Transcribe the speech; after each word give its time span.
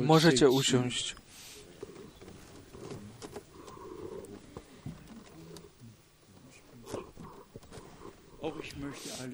Możecie 0.00 0.50
usiąść. 0.50 1.16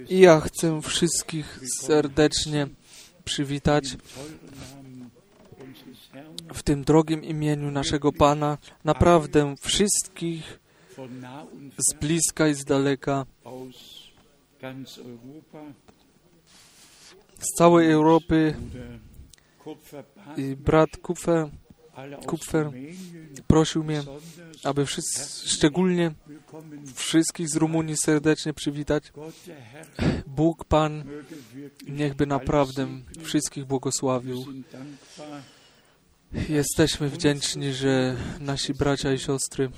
I 0.09 0.19
ja 0.19 0.41
chcę 0.41 0.83
wszystkich 0.83 1.61
serdecznie 1.81 2.67
przywitać 3.25 3.97
w 6.55 6.63
tym 6.63 6.85
drogim 6.85 7.25
imieniu 7.25 7.71
naszego 7.71 8.13
Pana. 8.13 8.59
Naprawdę 8.85 9.55
wszystkich 9.61 10.59
z 11.79 11.95
bliska 11.95 12.49
i 12.49 12.55
z 12.55 12.65
daleka, 12.65 13.27
z 17.39 17.59
całej 17.59 17.91
Europy. 17.91 18.55
I 20.37 20.57
brat 20.57 20.97
Kupfer 21.03 21.49
Kupfer 22.27 22.71
prosił 23.47 23.85
mnie, 23.85 24.03
aby 24.65 24.87
wszyscy, 24.87 25.49
szczególnie 25.49 26.13
wszystkich 26.95 27.49
z 27.49 27.57
Rumunii 27.57 27.97
serdecznie 28.05 28.53
przywitać. 28.53 29.13
Bóg 30.27 30.65
Pan 30.65 31.05
niechby 31.89 32.27
naprawdę 32.27 32.89
wszystkich 33.23 33.65
błogosławił. 33.65 34.45
Jesteśmy 36.49 37.09
wdzięczni, 37.09 37.73
że 37.73 38.17
nasi 38.41 38.75
bracia 38.75 39.13
i 39.13 39.19
siostry, 39.19 39.71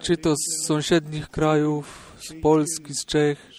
czy 0.00 0.16
to 0.16 0.34
z 0.36 0.66
sąsiednich 0.66 1.28
krajów, 1.28 2.12
z 2.18 2.42
Polski, 2.42 2.94
z 2.94 3.04
Czech, 3.04 3.50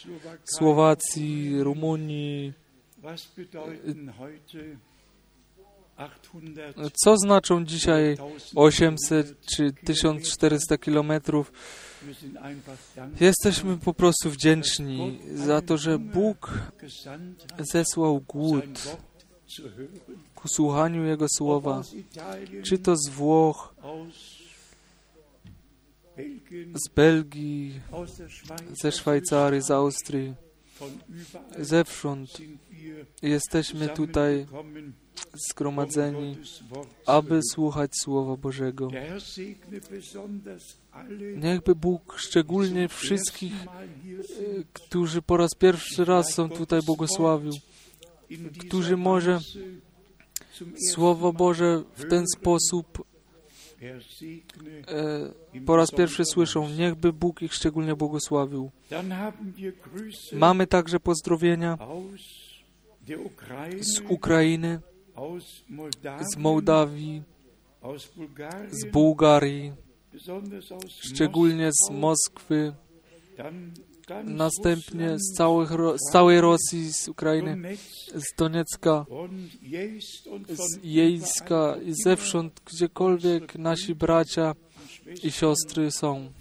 Słowacji, 0.46 1.64
Rumunii, 1.64 2.54
Was 3.02 3.28
bedeuten 3.38 4.10
heute 4.10 4.78
800 5.98 6.92
co 7.04 7.18
znaczą 7.18 7.66
dzisiaj 7.66 8.18
800 8.56 9.42
czy 9.46 9.74
1400 9.86 10.78
kilometrów? 10.78 11.52
Jesteśmy 13.20 13.78
po 13.78 13.94
prostu 13.94 14.30
wdzięczni 14.30 15.20
za 15.36 15.62
to, 15.62 15.78
że 15.78 16.00
Bóg 16.00 16.52
zesłał 17.60 18.22
głód 18.28 18.98
ku 20.36 20.48
słuchaniu 20.48 21.06
Jego 21.06 21.26
słowa, 21.38 21.82
czy 22.64 22.78
to 22.78 22.96
z 22.96 23.10
Włoch, 23.10 23.76
z 26.86 26.90
Belgii, 26.96 27.80
ze 28.82 28.92
Szwajcarii, 28.92 29.62
z 29.62 29.72
Austrii, 29.72 30.34
zewsząd 31.60 32.38
jesteśmy 33.22 33.90
tutaj 33.90 34.46
zgromadzeni, 35.50 36.38
aby 37.06 37.40
słuchać 37.52 37.92
Słowa 38.02 38.38
Bożego. 38.38 38.90
Niechby 41.36 41.76
Bóg 41.76 42.16
szczególnie 42.20 42.88
wszystkich, 42.88 43.54
sind, 43.54 44.68
którzy 44.74 45.22
po 45.22 45.38
raz 45.38 45.52
pierwszy 45.60 46.06
raz 46.06 46.34
są 46.34 46.50
tutaj 46.50 46.82
błogosławił, 46.82 47.54
którzy 48.60 48.98
może 48.98 49.40
Słowo 50.94 51.34
Boże 51.34 51.84
w 51.96 52.10
ten 52.10 52.26
sposób 52.36 53.04
Er 53.04 53.08
segne 53.08 53.08
e, 53.08 53.08
im 53.08 53.69
po 55.66 55.76
raz 55.76 55.92
pierwszy 55.92 56.26
słyszą. 56.26 56.70
Niechby 56.70 57.14
Bóg 57.14 57.42
ich 57.42 57.54
szczególnie 57.54 57.96
błogosławił. 57.96 58.72
Mamy 60.34 60.68
także 60.68 61.00
pozdrowienia 61.00 61.78
z 63.80 64.00
Ukrainy, 64.10 64.80
z 66.34 66.38
Mołdawii, 66.38 67.24
z 68.72 68.86
Bułgarii, 68.92 69.74
szczególnie 70.88 71.70
z 71.72 71.90
Moskwy, 71.92 72.74
następnie 74.24 75.18
z, 75.20 75.38
całych, 75.38 75.70
z 75.96 76.12
całej 76.12 76.42
Rosji, 76.42 76.94
z 76.94 77.08
Ukrainy, 77.08 77.56
Donetsk 77.56 78.10
z 78.16 78.36
Doniecka, 78.38 79.06
z 80.50 80.80
Jejska 80.84 81.76
i 81.86 81.94
zewsząd, 82.04 82.62
gdziekolwiek 82.66 83.56
nasi 83.56 83.96
bracia 83.96 84.56
i 85.24 85.32
siostry 85.32 85.92
są, 85.92 86.32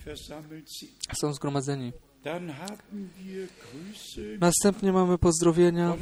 są 1.21 1.33
zgromadzeni. 1.33 1.93
Następnie 4.41 4.93
mamy 4.93 5.19
pozdrowienia 5.19 5.97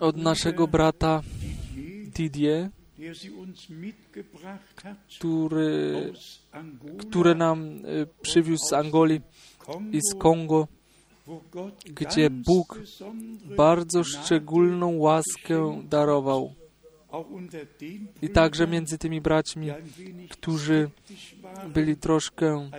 od 0.00 0.16
naszego 0.16 0.68
brata 0.68 1.22
Didier, 2.14 2.70
który, 5.18 6.12
który 6.98 7.34
nam 7.34 7.84
y, 7.86 8.06
przywiózł 8.22 8.64
z 8.68 8.72
Angolii 8.72 9.20
i 9.92 10.00
z 10.00 10.14
Kongo, 10.14 10.68
gdzie 11.84 12.30
Bóg 12.30 12.78
bardzo 13.56 14.04
szczególną 14.04 14.96
łaskę 14.98 15.82
darował. 15.88 16.54
I 18.22 18.28
także 18.28 18.66
między 18.66 18.98
tymi 18.98 19.20
braćmi, 19.20 19.68
którzy 20.30 20.90
byli 21.74 21.96
troszkę, 21.96 22.70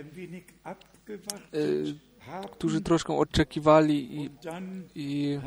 haben, 2.20 2.50
którzy 2.52 2.82
troszkę 2.82 3.18
oczekiwali 3.18 4.22
i, 4.22 4.30
i 4.96 5.40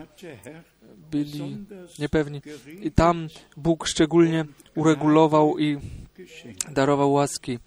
byli 1.10 1.66
niepewni. 1.98 2.42
I 2.82 2.90
tam 2.92 3.28
Bóg 3.56 3.86
szczególnie 3.86 4.44
uregulował 4.76 5.58
i. 5.58 5.78
darował 6.70 7.12
łaski. 7.12 7.58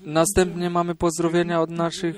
Następnie 0.00 0.70
mamy 0.70 0.94
pozdrowienia 0.94 1.60
od 1.60 1.70
naszych, 1.70 2.16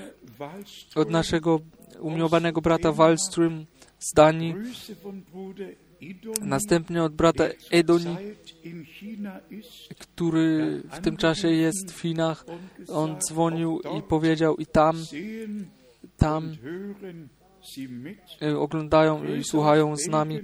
od 0.95 1.11
naszego 1.11 1.61
umiłowanego 2.01 2.61
brata 2.61 2.93
Wallström 2.93 3.65
z 3.99 4.15
Danii, 4.15 4.55
następnie 6.41 7.03
od 7.03 7.15
brata 7.15 7.45
Edoni, 7.71 8.17
który 9.99 10.83
w 10.93 11.01
tym 11.01 11.17
czasie 11.17 11.49
jest 11.49 11.93
w 11.93 12.01
Chinach. 12.01 12.45
On 12.89 13.17
dzwonił 13.21 13.81
i 13.99 14.03
powiedział 14.03 14.57
i 14.57 14.67
tam, 14.67 14.97
tam 16.17 16.57
y, 18.43 18.59
oglądają 18.59 19.25
i 19.25 19.45
słuchają 19.45 19.97
z 19.97 20.07
nami. 20.07 20.41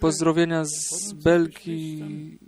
Pozdrowienia 0.00 0.64
z 0.64 1.12
Belgii, 1.12 2.38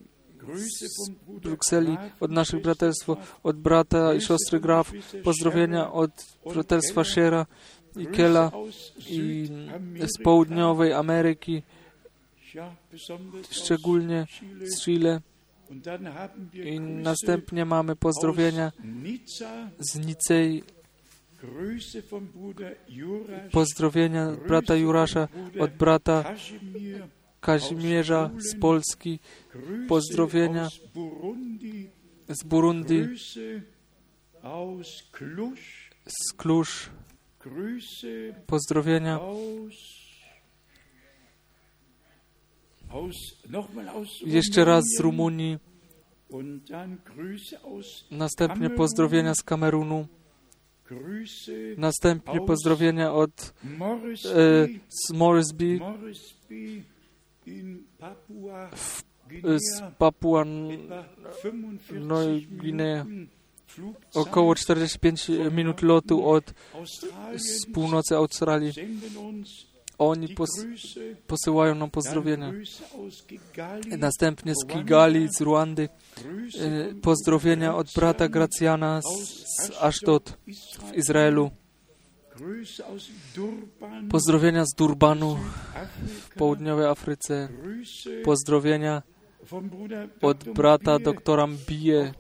z 0.57 1.11
Brukseli, 1.43 1.97
od 2.21 2.31
naszych 2.31 2.63
Graf, 2.63 3.17
od 3.43 3.57
brata 3.57 4.15
i 4.15 4.21
siostry 4.21 4.61
Graf, 4.61 4.93
pozdrowienia 5.25 5.93
od 5.93 6.11
braterstwa 6.55 7.05
Shera 7.05 7.47
i 7.97 8.07
Kela 8.07 8.53
i 9.09 9.49
z 10.01 10.23
południowej 10.23 10.93
Ameryki, 10.93 11.63
szczególnie 13.51 14.27
z 14.65 14.85
Chile. 14.85 15.21
I 16.55 16.81
następnie 16.81 17.65
mamy 17.65 17.97
pozdrowienia 17.97 18.73
z 19.79 20.07
Nicei, 20.07 20.63
pozdrowienia 23.53 24.33
brata 24.49 24.75
Jurasza, 24.75 25.29
od 25.59 25.71
brata 25.71 26.35
Kazimierza 27.41 28.31
z 28.39 28.61
Polski, 28.61 29.19
pozdrowienia 29.89 30.69
z 32.29 32.45
Burundi, 32.45 32.95
z 36.07 36.33
Klusz, 36.37 36.91
pozdrowienia. 38.47 39.21
Jeszcze 44.27 44.65
raz 44.65 44.85
z. 44.99 45.01
Rumunii, 45.01 45.59
następnie 48.11 48.71
pozdrowienia 48.71 49.35
z 49.35 49.43
Kamerunu, 49.43 50.07
następnie 51.77 52.41
pozdrowienia 52.41 53.13
od 53.13 53.55
e, 54.25 54.69
z 54.89 55.13
Moresby, 55.13 55.81
z 59.57 59.83
Papua 59.99 60.43
etwa 60.43 61.05
45 61.39 61.91
Neu 61.91 62.41
Guinea. 62.51 63.05
Minuten 63.05 63.41
Flugzeit 63.71 64.17
około 64.17 64.55
45 64.55 65.29
minut 65.53 65.83
lotu 65.83 66.29
od 66.29 66.55
z 67.37 67.67
północy 67.73 68.17
Australii. 68.17 68.73
Oni 69.99 70.29
pos, 70.29 70.51
posyłają 71.27 71.75
nam 71.75 71.91
pozdrowienia. 71.91 72.53
Następnie 73.99 74.55
z 74.55 74.67
Kigali, 74.67 75.29
z 75.39 75.41
Ruandy, 75.41 75.89
e, 76.61 76.95
pozdrowienia 76.95 77.77
od 77.77 77.93
brata 77.97 78.29
Gracjana 78.29 79.01
z, 79.03 79.07
z 79.67 79.83
Ashdod 79.83 80.39
w 80.91 80.97
Izraelu, 80.97 81.51
Pozdrowienia 84.11 84.65
z 84.65 84.75
Durbanu 84.75 85.39
w 86.07 86.35
południowej 86.35 86.87
Afryce. 86.87 87.49
Pozdrowienia 88.25 89.03
od 90.23 90.45
brata 90.45 90.99
doktora 90.99 91.47
Mbije. 91.47 92.13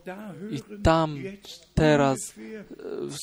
I 0.50 0.82
tam 0.82 1.18
teraz 1.74 2.18
e, 2.38 2.64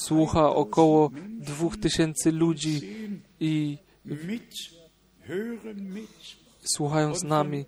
słucha 0.03 0.49
około 0.49 1.11
dwóch 1.39 1.77
tysięcy 1.77 2.31
ludzi 2.31 2.81
i. 3.39 3.77
słuchają 6.75 7.15
z 7.15 7.23
nami 7.23 7.65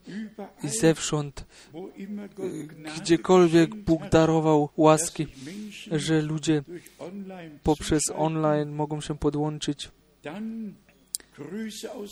i 0.63 0.67
zewsząd, 0.67 1.45
Gnade 2.67 2.95
gdziekolwiek 3.01 3.75
Bóg 3.75 4.01
hat, 4.01 4.11
darował 4.11 4.69
łaski, 4.77 5.27
że 5.91 6.21
ludzie 6.21 6.63
poprzez 7.63 8.01
online 8.15 8.71
mogą 8.71 9.01
się 9.01 9.17
podłączyć. 9.17 9.89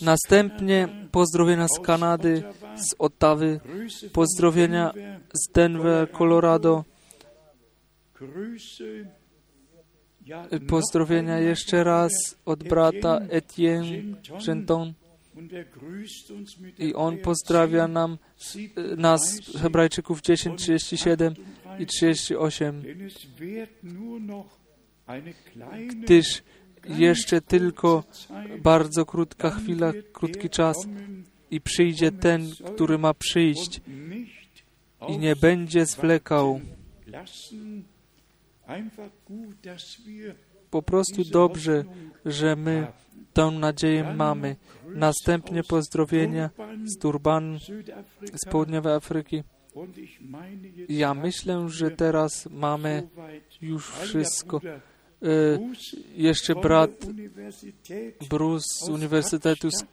Następnie 0.02 0.88
pozdrowienia 1.12 1.68
z 1.68 1.80
Kanady, 1.80 2.44
z 2.76 2.96
Ottawy, 3.00 3.60
pozdrowienia 4.14 4.94
z 5.34 5.52
Denver, 5.52 6.12
Colorado. 6.12 6.84
Pozdrowienia 10.68 11.40
jeszcze 11.40 11.84
raz 11.84 12.12
od 12.46 12.64
brata 12.64 13.20
Etienne 13.30 14.18
Genton. 14.46 14.94
I 16.80 16.94
on 16.94 17.18
pozdrawia 17.18 17.88
10, 17.88 17.94
nam 17.94 18.18
e, 18.76 18.96
nas, 18.96 19.22
37 19.22 19.62
Hebrajczyków 19.62 20.22
10, 20.22 20.62
37 20.62 21.34
i 21.80 21.86
38. 21.86 22.82
38, 22.82 22.82
Denn 22.82 23.08
es 23.08 23.28
wird 23.40 23.84
nur 23.84 24.22
noch 24.22 24.60
eine 25.08 25.34
kleine, 25.34 25.88
gdyż 25.88 26.44
jeszcze 26.90 27.42
tylko 27.42 28.04
bardzo 28.62 29.06
krótka 29.06 29.50
chwila, 29.50 29.94
krótki 30.14 30.50
czas 30.50 30.78
i 31.52 31.62
przyjdzie 31.62 32.12
ten, 32.12 32.52
który 32.76 32.98
ma 32.98 33.14
przyjść 33.14 33.82
i 35.08 35.18
nie 35.18 35.36
będzie 35.36 35.86
zwlekał. 35.86 36.62
Po 40.70 40.82
prostu 40.82 41.24
dobrze, 41.24 41.84
że 42.26 42.56
my 42.56 42.88
tę 43.34 43.52
nadzieję 43.52 44.14
mamy. 44.14 44.56
Następnie 44.96 45.64
pozdrowienia 45.64 46.50
z 46.86 46.98
Durban, 46.98 47.60
z 48.34 48.46
południowej 48.46 48.94
Afryki. 48.94 49.44
Ja 50.90 51.14
myślę, 51.14 51.70
że 51.70 51.92
teraz 51.92 52.50
mamy 52.52 53.08
już 53.62 53.92
wszystko. 53.92 54.62
E, 55.24 55.28
Jeszcze 56.16 56.56
brat 56.56 56.92
Bruce 58.30 58.66
z 58.86 58.90
Uniwersytetu 58.90 59.72
z 59.72 59.84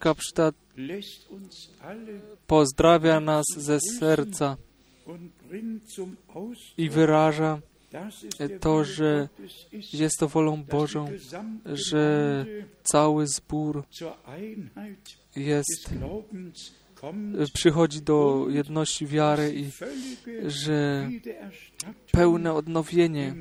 alle 1.81 2.20
pozdrawia 2.46 3.20
nas 3.20 3.44
ze 3.56 3.79
serca 3.81 4.56
i 6.79 6.91
wyraża, 6.91 7.61
to, 8.61 8.85
że 8.85 9.29
jest 9.93 10.19
to 10.19 10.29
wolą 10.29 10.64
Bożą, 10.64 11.08
że 11.67 12.46
cały 12.82 13.26
zbór 13.26 13.85
jest, 15.37 15.91
przychodzi 17.55 18.02
do 18.02 18.46
jedności 18.50 19.06
wiary 19.06 19.55
i 19.55 19.70
że 20.50 21.11
pełne 22.12 22.52
odnowienie, 22.52 23.35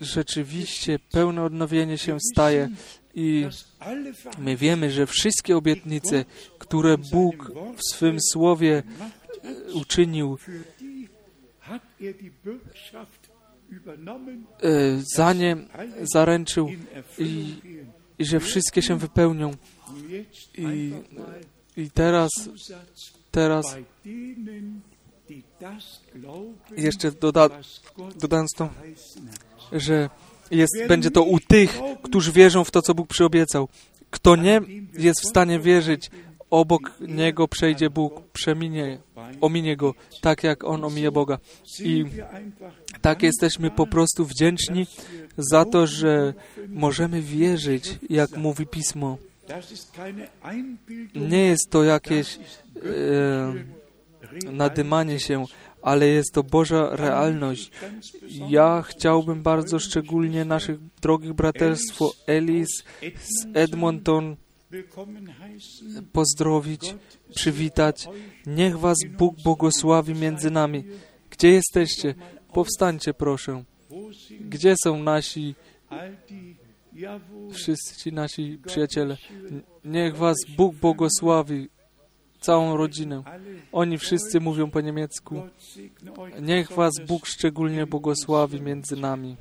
rzeczywiście 0.00 0.98
pełne 1.12 1.42
odnowienie 1.42 1.98
się 1.98 2.18
staje 2.32 2.70
i 3.14 3.46
my 4.38 4.56
wiemy, 4.56 4.90
że 4.90 5.06
wszystkie 5.06 5.56
obietnice, 5.56 6.24
które 6.58 6.98
Bóg 6.98 7.52
w 7.76 7.94
swym 7.94 8.18
słowie 8.20 8.82
uczynił, 9.74 10.38
za 15.16 15.32
nie 15.32 15.56
zaręczył 16.12 16.68
i, 17.18 17.54
i 18.18 18.24
że 18.24 18.40
wszystkie 18.40 18.82
się 18.82 18.98
wypełnią. 18.98 19.50
I, 20.58 20.92
i 21.76 21.90
teraz, 21.90 22.30
teraz 23.30 23.76
jeszcze 26.76 27.12
doda, 27.12 27.48
dodając 28.16 28.52
to, 28.56 28.68
że 29.72 30.10
jest, 30.50 30.72
będzie 30.88 31.10
to 31.10 31.22
u 31.22 31.40
tych, 31.40 31.78
którzy 32.02 32.32
wierzą 32.32 32.64
w 32.64 32.70
to, 32.70 32.82
co 32.82 32.94
Bóg 32.94 33.08
przyobiecał. 33.08 33.68
Kto 34.10 34.36
nie 34.36 34.60
jest 34.98 35.20
w 35.20 35.28
stanie 35.28 35.60
wierzyć, 35.60 36.10
obok 36.54 36.92
niego 37.00 37.48
przejdzie 37.48 37.90
Bóg, 37.90 38.20
przeminie, 38.32 38.98
ominie 39.40 39.76
go, 39.76 39.94
tak 40.20 40.44
jak 40.44 40.64
on 40.64 40.84
omije 40.84 41.10
Boga. 41.12 41.38
I 41.80 42.04
tak 43.00 43.22
jesteśmy 43.22 43.70
po 43.70 43.86
prostu 43.86 44.24
wdzięczni 44.24 44.86
za 45.38 45.64
to, 45.64 45.86
że 45.86 46.34
możemy 46.68 47.22
wierzyć, 47.22 47.98
jak 48.10 48.36
mówi 48.36 48.66
Pismo. 48.66 49.18
Nie 51.14 51.44
jest 51.44 51.70
to 51.70 51.84
jakieś 51.84 52.36
e, 52.36 52.40
nadymanie 54.52 55.20
się, 55.20 55.44
ale 55.82 56.08
jest 56.08 56.32
to 56.32 56.42
Boża 56.42 56.96
realność. 56.96 57.70
Ja 58.48 58.82
chciałbym 58.82 59.42
bardzo 59.42 59.78
szczególnie 59.78 60.44
naszych 60.44 60.78
drogich 61.02 61.32
braterstwo 61.32 62.12
Elis 62.26 62.68
z 63.02 63.46
Edmonton. 63.54 64.36
Pozdrowić, 66.12 66.94
przywitać. 67.34 68.08
Niech 68.46 68.78
Was 68.78 68.96
Bóg 69.18 69.42
błogosławi 69.42 70.14
między 70.14 70.50
nami. 70.50 70.84
Gdzie 71.30 71.48
jesteście? 71.50 72.14
Powstańcie 72.52 73.14
proszę. 73.14 73.64
Gdzie 74.40 74.74
są 74.84 75.02
nasi, 75.02 75.54
wszyscy 77.52 78.00
ci 78.00 78.12
nasi 78.12 78.58
przyjaciele? 78.66 79.16
Niech 79.84 80.16
Was 80.16 80.36
Bóg 80.56 80.74
błogosławi, 80.74 81.68
całą 82.40 82.76
rodzinę. 82.76 83.22
Oni 83.72 83.98
wszyscy 83.98 84.40
mówią 84.40 84.70
po 84.70 84.80
niemiecku. 84.80 85.42
Niech 86.42 86.72
Was. 86.72 86.92
Bóg 87.06 87.26
szczególnie 87.26 87.86
błogosławi 87.86 88.60
między 88.60 88.96
nami. 88.96 89.36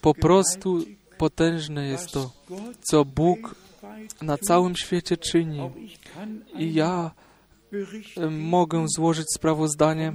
Po 0.00 0.14
prostu 0.14 0.84
potężne 1.18 1.86
jest 1.86 2.10
to, 2.10 2.30
co 2.80 3.04
Bóg 3.04 3.54
na 4.22 4.38
całym 4.38 4.76
świecie 4.76 5.16
czyni. 5.16 5.70
I 6.58 6.74
ja 6.74 7.10
mogę 8.30 8.84
złożyć 8.96 9.26
sprawozdanie 9.34 10.12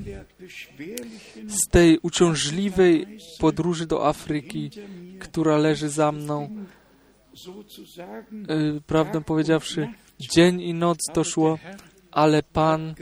z 1.47 1.67
tej 1.71 1.99
uciążliwej 1.99 3.17
podróży 3.39 3.85
do 3.85 4.07
Afryki, 4.07 4.69
która 5.19 5.57
leży 5.57 5.89
za 5.89 6.11
mną. 6.11 6.65
E, 8.47 8.81
Prawdę 8.81 9.23
powiedziawszy, 9.23 9.87
dzień 10.19 10.61
i 10.61 10.73
noc 10.73 10.97
to 11.13 11.23
szło, 11.23 11.59
ale 12.11 12.43
Pan 12.43 12.95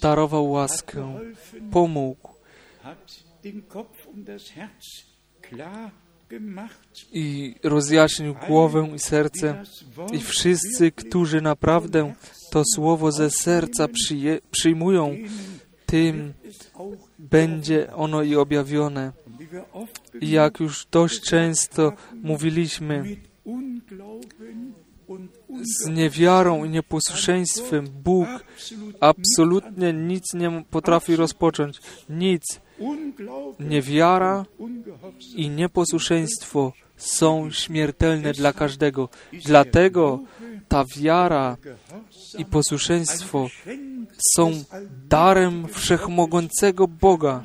darował 0.00 0.50
łaskę, 0.50 1.18
pomógł 1.70 2.28
i 7.12 7.54
rozjaśnił 7.62 8.34
głowę 8.48 8.88
i 8.94 8.98
serce. 8.98 9.62
I 10.12 10.18
wszyscy, 10.18 10.92
którzy 10.92 11.40
naprawdę 11.40 12.14
to 12.50 12.62
słowo 12.74 13.12
ze 13.12 13.30
serca 13.30 13.88
przyje, 13.88 14.38
przyjmują, 14.50 15.16
tym 15.86 16.32
będzie 17.18 17.92
ono 17.94 18.22
i 18.22 18.36
objawione. 18.36 19.12
I 20.20 20.30
jak 20.30 20.60
już 20.60 20.86
dość 20.90 21.20
często 21.20 21.92
mówiliśmy, 22.22 23.16
z 25.62 25.88
niewiarą 25.88 26.64
i 26.64 26.68
nieposłuszeństwem 26.68 27.86
Bóg 28.04 28.28
absolut 29.00 29.62
absolutnie 29.62 29.92
nic 29.92 30.34
nie 30.34 30.64
potrafi 30.70 31.16
rozpocząć. 31.16 31.80
Nic. 32.08 32.60
Niewiara 33.60 34.44
i 35.34 35.50
nieposłuszeństwo 35.50 36.72
są 36.96 37.50
śmiertelne 37.50 38.32
dla 38.32 38.52
każdego. 38.52 39.08
Dlatego 39.32 40.20
ta 40.68 40.84
wiara 40.96 41.56
i 42.38 42.44
posłuszeństwo 42.44 43.48
są 44.36 44.50
darem 45.08 45.68
wszechmogącego 45.68 46.88
Boga, 46.88 47.42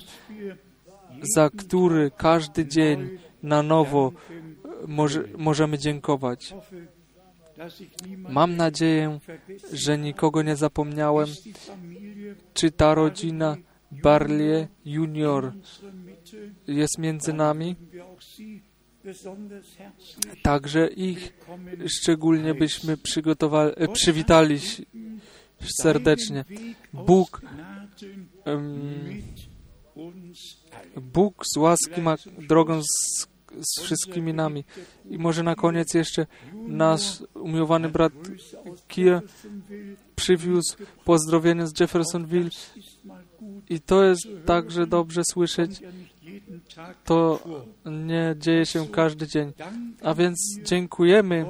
za 1.35 1.49
który 1.49 2.11
każdy 2.17 2.65
dzień 2.65 3.09
na 3.43 3.63
nowo 3.63 4.11
może, 4.87 5.23
możemy 5.37 5.77
dziękować. 5.77 6.53
Mam 8.29 8.55
nadzieję, 8.55 9.19
że 9.73 9.97
nikogo 9.97 10.41
nie 10.41 10.55
zapomniałem. 10.55 11.27
Czy 12.53 12.71
ta 12.71 12.95
rodzina 12.95 13.57
Barlie 13.91 14.67
Junior 14.85 15.53
jest 16.67 16.97
między 16.97 17.33
nami? 17.33 17.75
Także 20.43 20.87
ich 20.87 21.33
szczególnie 21.87 22.53
byśmy 22.53 22.97
przygotowali, 22.97 23.71
e, 23.75 23.87
przywitali 23.87 24.59
serdecznie. 25.81 26.45
Bóg, 26.93 27.41
um, 28.45 29.23
Bóg 31.01 31.43
z 31.53 31.57
łaski 31.57 32.01
ma 32.01 32.15
drogę 32.47 32.81
z, 32.83 33.27
z 33.61 33.81
wszystkimi 33.81 34.33
nami. 34.33 34.63
I 35.09 35.17
może 35.17 35.43
na 35.43 35.55
koniec 35.55 35.93
jeszcze 35.93 36.27
nasz 36.67 37.23
umiłowany 37.33 37.89
brat 37.89 38.13
Kier 38.87 39.21
przywiózł 40.15 40.77
pozdrowienie 41.05 41.67
z 41.67 41.79
Jeffersonville 41.79 42.49
i 43.69 43.79
to 43.79 44.03
jest 44.03 44.27
także 44.45 44.87
dobrze 44.87 45.21
słyszeć. 45.31 45.81
To 47.05 47.39
nie 47.85 48.35
dzieje 48.37 48.65
się 48.65 48.87
każdy 48.87 49.27
dzień. 49.27 49.53
A 50.01 50.13
więc 50.13 50.59
dziękujemy 50.63 51.45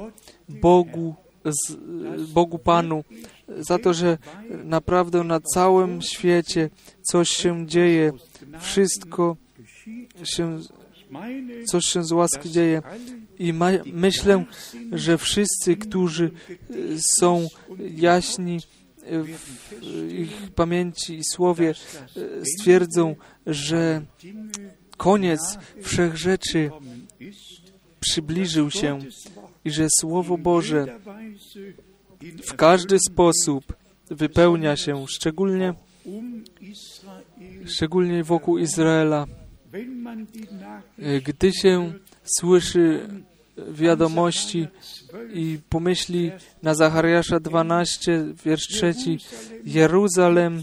Bogu, 0.48 1.14
Bogu 2.32 2.58
Panu 2.58 3.04
za 3.58 3.78
to, 3.78 3.94
że 3.94 4.18
naprawdę 4.64 5.24
na 5.24 5.40
całym 5.40 6.02
świecie 6.02 6.70
coś 7.02 7.28
się 7.28 7.66
dzieje. 7.66 8.12
Wszystko 8.58 9.36
się, 10.24 10.58
coś 11.66 11.84
się 11.84 12.04
z 12.04 12.12
łaski 12.12 12.50
dzieje. 12.50 12.82
I 13.38 13.52
ma, 13.52 13.70
myślę, 13.92 14.44
że 14.92 15.18
wszyscy, 15.18 15.76
którzy 15.76 16.30
są 17.20 17.48
jaśni 17.96 18.60
w 19.10 20.12
ich 20.12 20.50
pamięci 20.54 21.14
i 21.14 21.24
słowie, 21.24 21.74
stwierdzą, 22.56 23.16
że 23.46 24.02
koniec 24.96 25.58
wszech 25.82 26.16
rzeczy 26.16 26.70
przybliżył 28.00 28.70
się 28.70 28.98
i 29.64 29.70
że 29.70 29.86
Słowo 30.00 30.38
Boże 30.38 30.98
w 32.46 32.54
każdy 32.54 32.98
sposób 32.98 33.76
wypełnia 34.10 34.76
się, 34.76 35.04
szczególnie, 35.08 35.74
szczególnie 37.66 38.24
wokół 38.24 38.58
Izraela. 38.58 39.26
Gdy 41.24 41.52
się 41.52 41.92
słyszy 42.38 43.08
wiadomości 43.68 44.66
i 45.34 45.58
pomyśli 45.68 46.30
na 46.62 46.74
Zachariasza 46.74 47.40
12, 47.40 48.24
wiersz 48.44 48.66
3, 48.66 48.94
Jeruzalem 49.64 50.62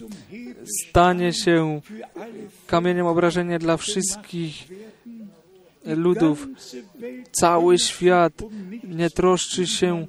stanie 0.89 1.33
się 1.33 1.81
kamieniem 2.67 3.05
obrażenia 3.07 3.59
dla 3.59 3.77
wszystkich 3.77 4.67
ludów. 5.85 6.47
Cały 7.31 7.79
świat 7.79 8.33
nie 8.83 9.09
troszczy 9.09 9.67
się 9.67 10.07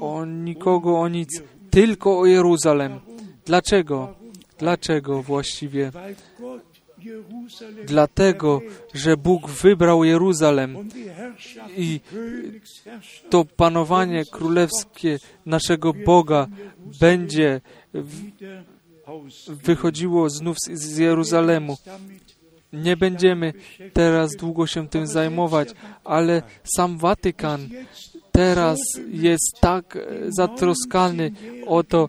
o 0.00 0.24
nikogo, 0.24 1.00
o 1.00 1.08
nic, 1.08 1.42
tylko 1.70 2.18
o 2.20 2.26
Jeruzalem. 2.26 3.00
Dlaczego? 3.46 4.14
Dlaczego 4.58 5.22
właściwie? 5.22 5.92
Dlatego, 7.86 8.60
że 8.94 9.16
Bóg 9.16 9.50
wybrał 9.50 10.04
Jeruzalem 10.04 10.88
i 11.76 12.00
to 13.30 13.44
panowanie 13.44 14.24
królewskie 14.24 15.18
naszego 15.46 15.92
Boga 15.92 16.46
będzie 17.00 17.60
wychodziło 19.48 20.30
znów 20.30 20.56
z 20.72 20.98
Jeruzalemu. 20.98 21.76
Nie 22.72 22.96
będziemy 22.96 23.52
teraz 23.92 24.30
długo 24.36 24.66
się 24.66 24.88
tym 24.88 25.06
zajmować, 25.06 25.68
ale 26.04 26.42
sam 26.64 26.98
Watykan 26.98 27.68
teraz 28.32 28.78
jest 29.10 29.60
tak 29.60 29.98
zatroskany 30.28 31.32
o 31.66 31.82
to, 31.82 32.08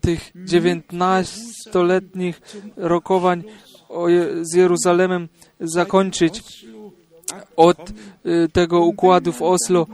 tych 0.00 0.32
dziewiętnastoletnich 0.44 2.40
rokowań 2.76 3.42
z 4.42 4.54
Jeruzalemem 4.54 5.28
zakończyć 5.60 6.66
od 7.56 7.90
y, 7.90 8.48
tego 8.52 8.80
układu 8.80 9.32
w 9.32 9.42
Oslo. 9.42 9.86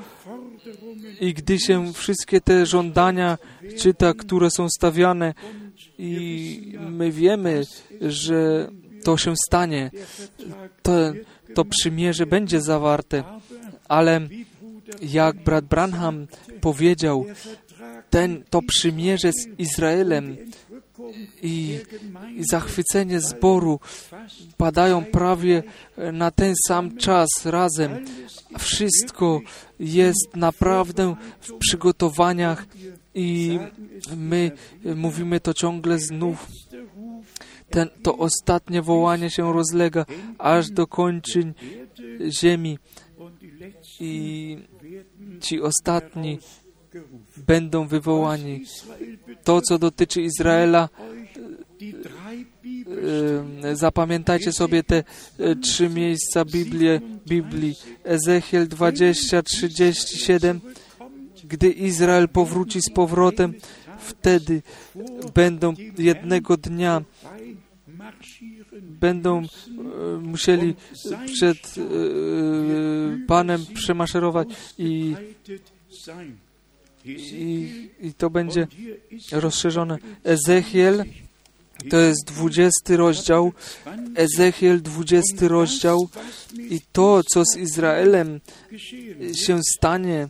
I 1.21 1.35
gdy 1.35 1.59
się 1.59 1.93
wszystkie 1.93 2.41
te 2.41 2.67
żądania 2.67 3.39
czyta, 3.79 4.15
które 4.15 4.51
są 4.51 4.69
stawiane 4.69 5.35
i 5.99 6.79
my 6.91 7.13
wiemy, 7.13 7.63
że 8.01 8.69
to 9.05 9.17
się 9.17 9.35
stanie, 9.47 9.91
to, 10.83 10.93
to 11.55 11.65
przymierze 11.65 12.27
będzie 12.27 12.61
zawarte, 12.61 13.25
ale 13.89 14.21
jak 15.03 15.37
brat 15.37 15.65
Branham 15.65 16.27
powiedział, 16.61 17.27
ten, 18.11 18.45
to 18.51 18.61
przymierze 18.63 19.33
z 19.33 19.59
Izraelem 19.59 20.37
i, 21.43 21.79
zachwycenie 22.51 23.21
zboru 23.21 23.81
padają 24.57 25.05
prawie 25.05 25.63
na 26.13 26.31
ten 26.31 26.55
sam 26.69 26.97
czas 26.97 27.29
razem. 27.45 28.05
Wszystko 28.59 29.41
jest 29.81 30.37
naprawdę 30.37 31.17
w 31.41 31.53
przygotowaniach 31.53 32.67
i 33.15 33.59
my 34.17 34.51
mówimy 34.97 35.41
to 35.41 35.55
ciągle 35.55 35.99
znów. 35.99 36.47
Ten, 37.71 37.89
to 38.03 38.19
ostatnie 38.19 38.83
wołanie 38.83 39.31
się 39.31 39.53
rozlega 39.53 40.07
aż 40.39 40.71
do 40.71 40.87
kończyn 40.87 41.55
ziemi 42.31 42.79
i 44.01 44.59
ci 45.41 45.61
ostatni 45.61 46.39
będą 47.37 47.87
wywołani. 47.87 48.65
To, 49.45 49.61
co 49.61 49.79
dotyczy 49.79 50.23
Izraela, 50.23 50.89
e, 53.63 53.77
zapamiętajcie 53.77 54.53
sobie 54.53 54.83
te 54.83 54.97
e, 55.39 55.57
trzy 55.57 55.89
miejsca 55.89 56.45
Biblii. 57.27 57.75
Ezechiel 58.05 58.69
20, 58.69 59.43
37. 59.43 60.61
Gdy 61.45 61.71
Izrael 61.71 62.29
powróci 62.29 62.83
z 62.83 62.91
powrotem, 62.91 63.55
wtedy 63.99 64.63
będą 65.35 65.75
jednego 65.99 66.57
dnia 66.57 67.03
będą 68.81 69.43
e, 69.43 69.47
musieli 70.19 70.75
przed 71.27 71.75
Panem 73.27 73.67
przemaszerować 73.75 74.49
i 74.79 75.15
i, 77.05 77.91
i 78.01 78.15
to 78.15 78.31
będzie 78.31 78.67
rozszerzone. 79.33 79.99
Ezechiel 80.25 81.05
to 81.91 81.99
jest 81.99 82.25
20 82.27 82.97
rozdział, 82.97 83.53
Ezechiel 84.15 84.83
20 84.83 85.49
rozdział 85.49 86.09
i 86.59 86.81
to, 86.93 87.23
co 87.23 87.45
z 87.45 87.57
Izraelem 87.57 88.41
się 89.35 89.61
stanie, 89.77 90.29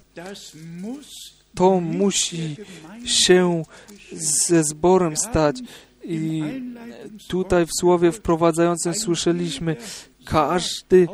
to 1.54 1.80
musi 1.80 2.56
się 3.04 3.62
ze 4.12 4.64
zborem 4.64 5.16
stać. 5.16 5.56
I 6.04 6.42
tutaj 7.28 7.66
w 7.66 7.80
słowie 7.80 8.12
wprowadzającym 8.12 8.94
słyszeliśmy, 8.94 9.76
każdy, 10.24 11.08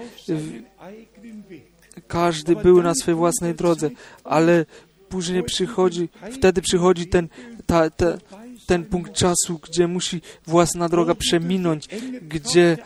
każdy 2.06 2.56
był 2.56 2.82
na 2.82 2.94
swojej 2.94 3.18
własnej 3.18 3.54
drodze, 3.54 3.90
ale 4.24 4.66
później 5.08 5.42
przychodzi, 5.42 6.08
wtedy 6.32 6.62
przychodzi 6.62 7.06
ten, 7.06 7.28
ta, 7.66 7.90
ta, 7.90 8.18
ten 8.66 8.84
punkt 8.84 9.12
czasu, 9.12 9.60
gdzie 9.62 9.88
musi 9.88 10.20
własna 10.46 10.88
droga 10.88 11.14
przeminąć, 11.14 11.88
gdzie, 12.28 12.78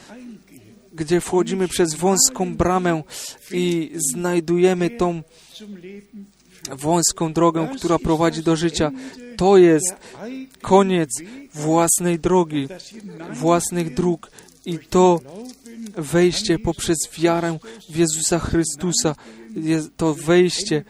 gdzie 0.92 1.20
wchodzimy 1.20 1.68
przez 1.68 1.94
wąską 1.94 2.54
bramę 2.54 3.02
i 3.52 3.92
znajdujemy 4.12 4.90
tą 4.90 5.22
wąską 6.70 7.32
drogę, 7.32 7.68
która 7.76 7.98
prowadzi 7.98 8.42
do 8.42 8.56
życia. 8.56 8.90
To 9.36 9.56
jest 9.56 9.94
koniec 10.60 11.10
własnej 11.54 12.18
drogi, 12.18 12.68
własnych 13.32 13.94
dróg 13.94 14.30
i 14.66 14.78
to 14.78 15.20
wejście 15.96 16.58
poprzez 16.58 16.98
wiarę 17.18 17.58
w 17.90 17.96
Jezusa 17.96 18.38
Chrystusa, 18.38 19.14
to 19.96 20.14
wejście 20.14 20.84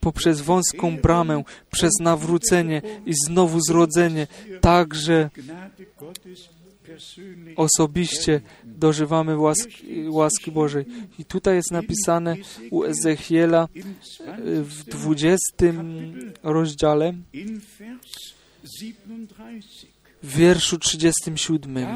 poprzez 0.00 0.40
wąską 0.40 0.96
bramę, 0.96 1.42
przez 1.70 1.92
nawrócenie 2.00 2.82
i 3.06 3.12
znowu 3.26 3.60
zrodzenie, 3.60 4.26
także 4.60 5.30
osobiście 7.56 8.40
dożywamy 8.64 9.38
łaski, 9.38 10.08
łaski 10.08 10.52
Bożej. 10.52 10.84
I 11.18 11.24
tutaj 11.24 11.56
jest 11.56 11.70
napisane 11.70 12.36
u 12.70 12.84
Ezechiela 12.84 13.68
w 14.44 14.84
20 14.84 15.46
rozdziale, 16.42 17.14
w 20.22 20.36
wierszu 20.36 20.78
37, 20.78 21.86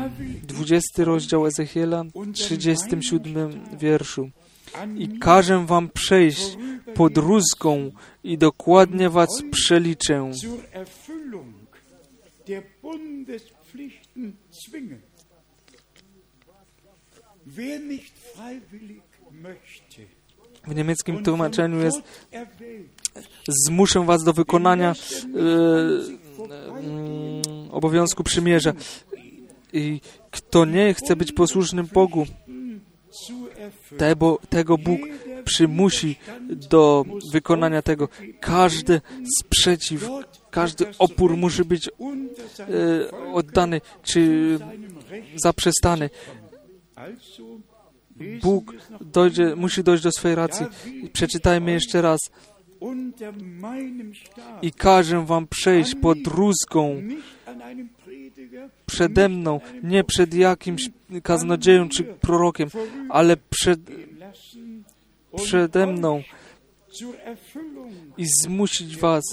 20 0.42 1.04
rozdział 1.04 1.47
Ezechiela, 1.47 2.04
37 2.32 3.61
wierszu. 3.78 4.30
I 4.96 5.18
każę 5.18 5.66
wam 5.66 5.88
przejść 5.88 6.56
pod 6.94 7.18
rózgą 7.18 7.90
i 8.24 8.38
dokładnie 8.38 9.10
was 9.10 9.28
przeliczę. 9.50 10.30
W 20.66 20.74
niemieckim 20.74 21.24
tłumaczeniu 21.24 21.80
jest 21.80 22.02
zmuszę 23.48 24.04
was 24.06 24.24
do 24.24 24.32
wykonania 24.32 24.92
e, 24.92 24.94
mm, 26.78 27.42
obowiązku 27.70 28.24
przymierza. 28.24 28.72
I 29.72 30.00
kto 30.30 30.64
nie 30.64 30.94
chce 30.94 31.16
być 31.16 31.32
posłusznym 31.32 31.86
Bogu. 31.92 32.26
Tego, 33.99 34.38
tego 34.49 34.78
Bóg 34.78 35.00
przymusi 35.45 36.16
do 36.71 37.04
wykonania 37.33 37.83
tego. 37.83 38.09
Każdy 38.40 39.00
sprzeciw, 39.40 40.09
każdy 40.50 40.87
opór 40.99 41.37
musi 41.37 41.64
być 41.64 41.88
e, 41.88 41.92
oddany 43.33 43.81
czy 44.02 44.59
zaprzestany. 45.37 46.11
Bóg 48.42 48.73
dojdzie, 49.00 49.57
musi 49.57 49.85
dojść 49.85 50.02
do 50.02 50.12
swojej 50.12 50.35
racji. 50.35 50.66
Przeczytajmy 51.12 51.73
jeszcze 51.73 52.02
raz. 52.02 52.21
I 54.62 54.73
każę 54.73 55.26
wam 55.26 55.47
przejść 55.47 55.95
pod 55.95 56.19
rózgą 56.26 57.02
Przede 58.87 59.28
mną, 59.28 59.61
nie 59.82 60.04
przed 60.04 60.34
jakimś 60.34 60.90
kaznodzieją 61.22 61.88
czy 61.88 62.05
prorokiem, 62.05 62.68
ale 63.09 63.37
przed, 63.37 63.81
przede 65.37 65.87
mną 65.87 66.22
i 68.18 68.26
zmusić 68.42 68.96
was 68.96 69.24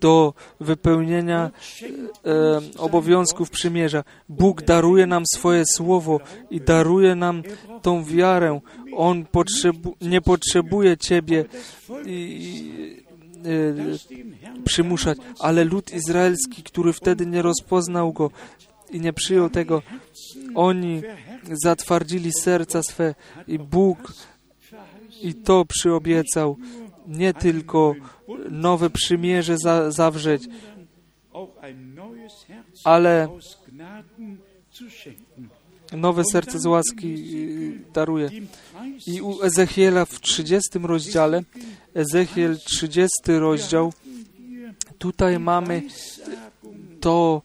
do 0.00 0.34
wypełnienia 0.60 1.50
e, 2.26 2.60
obowiązków 2.78 3.50
przymierza. 3.50 4.04
Bóg 4.28 4.62
daruje 4.62 5.06
nam 5.06 5.22
swoje 5.34 5.62
słowo 5.66 6.20
i 6.50 6.60
daruje 6.60 7.14
nam 7.14 7.42
tą 7.82 8.04
wiarę. 8.04 8.60
On 8.96 9.24
potrzebu 9.24 9.96
nie 10.00 10.20
potrzebuje 10.20 10.96
Ciebie 10.96 11.44
i, 12.06 13.03
Herrn 13.44 14.62
przymuszać, 14.64 15.18
ale 15.38 15.64
lud 15.64 15.92
izraelski, 15.92 16.62
który 16.62 16.92
wtedy 16.92 17.26
nie 17.26 17.42
rozpoznał 17.42 18.12
Go 18.12 18.30
i 18.90 19.00
nie 19.00 19.12
przyjął 19.12 19.50
tego, 19.50 19.82
oni 20.54 21.02
zatwardzili 21.52 22.30
serca 22.32 22.82
swe 22.82 23.14
i 23.48 23.58
Bóg 23.58 24.12
i 25.22 25.34
to 25.34 25.64
przyobiecał 25.64 26.56
nie 27.06 27.34
tylko 27.34 27.94
nowe 28.50 28.90
przymierze 28.90 29.58
za, 29.58 29.90
zawrzeć, 29.90 30.42
ale 32.84 33.28
nowe 35.92 36.22
serce 36.32 36.58
z 36.58 36.66
łaski 36.66 37.36
y, 37.36 37.92
daruje. 37.92 38.30
I 39.06 39.20
u 39.20 39.42
Ezechiela 39.42 40.04
w 40.04 40.20
30 40.20 40.78
rozdziale, 40.82 41.42
Ezechiel 41.94 42.58
30 42.58 43.10
rozdział, 43.26 43.92
tutaj 44.98 45.38
mamy 45.38 45.82
to 47.00 47.42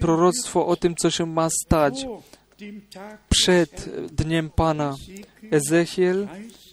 proroctwo 0.00 0.66
o 0.66 0.76
tym, 0.76 0.94
co 0.96 1.10
się 1.10 1.26
ma 1.26 1.48
stać 1.50 2.06
przed 3.28 3.88
Dniem 4.12 4.50
Pana. 4.50 4.96
Ezechiel 5.50 6.28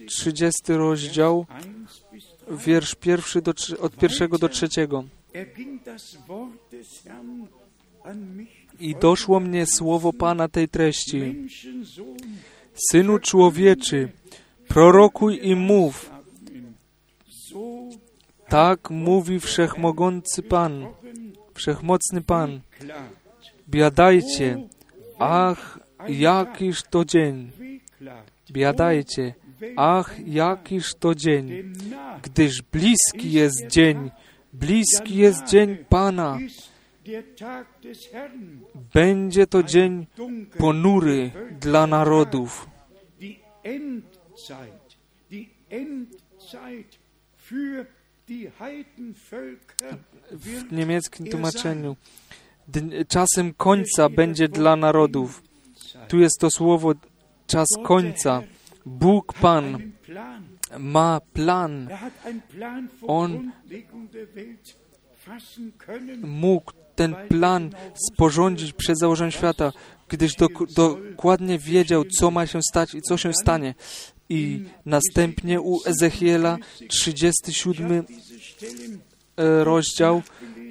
30 0.07 0.57
rozdział, 0.67 1.45
1 1.57 1.85
bis 2.13 2.23
3. 2.23 2.35
wiersz 2.65 2.95
pierwszy 2.95 3.41
do, 3.41 3.53
od 3.79 3.95
pierwszego 3.95 4.37
do 4.37 4.49
trzeciego. 4.49 5.03
I 8.79 8.95
doszło 8.95 9.39
mnie 9.39 9.65
słowo 9.65 10.13
Pana 10.13 10.47
tej 10.47 10.69
treści. 10.69 11.35
Synu 12.91 13.19
człowieczy, 13.19 14.09
prorokuj 14.67 15.39
i 15.47 15.55
mów, 15.55 16.11
tak 18.49 18.89
mówi 18.89 19.39
wszechmogący 19.39 20.43
Pan, 20.43 20.87
wszechmocny 21.53 22.21
Pan. 22.21 22.61
Biadajcie, 23.69 24.67
ach, 25.19 25.79
jakiż 26.07 26.83
to 26.83 27.05
dzień. 27.05 27.51
Biadajcie, 28.51 29.33
ach, 29.75 30.15
jakiż 30.27 30.93
to 30.95 31.15
dzień. 31.15 31.73
Gdyż 32.21 32.61
bliski 32.61 33.31
jest 33.31 33.67
dzień, 33.67 34.11
bliski 34.53 35.15
jest 35.15 35.45
dzień 35.45 35.77
Pana. 35.89 36.37
Będzie 38.93 39.47
to 39.47 39.63
dzień 39.63 40.05
ponury 40.57 41.31
dla 41.59 41.87
narodów. 41.87 42.67
W 50.31 50.71
niemieckim 50.71 51.25
tłumaczeniu. 51.27 51.95
Dn- 52.67 53.05
Czasem 53.07 53.53
końca 53.53 54.09
będzie 54.09 54.47
dla 54.47 54.75
narodów. 54.75 55.43
Tu 56.07 56.19
jest 56.19 56.39
to 56.39 56.49
słowo 56.51 56.93
czas 57.47 57.67
końca. 57.83 58.41
Bóg 58.85 59.33
Pan 59.33 59.91
ma 60.79 61.21
plan. 61.33 61.87
Er 61.91 62.11
On- 63.07 63.51
Mógł 66.21 66.71
ten 66.95 67.15
plan 67.29 67.69
sporządzić 68.11 68.73
przed 68.73 68.99
założeniem 68.99 69.31
świata, 69.31 69.71
gdyż 70.09 70.33
dok- 70.35 70.73
dokładnie 70.73 71.59
wiedział, 71.59 72.05
co 72.05 72.31
ma 72.31 72.47
się 72.47 72.59
stać 72.61 72.93
i 72.93 73.01
co 73.01 73.17
się 73.17 73.33
stanie. 73.33 73.75
I 74.29 74.63
następnie 74.85 75.61
u 75.61 75.79
Ezechiela 75.85 76.57
37 76.87 78.05
Diese 78.05 78.39
Stellen 78.39 78.99
e, 79.37 79.63
rozdział, 79.63 80.21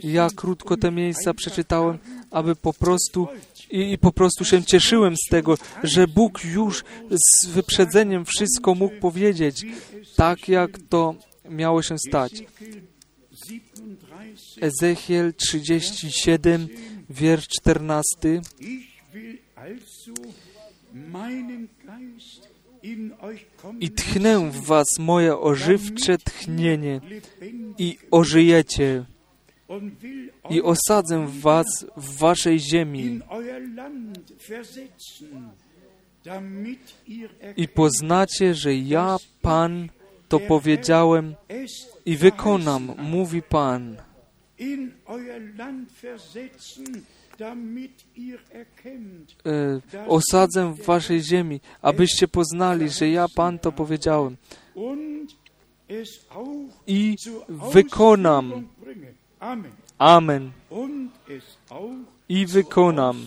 ja 0.02 0.28
krótko 0.36 0.76
te 0.76 0.90
miejsca 0.90 1.34
przeczytałem, 1.34 1.98
aby 2.30 2.56
po 2.56 2.72
prostu 2.72 3.28
i, 3.70 3.92
i 3.92 3.98
po 3.98 4.12
prostu 4.12 4.44
się 4.44 4.64
cieszyłem 4.64 5.14
z 5.16 5.30
tego, 5.30 5.58
że 5.82 6.06
Bóg 6.08 6.44
już 6.44 6.84
z 7.10 7.46
wyprzedzeniem 7.46 8.24
wszystko 8.24 8.74
mógł 8.74 9.00
powiedzieć, 9.00 9.66
tak 10.16 10.48
jak 10.48 10.70
to 10.88 11.14
miało 11.50 11.82
się 11.82 11.98
stać. 11.98 12.32
Ezekiel 14.60 15.32
37. 15.32 15.32
Ezechiel 15.32 15.34
37, 15.34 16.68
wiersz 17.08 17.48
14. 17.48 18.42
Ich 18.58 19.02
will 19.12 19.38
also 19.54 20.14
meinen 20.92 21.68
Geist 21.86 22.48
in 22.82 23.12
euch 23.22 23.46
kommen 23.56 23.82
I 23.82 23.90
tchnę 23.90 24.50
w 24.50 24.66
was 24.66 24.86
moje 24.98 25.38
ożywcze 25.38 26.18
tchnienie 26.18 27.00
i 27.78 27.98
ożyjecie 28.10 29.04
i 30.50 30.62
osadzę 30.62 31.26
was 31.28 31.86
w 31.96 32.16
waszej 32.16 32.60
ziemi 32.60 33.20
i 37.56 37.68
poznacie, 37.68 38.54
że 38.54 38.74
ja, 38.74 39.16
Pan, 39.42 39.88
to 40.28 40.40
powiedziałem 40.40 41.34
i 42.06 42.16
wykonam, 42.16 42.92
mówi 42.98 43.42
Pan. 43.42 43.96
Osadzę 50.08 50.74
w 50.74 50.84
waszej 50.84 51.22
ziemi, 51.22 51.60
abyście 51.82 52.28
poznali, 52.28 52.88
że 52.88 53.08
ja, 53.08 53.26
Pan, 53.34 53.58
to 53.58 53.72
powiedziałem. 53.72 54.36
I 56.86 57.16
wykonam. 57.48 58.68
Amen. 59.98 60.50
I 62.28 62.46
wykonam. 62.46 63.26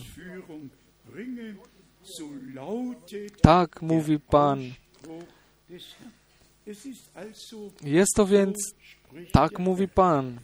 Tak 3.42 3.82
mówi 3.82 4.20
Pan. 4.20 4.60
Jest 7.84 8.10
to 8.16 8.26
więc, 8.26 8.74
tak 9.32 9.58
mówi 9.58 9.88
Pan. 9.88 10.38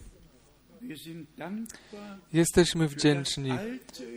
Jesteśmy 2.32 2.88
wdzięczni 2.88 3.50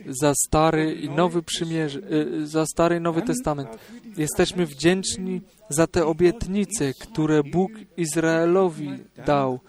za 0.06 0.32
Stary 0.46 0.94
i 0.94 1.10
Nowy 1.10 1.42
Przymierze, 1.42 2.00
za 2.44 2.66
Stary 2.66 2.96
i 2.96 3.00
Nowy 3.00 3.22
Testament. 3.22 3.68
Jesteśmy 4.16 4.66
wdzięczni 4.66 5.40
za 5.68 5.86
te 5.86 6.06
obietnice, 6.06 6.92
które 6.94 7.42
Bóg 7.42 7.72
Izraelowi 7.96 8.90
dał. 9.26 9.60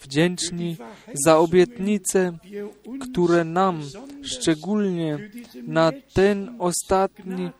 Wdzięczni 0.00 0.76
za 1.24 1.38
obietnice, 1.38 2.38
które 3.00 3.44
nam 3.44 3.82
szczególnie 4.22 5.30
na 5.62 5.92
ten 6.14 6.56
ostatni 6.58 7.50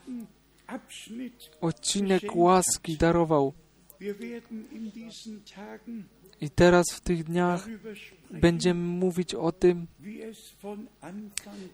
odcinek 1.60 2.36
łaski 2.36 2.96
darował. 2.96 3.52
I 6.42 6.50
teraz 6.50 6.86
w 6.92 7.00
tych 7.00 7.24
dniach 7.24 7.68
będziemy 8.30 8.80
mówić 8.80 9.34
o 9.34 9.52
tym, 9.52 9.86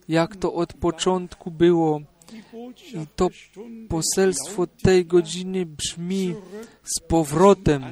jak 0.08 0.36
to 0.36 0.54
od 0.54 0.72
początku 0.72 1.50
było. 1.50 2.00
I 2.94 3.06
to 3.16 3.28
poselstwo 3.88 4.66
tej 4.66 5.06
godziny 5.06 5.66
brzmi 5.66 6.34
z 6.84 7.00
powrotem 7.00 7.82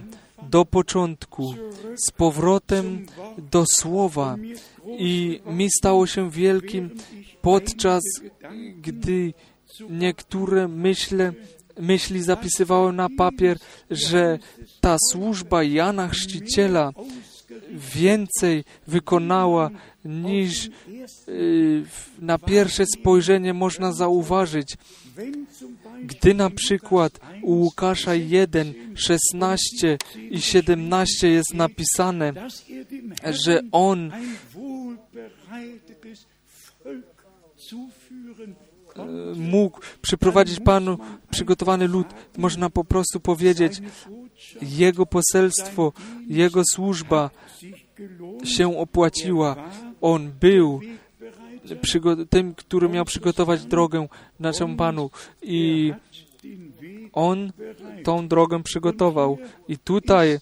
do 0.43 0.65
początku, 0.65 1.55
z 2.09 2.11
powrotem 2.11 3.07
do 3.51 3.65
słowa. 3.67 4.37
I 4.99 5.41
mi 5.47 5.69
stało 5.79 6.07
się 6.07 6.31
wielkim 6.31 6.91
podczas, 7.43 8.03
gdy 8.81 9.35
niektóre 9.91 10.69
myśle, 10.69 11.33
myśli 11.79 12.23
zapisywałem 12.23 12.97
na 12.97 13.09
papier, 13.19 13.59
że 13.91 14.39
ta 14.81 14.97
służba 15.11 15.63
Jana 15.63 16.09
Chrzciciela 16.09 16.93
więcej 17.95 18.65
wykonała 18.87 19.71
niż 20.05 20.71
y, 21.29 21.85
na 22.19 22.39
pierwsze 22.39 22.85
spojrzenie 22.87 23.55
można 23.55 23.93
zauważyć. 23.93 24.77
Gdy 26.03 26.35
na 26.35 26.51
przykład 26.51 27.21
u 27.43 27.53
Łukasza 27.53 28.15
1, 28.15 28.75
16 28.95 29.99
i 30.31 30.41
17 30.41 31.29
jest 31.29 31.55
napisane, 31.55 32.33
że 33.25 33.61
on 33.73 34.13
mógł 39.37 39.81
przyprowadzić 40.03 40.61
Panu 40.61 40.99
przygotowany 41.31 41.89
lud, 41.89 42.07
można 42.39 42.71
po 42.71 42.85
prostu 42.85 43.21
powiedzieć, 43.21 43.83
Jego 44.63 45.07
poselstwo, 45.07 45.93
Jego 46.27 46.63
służba 46.75 47.31
się 48.45 48.79
opłaciła. 48.79 49.57
On 50.01 50.33
był 50.41 50.81
tym, 52.31 52.55
który 52.55 52.89
miał 52.89 53.05
przygotować 53.05 53.65
drogę 53.65 54.09
naszemu 54.41 54.77
Panu 54.77 55.11
i 55.43 55.93
On 57.13 57.53
tą 58.05 58.29
drogę 58.29 58.63
przygotował. 58.63 59.39
I 59.69 59.79
tutaj 59.79 60.39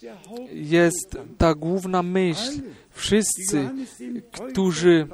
jest 0.53 1.19
ta 1.39 1.55
główna 1.55 2.03
myśl. 2.03 2.61
Wszyscy, 2.91 3.71
którzy 4.33 5.07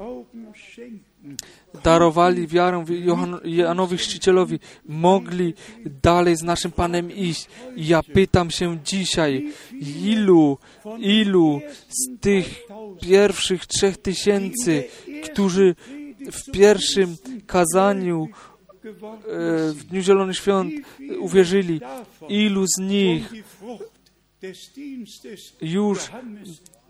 darowali 1.85 2.47
wiarę 2.47 2.85
Janowi 3.45 3.97
Chrzcicielowi, 3.97 4.59
mogli 4.87 5.55
dalej 6.03 6.37
z 6.37 6.43
naszym 6.43 6.73
Panem 6.73 7.13
iść. 7.13 7.47
I 7.77 7.87
ja 7.87 8.03
pytam 8.03 8.51
się 8.51 8.79
dzisiaj, 8.85 9.53
ilu, 10.05 10.59
ilu 10.99 11.61
z 11.89 12.21
tych 12.21 12.63
pierwszych 13.01 13.67
trzech 13.67 13.97
tysięcy, 13.97 14.85
którzy 15.25 15.75
w 16.33 16.51
pierwszym 16.51 17.17
kazaniu 17.47 18.29
e, 18.85 18.89
w 19.73 19.85
Dniu 19.85 20.03
Zielonych 20.03 20.37
Świąt 20.37 20.75
uwierzyli, 21.19 21.81
ilu 22.29 22.67
z 22.67 22.81
nich 22.81 23.33
już 25.61 25.99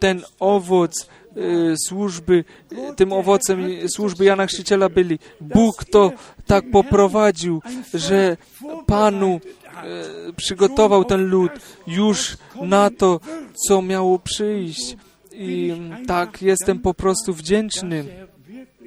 ten 0.00 0.22
owoc 0.40 1.08
y, 1.36 1.74
służby, 1.86 2.44
tym 2.96 3.12
owocem 3.12 3.68
służby 3.88 4.24
Jana 4.24 4.46
Chrzciciela 4.46 4.88
byli. 4.88 5.18
Bóg 5.40 5.84
to 5.84 6.12
tak 6.46 6.70
poprowadził, 6.70 7.62
że 7.94 8.36
Panu 8.86 9.40
y, 10.28 10.32
przygotował 10.32 11.04
ten 11.04 11.26
lud 11.26 11.52
już 11.86 12.36
na 12.62 12.90
to, 12.90 13.20
co 13.66 13.82
miało 13.82 14.18
przyjść. 14.18 14.96
I 15.32 15.72
tak 16.06 16.42
jestem 16.42 16.78
po 16.78 16.94
prostu 16.94 17.34
wdzięczny 17.34 18.04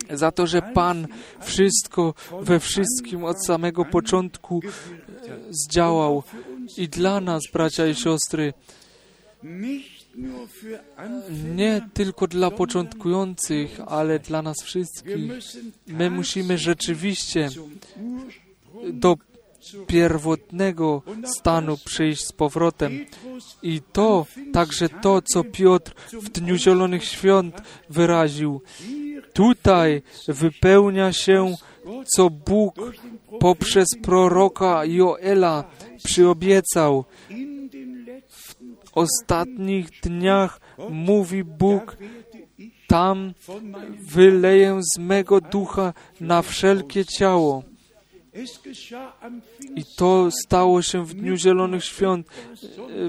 za 0.09 0.31
to, 0.31 0.47
że 0.47 0.61
Pan 0.61 1.07
wszystko 1.41 2.13
we 2.41 2.59
wszystkim 2.59 3.23
od 3.23 3.45
samego 3.45 3.85
początku 3.85 4.61
zdziałał. 5.49 6.23
I 6.77 6.89
dla 6.89 7.21
nas, 7.21 7.41
bracia 7.53 7.87
i 7.87 7.95
siostry, 7.95 8.53
nie 11.55 11.89
tylko 11.93 12.27
dla 12.27 12.51
początkujących, 12.51 13.79
ale 13.87 14.19
dla 14.19 14.41
nas 14.41 14.57
wszystkich. 14.63 15.31
My 15.87 16.09
musimy 16.09 16.57
rzeczywiście 16.57 17.49
do 18.93 19.17
pierwotnego 19.87 21.01
stanu 21.25 21.77
przyjść 21.85 22.25
z 22.25 22.31
powrotem. 22.31 23.05
I 23.63 23.81
to, 23.91 24.25
także 24.53 24.89
to, 24.89 25.21
co 25.21 25.43
Piotr 25.43 25.93
w 26.13 26.29
Dniu 26.29 26.55
Zielonych 26.55 27.03
Świąt 27.03 27.61
wyraził. 27.89 28.61
Tutaj 29.33 30.01
wypełnia 30.27 31.13
się, 31.13 31.55
co 32.15 32.29
Bóg 32.29 32.75
poprzez 33.39 33.87
proroka 34.01 34.85
Joela 34.85 35.63
przyobiecał 36.03 37.05
ostatnich 38.95 39.89
dniach, 40.01 40.59
mówi 40.89 41.43
Bóg, 41.43 41.97
tam 42.87 43.33
wyleję 43.99 44.79
z 44.95 44.99
mego 44.99 45.41
ducha 45.41 45.93
na 46.21 46.41
wszelkie 46.41 47.05
ciało. 47.05 47.63
I 49.75 49.83
to 49.97 50.29
stało 50.45 50.81
się 50.81 51.05
w 51.05 51.13
Dniu 51.13 51.35
Zielonych 51.35 51.85
Świąt. 51.85 52.27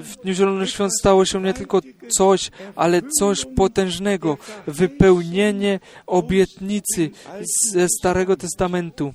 W 0.01 0.17
Dniu 0.23 0.35
Zielonych 0.35 0.71
Świąt 0.71 0.93
stało 1.01 1.25
się 1.25 1.43
nie 1.43 1.55
tylko 1.55 1.81
coś, 2.09 2.51
ale 2.77 3.03
coś 3.19 3.45
potężnego. 3.57 4.39
Wypełnienie 4.67 5.81
obietnicy 6.07 7.11
ze 7.73 7.89
Starego 7.89 8.37
Testamentu. 8.37 9.15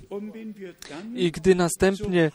I 1.16 1.32
gdy 1.32 1.56
następnie 1.56 2.32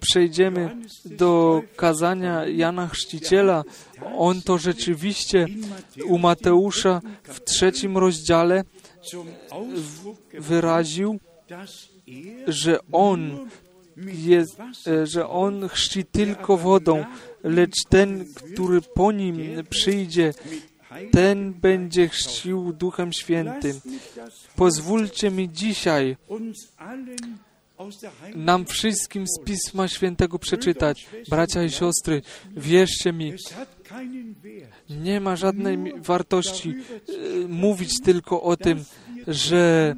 przejdziemy 0.00 0.76
do 1.04 1.62
kazania 1.76 2.46
Jana 2.46 2.88
Chrzciciela, 2.88 3.64
on 4.16 4.42
to 4.42 4.58
rzeczywiście 4.58 5.46
u 6.06 6.18
Mateusza 6.18 7.00
w 7.22 7.40
trzecim 7.40 7.98
rozdziale 7.98 8.64
wyraził, 10.38 11.20
że 12.46 12.78
On 12.92 13.48
jest, 14.06 14.60
e, 14.86 15.06
że 15.06 15.28
On 15.28 15.68
chrzci 15.68 16.04
tylko 16.04 16.56
wodą, 16.56 17.04
lecz 17.44 17.84
ten, 17.88 18.24
który 18.34 18.80
po 18.80 19.12
Nim 19.12 19.64
przyjdzie, 19.70 20.34
ten 21.12 21.52
będzie 21.52 22.08
chrzcił 22.08 22.72
Duchem 22.72 23.12
Świętym. 23.12 23.80
Pozwólcie 24.56 25.30
mi 25.30 25.52
dzisiaj 25.52 26.16
nam 28.34 28.64
wszystkim 28.64 29.24
z 29.26 29.44
Pisma 29.44 29.88
Świętego 29.88 30.38
przeczytać. 30.38 31.08
Bracia 31.28 31.62
i 31.62 31.70
siostry, 31.70 32.22
wierzcie 32.56 33.12
mi, 33.12 33.32
nie 34.90 35.20
ma 35.20 35.36
żadnej 35.36 35.78
wartości 35.96 36.74
e, 36.74 37.48
mówić 37.48 38.00
tylko 38.04 38.42
o 38.42 38.56
tym, 38.56 38.84
że 39.26 39.96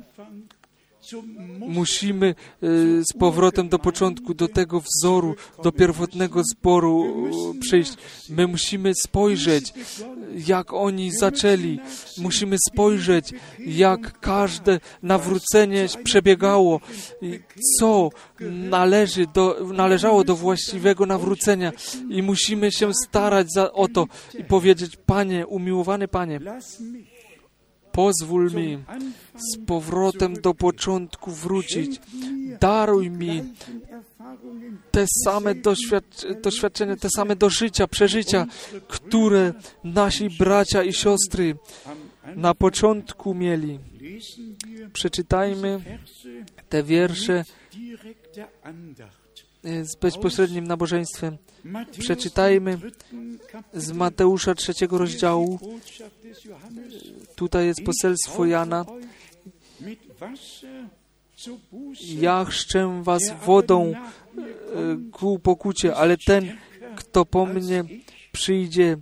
musimy 1.59 2.27
e, 2.27 2.35
z 3.05 3.19
powrotem 3.19 3.69
do 3.69 3.79
początku, 3.79 4.35
do 4.35 4.49
tego 4.49 4.81
wzoru, 4.81 5.35
do 5.63 5.73
pierwotnego 5.73 6.43
zboru 6.45 7.27
e, 7.57 7.61
przyjść. 7.61 7.93
My 8.29 8.47
musimy 8.47 8.93
spojrzeć, 8.95 9.73
jak 10.47 10.73
oni 10.73 11.11
zaczęli. 11.11 11.79
Musimy 12.19 12.57
spojrzeć, 12.69 13.33
jak 13.59 14.21
każde 14.21 14.81
nawrócenie 15.03 15.87
przebiegało, 16.05 16.81
co 17.79 18.11
należy 18.51 19.27
do, 19.35 19.67
należało 19.73 20.25
do 20.25 20.37
właściwego 20.37 21.07
nawrócenia. 21.07 21.73
I 22.11 22.23
musimy 22.23 22.73
się 22.73 22.95
starać 22.95 23.53
za, 23.53 23.73
o 23.73 23.89
to 23.89 24.07
i 24.39 24.45
powiedzieć, 24.45 24.97
Panie, 25.07 25.47
umiłowany 25.47 26.09
Panie, 26.09 26.41
pozwól 27.93 28.51
mi 28.51 28.79
z 29.37 29.67
powrotem 29.67 30.35
do 30.35 30.55
początku 30.55 31.31
wrócić. 31.31 32.01
Daruj 32.61 33.11
mi 33.11 33.43
te 34.91 35.05
same 35.25 35.55
doświadczenia, 36.43 36.97
te 36.97 37.09
same 37.17 37.37
do 37.37 37.51
życia, 37.51 37.87
przeżycia, 37.87 38.47
które 38.89 39.53
nasi 39.85 40.31
bracia 40.39 40.83
i 40.83 40.93
siostry 40.93 41.57
na 42.37 42.55
początku 42.55 43.35
mieli. 43.35 43.79
Przeczytajmy 44.93 45.81
te 46.69 46.83
wiersze 46.83 47.45
e, 49.65 49.85
z 49.85 49.97
bezpośrednim 49.97 50.67
nabożeństwem. 50.67 51.39
Przeczytajmy 51.99 52.79
z 53.75 53.93
Mateusza 53.93 54.55
trzeciego 54.55 54.99
rozdziału. 54.99 55.59
Tutaj 57.35 57.67
jest 57.67 57.81
poselstwo 57.85 58.47
Jana. 58.47 58.85
Ja 62.01 62.45
chrzczę 62.45 63.03
was 63.03 63.23
wodą 63.47 63.93
kommt, 63.93 65.11
ku 65.13 65.39
pokucie, 65.39 65.97
ale 65.97 66.17
ten, 66.17 66.57
kto 66.97 67.25
po 67.25 67.47
mnie 67.47 67.85
przyjdzie, 68.33 68.97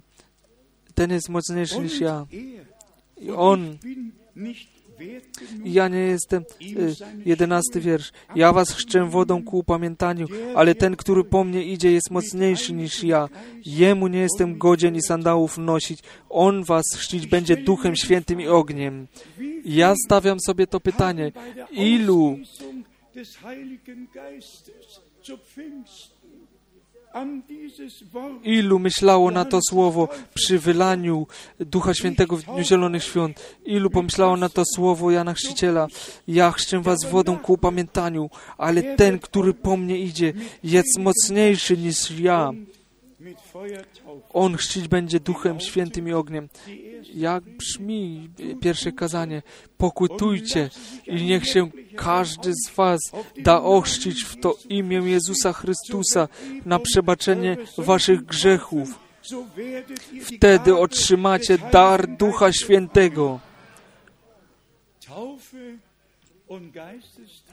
ten 0.95 1.11
jest 1.11 1.29
mocniejszy 1.29 1.81
niż 1.81 2.01
ja. 2.01 2.27
I 3.21 3.31
on, 3.31 3.79
ja 5.65 5.89
nie 5.89 5.99
jestem, 5.99 6.43
e, 6.43 7.25
jedenasty 7.25 7.81
wiersz. 7.81 8.13
Ja 8.35 8.53
was 8.53 8.71
chrzczę 8.71 9.05
wodą 9.05 9.45
ku 9.45 9.59
upamiętaniu, 9.59 10.27
ale 10.55 10.75
ten, 10.75 10.97
który 10.97 11.25
po 11.25 11.45
mnie 11.45 11.65
idzie, 11.65 11.93
jest 11.93 12.11
mocniejszy 12.11 12.73
niż 12.73 13.05
ja. 13.05 13.29
Jemu 13.67 14.07
nie 14.09 14.19
jestem 14.19 14.59
godzien 14.59 14.97
i 14.97 15.03
sandałów 15.03 15.59
nosić. 15.59 16.01
On 16.31 16.65
was 16.65 16.85
chrzcić 16.97 17.27
będzie 17.27 17.57
duchem 17.57 17.97
świętym 17.97 18.41
i 18.41 18.47
ogniem. 18.47 19.07
Ja 19.65 19.95
stawiam 20.07 20.41
sobie 20.41 20.67
to 20.67 20.81
pytanie. 20.81 21.33
Ilu 21.71 22.39
Ilu 28.45 28.79
myślało 28.79 29.31
na 29.31 29.45
to 29.45 29.61
słowo 29.69 30.09
przy 30.35 30.59
wylaniu 30.59 31.27
Ducha 31.61 31.95
Świętego 31.95 32.37
w 32.37 32.43
Dniu 32.43 32.63
Zielonych 32.63 33.05
Świąt? 33.05 33.41
Ilu 33.65 33.91
pomyślało 33.91 34.37
na 34.37 34.49
to 34.49 34.63
słowo 34.75 35.11
Jana 35.11 35.35
Chrzciciela? 35.35 35.87
Ja 36.29 36.51
chrzczę 36.51 36.81
was 36.81 36.99
wodą 37.11 37.39
ku 37.39 37.53
upamiętaniu, 37.53 38.31
ale 38.59 38.83
ten, 38.83 39.19
który 39.19 39.55
po 39.55 39.77
mnie 39.77 39.99
idzie, 39.99 40.33
jest 40.65 40.99
mocniejszy 40.99 41.77
niż 41.77 42.11
ja. 42.11 42.51
On 44.33 44.57
chrzcić 44.57 44.89
będzie 44.89 45.21
Duchem 45.21 45.61
Świętym 45.61 46.09
i 46.09 46.13
ogniem. 46.13 46.49
Jak 47.15 47.45
brzmi 47.45 48.31
pierwsze 48.61 48.93
kazanie? 48.93 49.43
Pokutujcie 49.79 50.71
i 51.07 51.25
niech 51.25 51.47
się 51.47 51.71
każdy 51.97 52.53
z 52.55 52.71
was 52.71 53.01
da 53.39 53.63
ochrzcić 53.63 54.25
w 54.25 54.41
to 54.41 54.57
imię 54.69 54.97
Jezusa 54.97 55.53
Chrystusa 55.53 56.29
na 56.65 56.79
przebaczenie 56.79 57.57
waszych 57.79 58.25
grzechów. 58.25 58.99
Wtedy 60.23 60.77
otrzymacie 60.77 61.59
dar 61.73 62.17
Ducha 62.17 62.53
Świętego. 62.53 63.41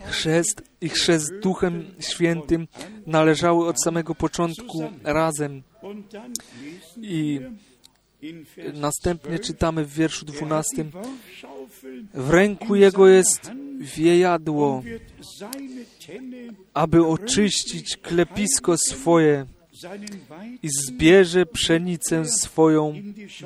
Chrzest 0.09 0.61
i 0.81 0.89
chrzest 0.89 1.39
Duchem 1.39 1.85
Świętym 1.99 2.67
należały 3.07 3.67
od 3.67 3.83
samego 3.83 4.15
początku 4.15 4.91
razem. 5.03 5.63
I 7.01 7.39
następnie 8.73 9.29
12, 9.29 9.53
czytamy 9.53 9.85
w 9.85 9.93
wierszu 9.93 10.25
er 10.25 10.31
hat 10.31 10.37
12. 10.37 10.75
die 10.75 10.91
Worfschaufel 10.91 12.03
W 12.13 12.29
ręku 12.29 12.75
jego 12.75 13.07
jest 13.07 13.51
wiejadło, 13.79 14.83
aby 16.73 17.05
oczyścić 17.05 17.97
klepisko 17.97 18.75
swoje 18.77 19.45
i 20.63 20.69
zbierze 20.69 21.45
pszenicę 21.45 22.25
swoją 22.25 22.93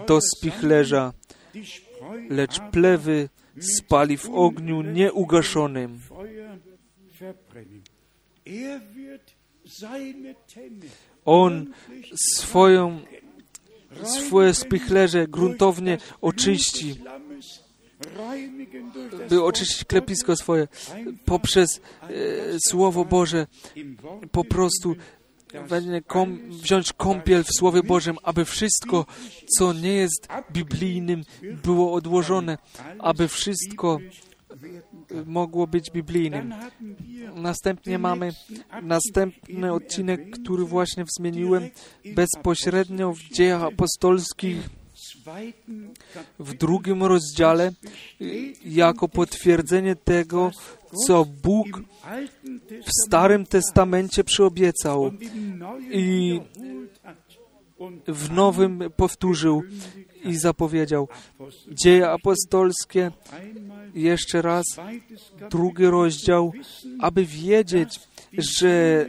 do 0.07 0.19
spichlerza, 0.21 1.13
lecz 2.29 2.59
plewy 2.59 3.29
spali 3.59 4.17
w 4.17 4.29
ogniu 4.29 4.81
nieugaszonym. 4.81 5.99
On 11.25 11.65
gründlich 11.87 12.13
swoją, 12.15 12.99
swoje 14.03 14.53
spichlerze 14.53 15.27
gruntownie 15.27 15.97
oczyści, 16.21 16.95
by 19.29 19.43
oczyścić 19.43 19.85
klepisko 19.85 20.35
swoje 20.35 20.67
poprzez 21.25 21.81
e, 22.01 22.09
Słowo 22.67 23.05
Boże. 23.05 23.47
Po 24.31 24.43
prostu 24.43 24.95
kom, 26.07 26.39
wziąć 26.49 26.93
kąpiel 26.93 27.43
w 27.43 27.53
Słowie 27.57 27.83
Bożym, 27.83 28.17
aby 28.23 28.45
wszystko, 28.45 29.05
co 29.57 29.73
nie 29.73 29.93
jest 29.93 30.27
biblijnym, 30.51 31.23
było 31.63 31.93
odłożone, 31.93 32.57
aby 32.99 33.27
wszystko 33.27 33.99
mogło 35.25 35.67
być 35.67 35.91
biblijnym. 35.91 36.53
Następnie 37.35 37.99
mamy 37.99 38.31
następny 38.83 39.73
odcinek, 39.73 40.29
który 40.29 40.63
właśnie 40.63 41.05
zmieniłem 41.19 41.69
bezpośrednio 42.15 43.13
w 43.13 43.19
dziejach 43.19 43.63
apostolskich 43.63 44.69
w 46.39 46.53
drugim 46.53 47.03
rozdziale 47.03 47.71
jako 48.65 49.07
potwierdzenie 49.07 49.95
tego, 49.95 50.51
co 51.07 51.25
Bóg 51.25 51.81
w 52.85 53.05
Starym 53.07 53.45
Testamencie 53.45 54.23
przyobiecał 54.23 55.11
i 55.91 56.39
w 58.07 58.31
Nowym 58.31 58.83
powtórzył 58.95 59.63
i 60.23 60.35
zapowiedział. 60.35 61.07
Dzieje 61.71 62.09
apostolskie, 62.09 63.11
jeszcze 63.95 64.41
raz, 64.41 64.65
drugi 65.49 65.85
rozdział, 65.85 66.51
aby 66.99 67.25
wiedzieć, 67.25 67.99
że 68.37 69.05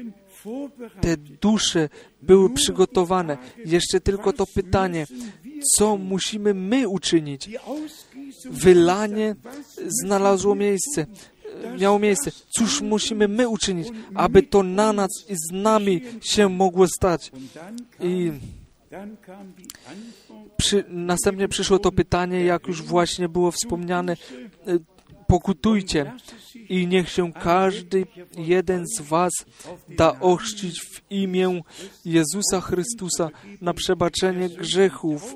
te 1.01 1.17
dusze 1.17 1.89
były 2.23 2.51
przygotowane. 2.51 3.39
Jeszcze 3.65 4.01
tylko 4.01 4.33
to 4.33 4.47
pytanie, 4.47 5.07
co 5.77 5.97
musimy 5.97 6.55
my 6.55 6.89
uczynić? 6.89 7.49
Wylanie 8.45 9.37
znalazło 10.03 10.55
miejsce, 10.55 11.07
miało 11.79 11.99
miejsce. 11.99 12.31
Cóż 12.59 12.81
musimy 12.81 13.29
my 13.29 13.49
uczynić, 13.49 13.89
aby 14.15 14.43
to 14.43 14.63
na 14.63 14.93
nas 14.93 15.11
i 15.29 15.35
z 15.35 15.53
nami 15.53 16.03
się 16.21 16.49
mogło 16.49 16.87
stać? 16.87 17.33
I 18.01 18.33
przy, 20.57 20.85
następnie 20.89 21.49
przyszło 21.49 21.79
to 21.79 21.93
pytanie, 21.93 22.45
jak 22.45 22.67
już 22.67 22.83
właśnie 22.83 23.29
było 23.29 23.51
wspomniane, 23.51 24.13
e, 24.13 24.79
pokutujcie 25.27 26.13
i 26.69 26.87
niech 26.87 27.09
się 27.09 27.33
każdy 27.33 28.07
jeden 28.37 28.87
z 28.87 29.01
was 29.01 29.33
da 29.89 30.21
ochrzcić 30.21 30.81
w 30.81 31.03
imię 31.11 31.61
Jezusa 32.05 32.61
Chrystusa 32.61 33.29
na 33.61 33.75
przebaczenie 33.75 34.49
grzechów. 34.49 35.35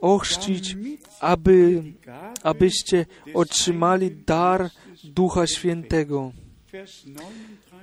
Ochrzcić, 0.00 0.76
aby, 1.20 1.82
abyście 2.42 3.06
otrzymali 3.34 4.10
dar 4.26 4.70
Ducha 5.04 5.46
Świętego. 5.46 6.32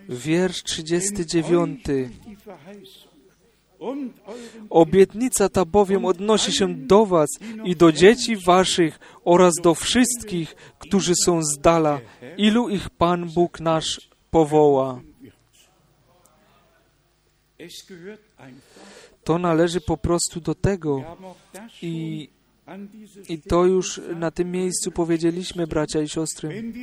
Wiersz 0.10 0.64
39. 0.64 1.82
Obietnica 4.70 5.50
ta 5.50 5.66
bowiem 5.66 6.06
odnosi 6.06 6.54
się 6.54 6.76
do 6.76 7.06
Was 7.06 7.30
i 7.64 7.76
do 7.76 7.92
dzieci 7.92 8.36
Waszych 8.36 9.00
oraz 9.26 9.54
do 9.64 9.76
wszystkich, 9.76 10.56
którzy 10.80 11.14
są 11.26 11.44
z 11.44 11.60
dala, 11.60 12.00
ilu 12.38 12.70
ich 12.70 12.90
Pan 12.90 13.30
Bóg 13.30 13.60
nasz 13.60 14.10
powoła. 14.32 15.02
To 19.24 19.38
należy 19.38 19.82
po 19.82 19.98
prostu 19.98 20.42
do 20.42 20.56
tego 20.56 21.04
i, 21.82 22.30
i 23.30 23.42
to 23.42 23.66
już 23.66 24.02
na 24.16 24.32
tym 24.32 24.52
miejscu 24.52 24.92
powiedzieliśmy, 24.92 25.68
bracia 25.68 26.02
i 26.02 26.10
siostry. 26.10 26.74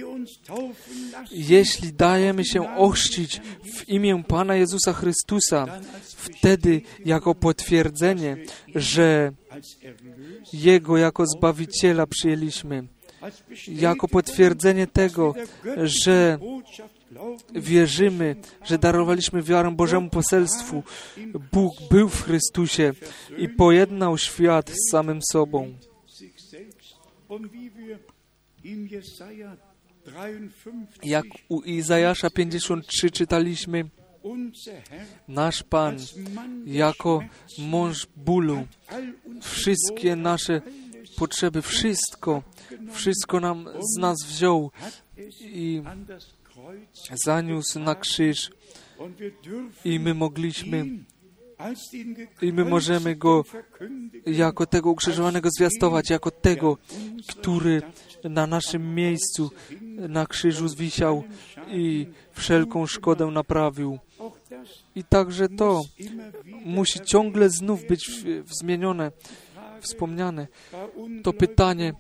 Jeśli 1.31 1.92
dajemy 1.92 2.44
się 2.44 2.77
ochrzcić 2.77 3.40
w 3.64 3.88
imię 3.88 4.22
Pana 4.29 4.55
Jezusa 4.55 4.92
Chrystusa, 4.92 5.66
wtedy 6.03 6.81
jako 7.05 7.35
potwierdzenie, 7.35 8.37
że 8.75 9.33
Jego 10.53 10.96
jako 10.96 11.27
Zbawiciela 11.27 12.07
przyjęliśmy, 12.07 12.87
jako 13.68 14.09
potwierdzenie 14.09 14.87
tego, 14.87 15.35
że 15.83 16.38
wierzymy, 17.55 18.37
że 18.64 18.79
darowaliśmy 18.79 19.42
wiarę 19.42 19.71
Bożemu 19.71 20.11
poselstwu. 20.11 20.83
Bóg 21.53 21.75
był 21.90 22.09
w 22.09 22.23
Chrystusie 22.23 22.92
i 23.38 23.49
pojednał 23.49 24.19
świat 24.19 24.71
z 24.71 24.90
samym 24.90 25.21
sobą. 25.33 25.75
Jak 31.03 31.25
u 31.49 31.62
Izajasza 31.62 32.31
53 32.31 33.11
czytaliśmy, 33.11 33.85
nasz 35.29 35.62
Pan 35.62 35.97
jako 36.66 37.23
mąż 37.59 38.07
bólu 38.16 38.66
wszystkie 39.42 40.16
nasze 40.16 40.62
potrzeby. 41.16 41.62
Wszystko, 41.62 42.42
wszystko 42.92 43.40
nam 43.40 43.69
z 43.81 44.01
nas 44.01 44.16
wziął 44.27 44.71
i 45.40 45.83
zaniósł 47.25 47.81
na 47.81 47.95
krzyż. 47.95 48.51
I 49.85 50.01
my 50.01 50.14
mogliśmy, 50.14 50.87
i 52.42 52.53
my 52.53 52.64
możemy 52.64 53.16
Go 53.16 53.45
jako 54.27 54.66
tego 54.66 54.90
ukrzyżowanego 54.90 55.49
zwiastować, 55.51 56.11
jako 56.11 56.31
tego, 56.31 56.79
który 57.29 57.83
na 58.25 58.47
naszym 58.47 58.95
miejscu 58.95 59.51
na 60.09 60.27
krzyżu 60.27 60.69
zwisiał 60.69 61.25
i 61.71 62.07
wszelką 62.33 62.87
szkodę 62.87 63.27
naprawił. 63.27 63.99
I 64.95 65.05
także 65.05 65.49
to 65.49 65.83
musi 66.64 67.01
ciągle 67.01 67.51
znów 67.51 67.87
być 67.87 68.11
zmienione, 68.61 69.12
wspomniane. 69.81 70.47
To 71.23 71.33
pytanie, 71.33 71.92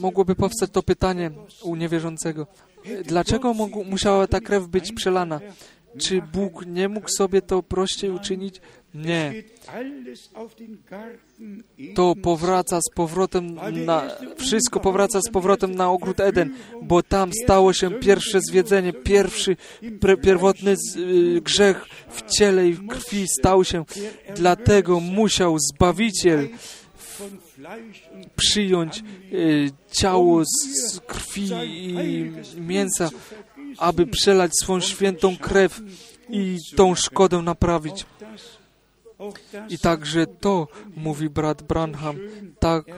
mogłoby 0.00 0.34
powstać 0.34 0.70
to 0.70 0.82
pytanie 0.82 1.30
u 1.62 1.76
niewierzącego. 1.76 2.46
Dlaczego 3.04 3.54
musiała 3.84 4.26
ta 4.26 4.40
krew 4.40 4.66
być 4.66 4.92
przelana? 4.92 5.40
Czy 5.98 6.22
Bóg 6.32 6.66
nie 6.66 6.88
mógł 6.88 7.08
sobie 7.08 7.42
to 7.42 7.62
prościej 7.62 8.10
uczynić? 8.10 8.60
Nie. 8.94 9.32
To 11.94 12.14
powraca 12.22 12.80
z 12.80 12.94
powrotem 12.94 13.54
na, 13.84 14.02
wszystko 14.36 14.80
powraca 14.80 15.20
z 15.20 15.30
powrotem 15.30 15.74
na 15.74 15.90
ogród 15.90 16.20
Eden, 16.20 16.54
bo 16.82 17.02
tam 17.02 17.30
stało 17.44 17.72
się 17.72 17.90
pierwsze 17.90 18.40
zwiedzenie, 18.40 18.92
pierwszy 18.92 19.56
pierwotny 20.22 20.74
y, 20.96 21.40
grzech 21.40 21.86
w 22.10 22.22
ciele 22.30 22.68
i 22.68 22.72
w 22.72 22.86
krwi 22.86 23.26
stał 23.40 23.64
się. 23.64 23.84
Dlatego 24.36 25.00
musiał 25.00 25.56
Zbawiciel 25.58 26.48
przyjąć 28.36 29.02
y, 29.32 29.70
ciało 29.92 30.42
z 30.44 31.00
krwi 31.00 31.50
i 31.64 32.32
mięsa, 32.60 33.10
aby 33.78 34.06
przelać 34.06 34.52
swą 34.62 34.80
świętą 34.80 35.36
krew 35.36 35.80
i 36.30 36.58
tą 36.76 36.94
szkodę 36.94 37.42
naprawić. 37.42 38.06
I 39.68 39.78
także 39.78 40.26
to, 40.26 40.68
mówi 40.96 41.30
brat 41.30 41.62
Branham, 41.62 42.18
tak, 42.58 42.88
e, 42.88 42.94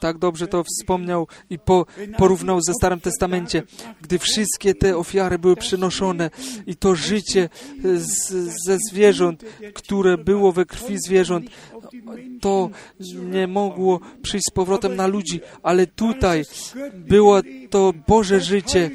tak 0.00 0.18
dobrze 0.18 0.46
to 0.46 0.64
wspomniał 0.64 1.26
i 1.50 1.58
po, 1.58 1.86
porównał 2.18 2.60
ze 2.60 2.72
Starym 2.74 3.00
Testamencie, 3.00 3.62
gdy 4.02 4.18
wszystkie 4.18 4.74
te 4.74 4.96
ofiary 4.96 5.38
były 5.38 5.56
przynoszone 5.56 6.30
i 6.66 6.76
to 6.76 6.94
życie 6.94 7.48
z, 7.94 8.32
ze 8.66 8.78
zwierząt, 8.90 9.44
które 9.74 10.18
było 10.18 10.52
we 10.52 10.66
krwi 10.66 10.96
zwierząt, 11.06 11.46
to 12.40 12.70
nie 13.30 13.46
mogło 13.46 14.00
przyjść 14.22 14.44
z 14.50 14.54
powrotem 14.54 14.96
na 14.96 15.06
ludzi, 15.06 15.40
ale 15.62 15.86
tutaj 15.86 16.44
było 16.94 17.40
to 17.70 17.92
Boże 18.08 18.40
życie, 18.40 18.90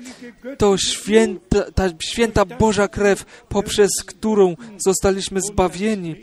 to 0.58 0.78
święta, 0.78 1.72
ta 1.72 1.90
święta 2.04 2.46
Boża 2.46 2.88
krew, 2.88 3.26
poprzez 3.50 3.90
którą 4.06 4.56
zostaliśmy 4.78 5.40
zbawieni 5.42 6.16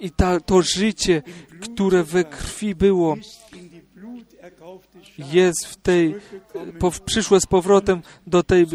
i 0.00 0.10
ta, 0.10 0.40
to 0.40 0.62
życie, 0.62 1.22
które 1.60 2.04
we 2.04 2.24
krwi 2.24 2.74
było, 2.74 3.16
jest 5.18 5.66
w 5.66 5.76
tej, 5.76 6.14
po, 6.78 6.90
przyszłe 7.04 7.40
z 7.40 7.46
powrotem 7.46 8.02
do 8.26 8.42
tej 8.42 8.62
e, 8.62 8.66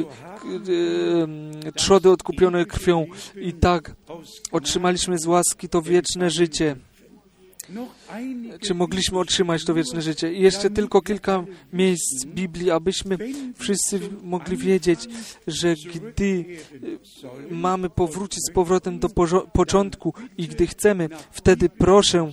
trzody 1.72 2.10
odkupionej 2.10 2.66
krwią. 2.66 3.06
I 3.36 3.54
tak 3.54 3.96
otrzymaliśmy 4.52 5.20
z 5.20 5.26
łaski 5.26 5.70
to 5.70 5.82
wieczne 5.82 6.30
życie 6.30 6.76
czy 8.62 8.74
mogliśmy 8.74 9.20
otrzymać 9.20 9.66
to 9.66 9.74
wieczne 9.74 10.02
życie. 10.02 10.34
I 10.34 10.42
jeszcze 10.42 10.70
tylko 10.70 11.02
kilka 11.02 11.44
miejsc 11.74 12.26
Biblii, 12.26 12.72
abyśmy 12.72 13.18
wszyscy 13.58 14.00
mogli 14.24 14.58
wiedzieć, 14.58 15.08
że 15.48 15.76
gdy 15.76 16.46
e, 17.52 17.54
mamy 17.54 17.90
powrócić 17.90 18.40
z 18.50 18.54
powrotem 18.54 19.00
do 19.00 19.10
początku 19.54 20.14
i 20.38 20.48
gdy 20.48 20.68
chcemy, 20.68 21.10
wtedy 21.32 21.70
proszę 21.70 22.20
e, 22.20 22.32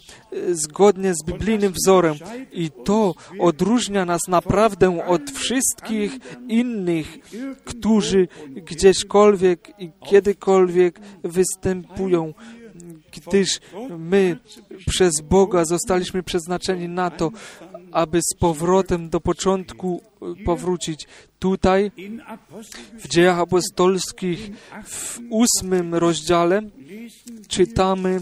zgodnie 0.55 1.15
z 1.15 1.25
biblijnym 1.27 1.73
wzorem 1.73 2.15
i 2.53 2.71
to 2.85 3.15
odróżnia 3.41 4.05
nas 4.05 4.21
naprawdę 4.29 5.07
od 5.07 5.31
wszystkich 5.31 6.19
innych, 6.49 7.19
którzy 7.65 8.29
gdzieśkolwiek 8.49 9.73
i 9.79 9.91
kiedykolwiek 10.11 11.01
występują 11.25 12.35
gdyż 13.27 13.61
my 13.99 14.39
przez 14.87 15.21
Boga 15.21 15.65
zostaliśmy 15.65 16.23
przeznaczeni 16.23 16.89
na 16.89 17.11
to, 17.11 17.31
aby 17.93 18.21
z 18.23 18.39
powrotem 18.39 19.09
do 19.09 19.21
początku 19.21 20.03
e, 20.23 20.45
powrócić. 20.45 21.07
Tutaj 21.39 21.91
w 22.99 23.09
dziejach 23.09 23.39
apostolskich 23.39 24.51
w 24.85 25.21
ósmym 25.31 25.95
rozdziale 25.95 26.63
czytamy 27.49 28.21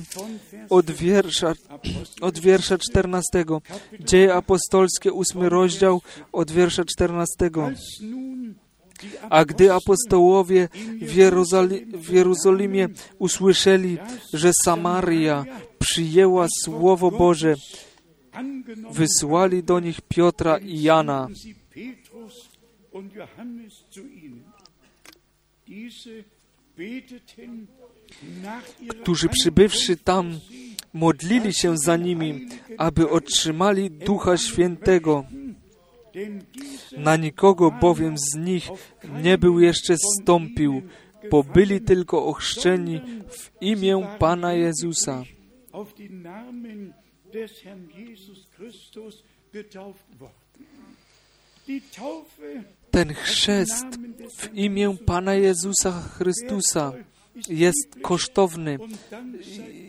od 0.71 0.91
wiersza, 0.91 1.53
od 2.21 2.39
wiersza 2.39 2.79
14. 2.79 3.45
Dzieje 4.01 4.35
apostolskie, 4.35 5.13
ósmy 5.13 5.49
rozdział 5.49 6.03
od 6.33 6.51
wiersza 6.51 6.85
14. 6.85 7.51
A 9.31 9.45
gdy 9.45 9.73
apostołowie 9.73 10.69
w, 11.01 11.15
Jerozoli 11.15 11.87
w 11.87 12.13
Jerozolimie 12.13 12.89
usłyszeli, 13.19 13.99
że 14.33 14.51
Samaria 14.65 15.45
przyjęła 15.79 16.47
Słowo 16.65 17.11
Boże, 17.11 17.55
wysłali 18.91 19.63
do 19.63 19.81
nich 19.81 20.01
Piotra 20.01 20.59
i 20.59 20.83
Jana. 20.83 21.29
którzy 29.03 29.29
przybywszy 29.29 29.97
tam 29.97 30.41
modlili 30.93 31.55
się 31.55 31.79
za 31.79 31.97
nimi, 31.97 32.49
aby 32.79 33.11
otrzymali 33.11 33.91
Ducha 33.91 34.37
Świętego. 34.37 35.25
Na 36.97 37.17
nikogo 37.17 37.71
bowiem 37.71 38.15
z 38.19 38.37
nich 38.39 38.69
nie 39.23 39.39
był 39.39 39.61
jeszcze 39.61 39.97
zstąpił, 39.97 40.83
bo 41.31 41.45
byli 41.45 41.81
tylko 41.81 42.27
ochrzczeni 42.27 43.01
w 43.29 43.51
imię 43.61 44.07
Pana 44.19 44.53
Jezusa. 44.53 45.25
Ten 52.91 53.15
chrzest 53.15 53.87
w 54.37 54.55
imię 54.55 54.97
Pana 55.07 55.35
Jezusa 55.35 55.93
Chrystusa 55.93 56.93
jest 57.49 57.97
kosztowny, 58.03 58.79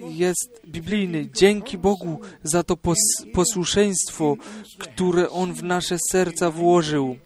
jest 0.09 0.61
biblijny. 0.67 1.29
Dzięki 1.33 1.77
Bogu 1.77 2.19
za 2.43 2.63
to 2.63 2.77
pos 2.77 2.97
posłuszeństwo, 3.33 4.35
które 4.77 5.29
On 5.29 5.53
w 5.53 5.63
nasze 5.63 5.97
serca 6.11 6.51
włożył. 6.51 7.17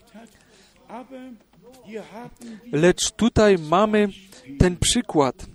Lecz 2.71 3.11
tutaj 3.11 3.57
mamy 3.57 4.07
ten 4.59 4.77
przykład. 4.77 5.45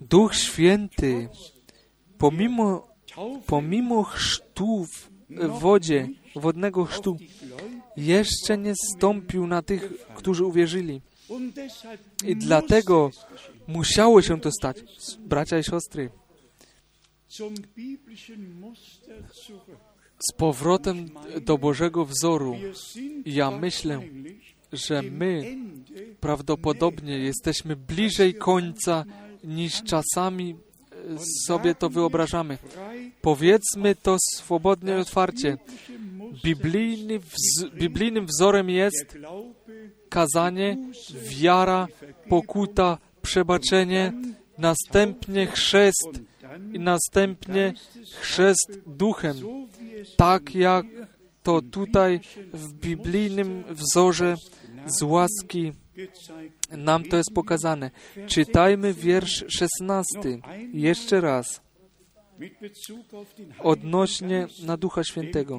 Duch 0.00 0.34
Święty, 0.34 1.28
pomimo, 2.18 2.88
pomimo 3.46 4.02
chrztu 4.02 4.84
w 4.84 5.08
wodzie, 5.60 6.08
wodnego 6.36 6.84
chrztu, 6.84 7.16
jeszcze 7.96 8.58
nie 8.58 8.74
stąpił 8.94 9.46
na 9.46 9.62
tych, 9.62 10.06
którzy 10.14 10.44
uwierzyli. 10.44 11.00
I 12.24 12.36
dlatego 12.36 13.10
musiało 13.66 14.22
się 14.22 14.40
to 14.40 14.50
stać, 14.52 14.76
bracia 15.18 15.58
i 15.58 15.64
siostry. 15.64 16.10
Z 20.18 20.32
powrotem 20.36 21.10
do 21.40 21.58
Bożego 21.58 22.04
wzoru, 22.04 22.56
ja 23.26 23.50
myślę, 23.50 24.00
że 24.72 25.02
my 25.02 25.56
prawdopodobnie 26.20 27.18
jesteśmy 27.18 27.76
bliżej 27.76 28.34
końca 28.34 29.04
niż 29.44 29.82
czasami 29.82 30.56
sobie 31.46 31.74
to 31.74 31.90
wyobrażamy. 31.90 32.58
Powiedzmy 33.22 33.94
to 33.94 34.16
swobodnie 34.34 34.92
i 34.92 35.00
otwarcie. 35.00 35.58
Biblijny 36.44 37.18
wz 37.18 37.64
biblijnym 37.74 38.26
wzorem 38.26 38.70
jest 38.70 39.18
kazanie, 40.08 40.76
wiara, 41.22 41.88
pokuta, 42.28 42.98
przebaczenie, 43.22 44.12
następnie 44.58 45.46
chrzest 45.46 46.08
i 46.72 46.78
następnie 46.78 47.72
chrzest 48.20 48.80
duchem. 48.86 49.36
Tak 50.16 50.54
jak 50.54 50.86
to 51.42 51.62
tutaj 51.62 52.20
w 52.52 52.72
biblijnym 52.72 53.64
wzorze 53.70 54.34
z 54.86 55.02
łaski 55.02 55.72
Nam 56.76 57.04
to 57.04 57.16
jest 57.16 57.30
pokazane. 57.34 57.90
Czytajmy 58.26 58.94
wiersz 58.94 59.44
16. 59.48 60.14
Jeszcze 60.72 61.20
raz. 61.20 61.60
Odnośnie 63.58 64.46
na 64.62 64.76
Ducha 64.76 65.04
Świętego. 65.04 65.58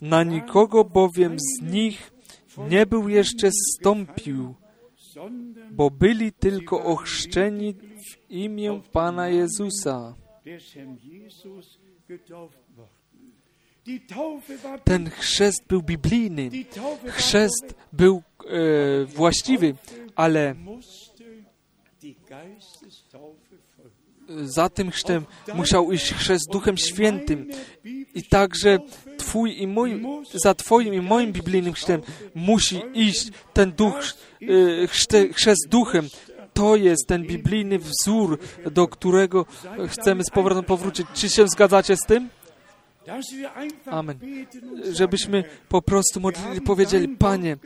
Na 0.00 0.24
nikogo 0.24 0.84
bowiem 0.84 1.36
z 1.38 1.62
nich 1.62 2.12
nie 2.58 2.86
był 2.86 3.08
jeszcze 3.08 3.50
zstąpił, 3.52 4.54
bo 5.70 5.90
byli 5.90 6.32
tylko 6.32 6.84
ochrzczeni 6.84 7.74
w 7.74 8.30
imię 8.30 8.80
Pana 8.92 9.28
Jezusa. 9.28 10.14
Ten 14.84 15.10
chrzest 15.10 15.66
był 15.68 15.82
biblijny, 15.82 16.50
chrzest 17.06 17.74
był 17.92 18.22
e, 18.46 19.04
właściwy, 19.04 19.74
ale 20.16 20.54
za 24.44 24.68
tym 24.68 24.90
chrztem 24.90 25.24
musiał 25.54 25.92
iść 25.92 26.14
chrzest 26.14 26.50
Duchem 26.52 26.76
Świętym. 26.76 27.50
I 28.14 28.22
także 28.22 28.78
Twój 29.20 29.62
i 29.62 29.66
mój, 29.66 30.02
za 30.34 30.54
Twoim 30.54 30.94
i 30.94 31.00
moim 31.00 31.32
biblijnym 31.32 31.72
chrztem 31.72 32.00
musi 32.34 32.82
iść 32.94 33.30
ten 33.52 33.72
duch, 33.72 33.94
e, 34.42 34.86
chrzte, 34.86 35.28
chrzest 35.28 35.68
Duchem. 35.68 36.08
To 36.54 36.76
jest 36.76 37.06
ten 37.06 37.26
biblijny 37.26 37.78
wzór, 37.78 38.38
do 38.70 38.88
którego 38.88 39.46
chcemy 39.88 40.24
z 40.24 40.30
powrotem 40.30 40.64
powrócić. 40.64 41.06
Czy 41.14 41.28
się 41.28 41.48
zgadzacie 41.48 41.96
z 41.96 42.00
tym? 42.06 42.28
Amen. 43.86 44.18
Żebyśmy 44.92 45.44
po 45.68 45.82
prostu 45.82 46.20
modlili, 46.20 46.60
powiedzieli, 46.60 47.08
Panie, 47.08 47.56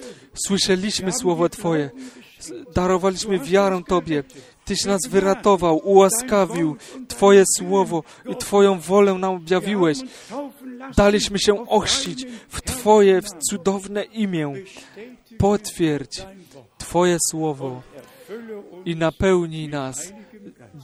słyszeliśmy 0.46 1.12
Słowo 1.12 1.48
Twoje, 1.48 1.90
darowaliśmy 2.74 3.38
wiarę 3.38 3.80
Tobie, 3.88 4.24
Tyś 4.64 4.84
nas 4.84 5.00
wyratował, 5.08 5.80
ułaskawił, 5.84 6.76
Twoje 7.08 7.44
Słowo 7.58 8.02
i 8.28 8.36
Twoją 8.36 8.80
wolę 8.80 9.14
nam 9.14 9.34
objawiłeś. 9.34 9.98
Daliśmy 10.96 11.38
się 11.38 11.68
ochrzcić 11.68 12.26
w 12.48 12.62
Twoje 12.62 13.20
cudowne 13.50 14.04
imię. 14.04 14.52
Potwierdź 15.38 16.22
Twoje 16.78 17.16
Słowo 17.30 17.82
i 18.84 18.96
napełnij 18.96 19.68
nas 19.68 20.12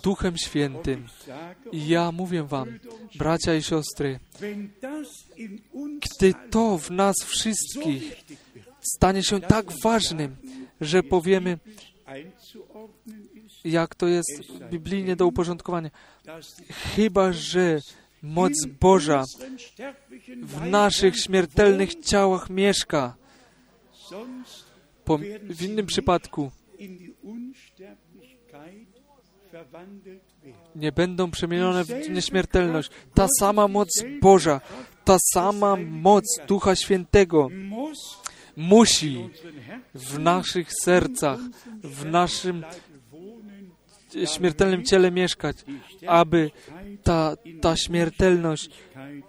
Duchem 0.03 0.39
Świętym. 0.39 1.07
I 1.73 1.89
ja 1.89 2.13
mówię 2.13 2.43
Wam, 2.43 2.79
bracia 3.15 3.55
i 3.55 3.63
siostry, 3.63 4.21
gdy 6.01 6.35
to 6.51 6.79
w 6.79 6.91
nas 6.91 7.17
wszystkich 7.27 8.25
stanie 8.97 9.23
się 9.23 9.41
tak 9.41 9.67
ważnym, 9.85 10.37
że 10.81 11.03
powiemy, 11.03 11.59
jak 13.65 13.95
to 13.95 14.07
jest 14.07 14.43
biblijnie 14.71 15.17
do 15.17 15.27
uporządkowania. 15.27 15.91
Chyba, 16.97 17.33
że 17.33 17.81
moc 18.23 18.53
Boża 18.81 19.25
w 20.43 20.67
naszych 20.67 21.17
śmiertelnych 21.17 21.95
ciałach 21.95 22.51
mieszka. 22.51 23.15
Po, 25.05 25.19
w 25.43 25.63
innym 25.63 25.87
przypadku 25.87 26.51
nie 30.77 30.93
będą 30.93 31.31
przemienione 31.31 31.85
w 31.85 32.11
nieśmiertelność. 32.11 32.91
Ta 33.15 33.27
sama 33.39 33.69
moc 33.69 33.89
Boża, 34.21 34.61
ta 35.05 35.17
sama 35.35 35.77
moc 35.77 36.25
Ducha 36.49 36.77
Świętego 36.77 37.49
musi 38.57 39.29
w 39.95 40.19
naszych 40.19 40.69
sercach, 40.83 41.39
w 41.83 42.05
naszym 42.05 42.65
śmiertelnym 44.35 44.85
ciele 44.85 45.11
mieszkać, 45.11 45.57
aby 46.07 46.51
ta, 47.03 47.37
ta 47.61 47.77
śmiertelność 47.77 48.71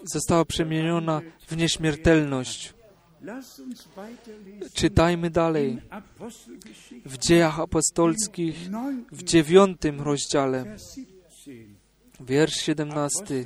została 0.03 0.45
przemieniona 0.45 1.21
w 1.47 1.57
nieśmiertelność. 1.57 2.73
Czytajmy 4.73 5.29
dalej. 5.29 5.81
W 7.05 7.17
dziejach 7.17 7.59
apostolskich 7.59 8.55
w 9.11 9.23
dziewiątym 9.23 10.01
rozdziale, 10.01 10.77
wiersz 12.19 12.55
17. 12.55 13.45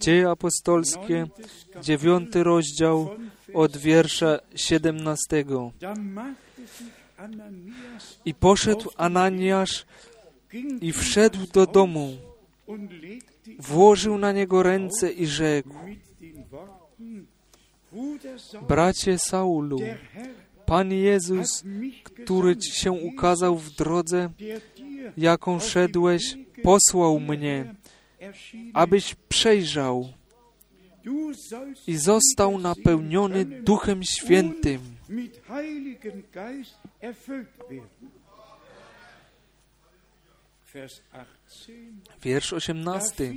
Dzieje 0.00 0.30
apostolskie, 0.30 1.26
dziewiąty 1.82 2.44
rozdział 2.44 3.10
od 3.54 3.76
wiersza 3.76 4.38
17. 4.54 5.44
I 8.24 8.34
poszedł 8.34 8.90
Ananiasz 8.96 9.86
i 10.80 10.92
wszedł 10.92 11.38
do 11.52 11.66
domu, 11.66 12.16
włożył 13.58 14.18
na 14.18 14.32
niego 14.32 14.62
ręce 14.62 15.12
i 15.12 15.26
rzekł, 15.26 15.74
Bracie 18.68 19.18
Saulu, 19.18 19.78
Pan 20.66 20.92
Jezus, 20.92 21.64
który 22.04 22.56
Ci 22.56 22.72
się 22.72 22.92
ukazał 22.92 23.58
w 23.58 23.70
drodze, 23.70 24.30
jaką 25.16 25.60
szedłeś, 25.60 26.36
posłał 26.62 27.20
mnie, 27.20 27.74
abyś 28.72 29.14
przejrzał 29.28 30.08
i 31.86 31.96
został 31.96 32.58
napełniony 32.58 33.44
Duchem 33.44 34.02
Świętym. 34.02 34.80
Wiersz 42.22 42.52
18. 42.52 43.34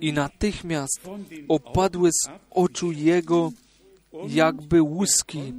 I 0.00 0.12
natychmiast 0.12 1.00
opadły 1.48 2.10
z 2.12 2.28
oczu 2.50 2.92
jego 2.92 3.52
jakby 4.28 4.82
łuski 4.82 5.54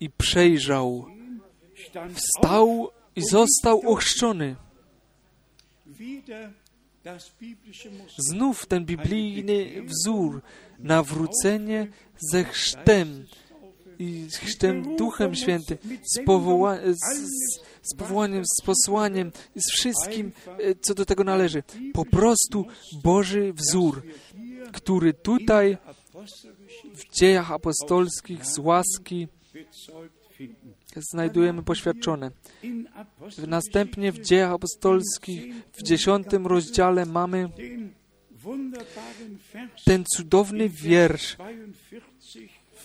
i 0.00 0.10
przejrzał. 0.10 1.06
Wstał 2.14 2.90
i 3.16 3.22
został 3.30 3.80
ochrzczony. 3.92 4.56
Znów 8.18 8.66
ten 8.66 8.84
biblijny 8.84 9.82
wzór, 9.82 10.42
nawrócenie 10.78 11.86
ze 12.18 12.44
chrztem 12.44 13.26
i 13.98 14.26
chrztem 14.30 14.96
Duchem 14.96 15.34
Świętym, 15.34 15.78
z, 16.02 16.24
powoła 16.24 16.76
z, 16.76 17.60
z 17.82 17.96
powołaniem, 17.96 18.44
z 18.44 18.64
posłaniem, 18.64 19.32
z 19.56 19.72
wszystkim, 19.72 20.32
co 20.80 20.94
do 20.94 21.04
tego 21.04 21.24
należy. 21.24 21.62
Po 21.92 22.04
prostu 22.04 22.66
Boży 23.02 23.52
wzór, 23.52 24.02
który 24.72 25.12
tutaj 25.12 25.78
w 26.94 27.18
dziejach 27.18 27.52
apostolskich 27.52 28.46
z 28.46 28.58
łaski 28.58 29.28
znajdujemy 31.10 31.62
poświadczone. 31.62 32.30
Następnie 33.46 34.12
w 34.12 34.20
dziejach 34.20 34.50
apostolskich 34.50 35.54
w 35.72 35.82
dziesiątym 35.82 36.46
rozdziale 36.46 37.06
mamy 37.06 37.48
ten 39.84 40.04
cudowny 40.16 40.68
wiersz, 40.68 41.36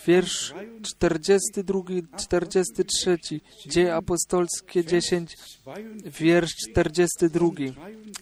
wiersz 0.07 0.53
42, 0.81 1.81
43, 2.17 3.17
dzieje 3.65 3.95
apostolskie 3.95 4.85
10, 4.85 5.35
wiersz 6.19 6.55
42 6.69 7.47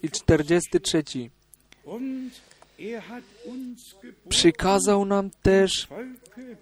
i 0.03 0.09
43. 0.09 1.03
Przykazał 4.29 5.05
nam 5.05 5.29
też, 5.41 5.87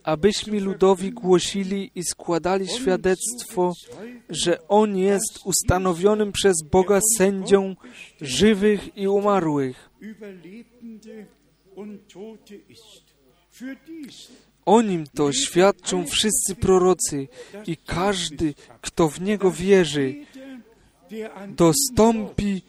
abyśmy 0.04 0.60
ludowi 0.60 1.12
głosili 1.12 1.92
i 1.96 2.04
składali 2.04 2.68
świadectwo, 2.68 3.74
że 4.30 4.68
On 4.68 4.98
jest 4.98 5.40
ustanowionym 5.46 6.32
przez 6.32 6.56
Boga 6.72 7.00
sędzią 7.18 7.76
żywych 8.22 8.98
i 8.98 9.08
umarłych. 9.08 9.90
O 14.66 14.82
nim 14.82 15.06
to 15.16 15.34
świadczą 15.34 16.06
wszyscy 16.06 16.56
prorocy 16.56 17.28
i 17.68 17.78
każdy, 17.78 18.54
kto 18.82 19.10
w 19.10 19.22
Niego 19.22 19.52
wierzy, 19.52 20.16
dostąpi, 21.48 22.62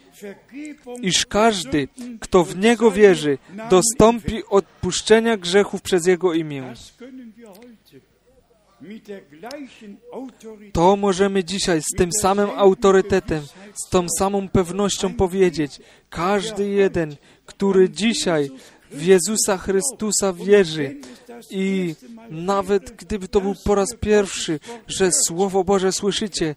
iż 1.02 1.26
każdy, 1.26 1.88
kto 2.20 2.44
w 2.44 2.56
Niego 2.56 2.90
wierzy, 2.90 3.38
dostąpi 3.70 4.44
odpuszczenia 4.44 5.36
grzechów 5.36 5.82
przez 5.82 6.06
Jego 6.06 6.34
imię. 6.34 6.74
To 10.72 10.96
możemy 10.96 11.44
dzisiaj 11.44 11.82
z 11.82 11.96
tym 11.96 12.10
samym 12.22 12.50
autorytetem, 12.56 13.42
z 13.74 13.90
tą 13.90 14.06
samą 14.18 14.48
pewnością 14.48 15.14
powiedzieć. 15.14 15.80
Każdy 16.10 16.68
jeden, 16.68 17.16
który 17.46 17.90
dzisiaj 17.90 18.50
w 18.90 19.02
Jezusa 19.02 19.58
Chrystusa 19.58 20.32
wierzy, 20.32 20.96
I 21.50 21.94
nawet 22.30 22.90
gdyby 22.90 23.28
to 23.28 23.40
był 23.40 23.54
po 23.64 23.74
raz 23.74 23.88
pierwszy, 24.00 24.60
że 24.86 25.12
Słowo 25.12 25.64
Boże 25.64 25.92
słyszycie, 25.92 26.54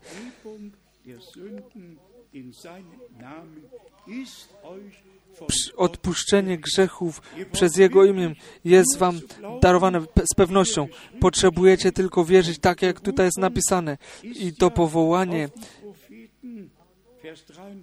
odpuszczenie 5.76 6.58
grzechów 6.58 7.22
przez 7.52 7.78
Jego 7.78 8.06
imię 8.06 8.34
jest 8.66 8.98
Wam 8.98 9.20
darowane 9.62 10.02
z 10.32 10.36
pewnością. 10.36 10.88
Potrzebujecie 11.20 11.92
tylko 11.92 12.26
wierzyć 12.26 12.60
tak, 12.60 12.82
jak 12.82 13.00
tutaj 13.00 13.26
jest 13.26 13.38
napisane. 13.38 13.98
I 14.24 14.54
to 14.54 14.72
powołanie 14.72 15.50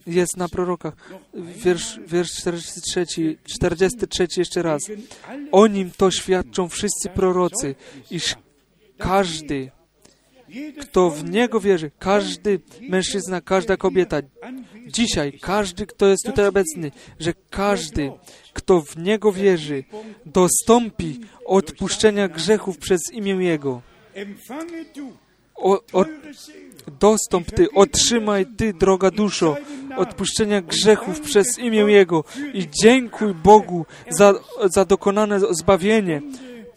jest 0.07 0.37
na 0.37 0.49
prorokach. 0.49 0.95
Wiersz, 1.35 2.01
wiersz 2.07 2.33
43, 2.33 3.37
43 3.45 4.27
jeszcze 4.37 4.63
raz. 4.63 4.83
O 5.53 5.67
nim 5.67 5.91
to 5.97 6.11
świadczą 6.11 6.69
wszyscy 6.69 7.09
prorocy, 7.09 7.75
iż 8.11 8.35
każdy, 8.99 9.71
kto 10.81 11.11
w 11.11 11.31
Niego 11.31 11.61
wierzy, 11.61 11.91
każdy 11.99 12.61
mężczyzna, 12.81 13.41
każda 13.41 13.77
kobieta, 13.77 14.17
dzisiaj 14.87 15.39
każdy, 15.43 15.87
kto 15.87 16.07
jest 16.07 16.25
tutaj 16.25 16.47
obecny, 16.47 16.91
że 17.21 17.33
każdy, 17.51 18.13
kto 18.53 18.81
w 18.81 18.97
Niego 18.97 19.33
wierzy, 19.33 19.85
dostąpi 20.27 21.21
odpuszczenia 21.47 22.29
grzechów 22.29 22.79
przez 22.79 23.01
imię 23.13 23.33
Jego. 23.33 23.83
O, 25.55 25.81
o, 25.93 26.05
dostąp 27.01 27.51
Ty, 27.51 27.71
otrzymaj 27.75 28.47
Ty, 28.57 28.73
droga 28.73 29.11
duszo, 29.11 29.57
odpuszczenia 29.97 30.63
grzechów 30.63 31.21
przez 31.21 31.59
imię 31.59 31.79
Jego 31.79 32.25
i 32.55 32.69
dziękuj 32.83 33.35
Bogu 33.35 33.87
za, 34.11 34.35
za 34.75 34.85
dokonane 34.85 35.41
zbawienie. 35.41 36.23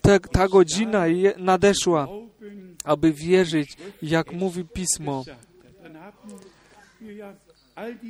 Ta, 0.02 0.20
ta 0.20 0.48
godzina 0.48 1.04
nadeszła, 1.38 2.08
aby 2.84 3.14
wierzyć, 3.14 3.78
jak 4.02 4.34
mówi 4.34 4.66
Pismo. 4.66 5.24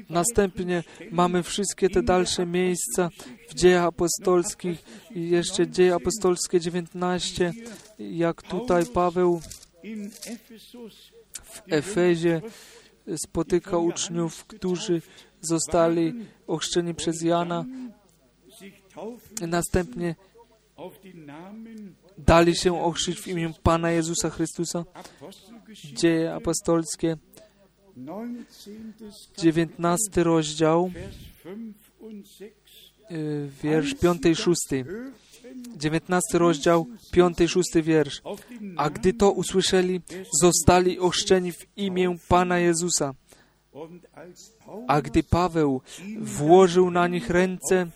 Następnie 0.09 0.83
mamy 1.11 1.43
wszystkie 1.43 1.89
te 1.89 2.03
dalsze 2.03 2.45
miejsca 2.45 3.09
w 3.49 3.53
dziejach 3.53 3.83
apostolskich 3.83 4.83
i 5.11 5.29
jeszcze 5.29 5.67
dzieje 5.67 5.95
apostolskie 5.95 6.59
19, 6.59 7.53
jak 7.99 8.41
tutaj 8.41 8.85
Paweł 8.85 9.41
w 11.57 11.73
Efezie 11.73 12.41
spotyka 13.15 13.77
uczniów, 13.77 14.45
którzy 14.45 15.01
zostali 15.41 16.13
ochrzczeni 16.47 16.95
przez 16.95 17.21
Jana. 17.21 17.65
Następnie 19.47 20.15
dali 22.17 22.55
się 22.55 22.83
ochrzyć 22.83 23.19
w 23.19 23.27
imię 23.27 23.53
Pana 23.63 23.91
Jezusa 23.91 24.29
Chrystusa. 24.29 24.85
Dzieje 25.93 26.33
apostolskie, 26.33 27.17
19 29.37 30.23
rozdział, 30.23 30.91
y, 33.11 33.49
wiersz 33.63 33.93
5 33.95 34.25
i 34.25 34.35
6. 34.35 34.57
19 35.75 36.37
rozdział, 36.37 36.85
5 37.11 37.39
i 37.39 37.47
6 37.47 37.69
wiersz. 37.83 38.21
A 38.77 38.89
gdy 38.89 39.13
to 39.13 39.31
usłyszeli, 39.31 40.01
zostali 40.41 40.99
ochrzczeni 40.99 41.51
w 41.51 41.77
imię 41.77 42.15
Pana 42.27 42.59
Jezusa. 42.59 43.13
A 44.87 45.01
gdy 45.01 45.23
Paweł 45.23 45.81
włożył 46.19 46.91
na 46.91 47.07
nich 47.07 47.29
ręce, 47.29 47.87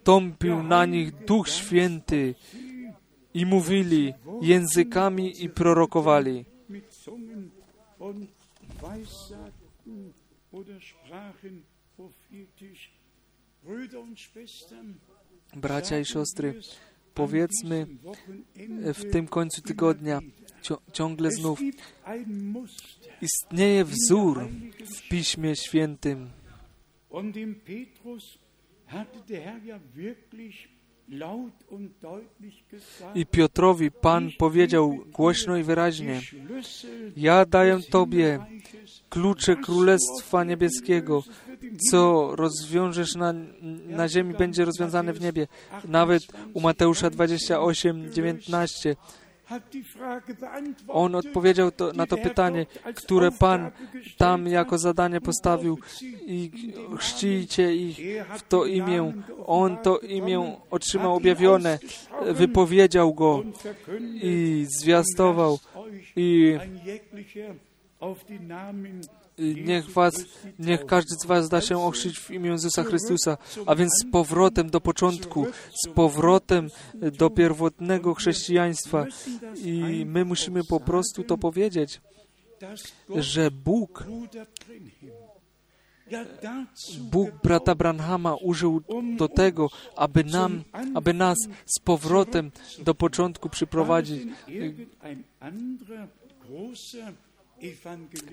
stąpił 0.00 0.62
na 0.62 0.86
nich 0.86 1.24
Duch 1.24 1.48
Święty 1.48 2.34
i 3.34 3.46
mówili 3.46 4.14
językami 4.42 5.44
i 5.44 5.48
prorokowali. 5.48 6.44
Bracia 15.56 15.98
i 15.98 16.04
siostry, 16.04 16.60
powiedzmy 17.14 17.86
w 18.94 19.10
tym 19.12 19.28
końcu 19.28 19.62
tygodnia 19.62 20.20
ciągle 20.92 21.30
znów, 21.30 21.60
istnieje 23.22 23.84
wzór 23.84 24.48
w 24.86 25.08
Piśmie 25.08 25.56
Świętym. 25.56 26.30
I 33.14 33.26
Piotrowi 33.26 33.90
Pan 33.90 34.30
powiedział 34.38 34.98
głośno 35.12 35.56
i 35.56 35.62
wyraźnie: 35.62 36.20
Ja 37.16 37.44
daję 37.44 37.78
Tobie 37.90 38.46
klucze 39.08 39.56
Królestwa 39.56 40.44
Niebieskiego. 40.44 41.22
Co 41.90 42.30
rozwiążesz 42.36 43.14
na, 43.14 43.34
na 43.86 44.08
ziemi, 44.08 44.34
będzie 44.34 44.64
rozwiązane 44.64 45.12
w 45.12 45.20
niebie. 45.20 45.46
Nawet 45.84 46.22
u 46.54 46.60
Mateusza 46.60 47.10
28, 47.10 48.12
19 48.12 48.96
on 50.88 51.14
odpowiedział 51.14 51.70
to, 51.70 51.92
na 51.92 52.06
to 52.06 52.16
pytanie, 52.16 52.66
które 52.94 53.30
Pan 53.30 53.70
tam 54.16 54.46
jako 54.46 54.78
zadanie 54.78 55.20
postawił 55.20 55.78
i 56.26 56.50
chrzcijcie 56.98 57.76
ich 57.76 58.00
w 58.36 58.42
to 58.48 58.64
imię. 58.64 59.12
On 59.46 59.76
to 59.78 59.98
imię 59.98 60.56
otrzymał 60.70 61.14
objawione, 61.14 61.78
wypowiedział 62.26 63.14
go 63.14 63.42
i 64.22 64.66
zwiastował 64.68 65.58
i 66.16 66.58
niech 69.38 69.90
was, 69.90 70.14
niech 70.58 70.86
każdy 70.86 71.14
z 71.14 71.26
was 71.26 71.48
da 71.48 71.60
się 71.60 71.78
ochrzyć 71.78 72.18
w 72.18 72.30
imię 72.30 72.50
Jezusa 72.50 72.84
Chrystusa, 72.84 73.38
a 73.66 73.74
więc 73.74 73.92
z 74.02 74.10
powrotem 74.10 74.70
do 74.70 74.80
początku, 74.80 75.46
z 75.84 75.88
powrotem 75.88 76.68
do 76.94 77.30
pierwotnego 77.30 78.14
chrześcijaństwa. 78.14 79.06
I 79.64 80.04
my 80.06 80.24
musimy 80.24 80.64
po 80.64 80.80
prostu 80.80 81.24
to 81.24 81.38
powiedzieć, 81.38 82.00
że 83.16 83.50
Bóg 83.50 84.04
Bóg 87.00 87.30
brata 87.42 87.74
Branhama 87.74 88.34
użył 88.34 88.82
do 89.16 89.28
tego, 89.28 89.68
aby 89.96 90.24
nam, 90.24 90.64
aby 90.94 91.14
nas 91.14 91.38
z 91.66 91.78
powrotem 91.78 92.50
do 92.78 92.94
początku 92.94 93.48
przyprowadzić. 93.48 94.22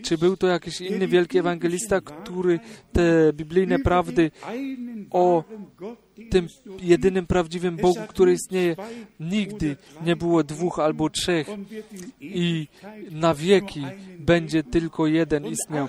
Czy 0.03 0.17
był 0.17 0.37
to 0.37 0.47
jakiś 0.47 0.81
inny 0.81 1.07
wielki 1.07 1.37
ewangelista, 1.37 2.01
który 2.01 2.59
te 2.93 3.33
biblijne 3.33 3.79
prawdy 3.79 4.31
o 5.11 5.43
tym 6.29 6.47
jedynym 6.81 7.27
prawdziwym 7.27 7.77
Bogu, 7.77 7.99
który 8.07 8.33
istnieje, 8.33 8.75
nigdy 9.19 9.75
nie 10.05 10.15
było 10.15 10.43
dwóch 10.43 10.79
albo 10.79 11.09
trzech 11.09 11.47
i 12.21 12.67
na 13.11 13.33
wieki 13.33 13.85
będzie 14.19 14.63
tylko 14.63 15.07
jeden 15.07 15.45
istniał. 15.45 15.87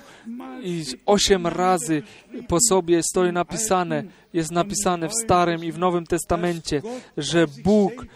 I 0.62 0.84
osiem 1.06 1.46
razy 1.46 2.02
po 2.48 2.58
sobie 2.68 3.02
stoi 3.02 3.32
napisane, 3.32 4.04
jest 4.32 4.52
napisane 4.52 5.08
w 5.08 5.14
Starym 5.24 5.64
i 5.64 5.72
w 5.72 5.78
Nowym 5.78 6.06
Testamencie, 6.06 6.82
że 7.16 7.46
Bóg 7.64 8.06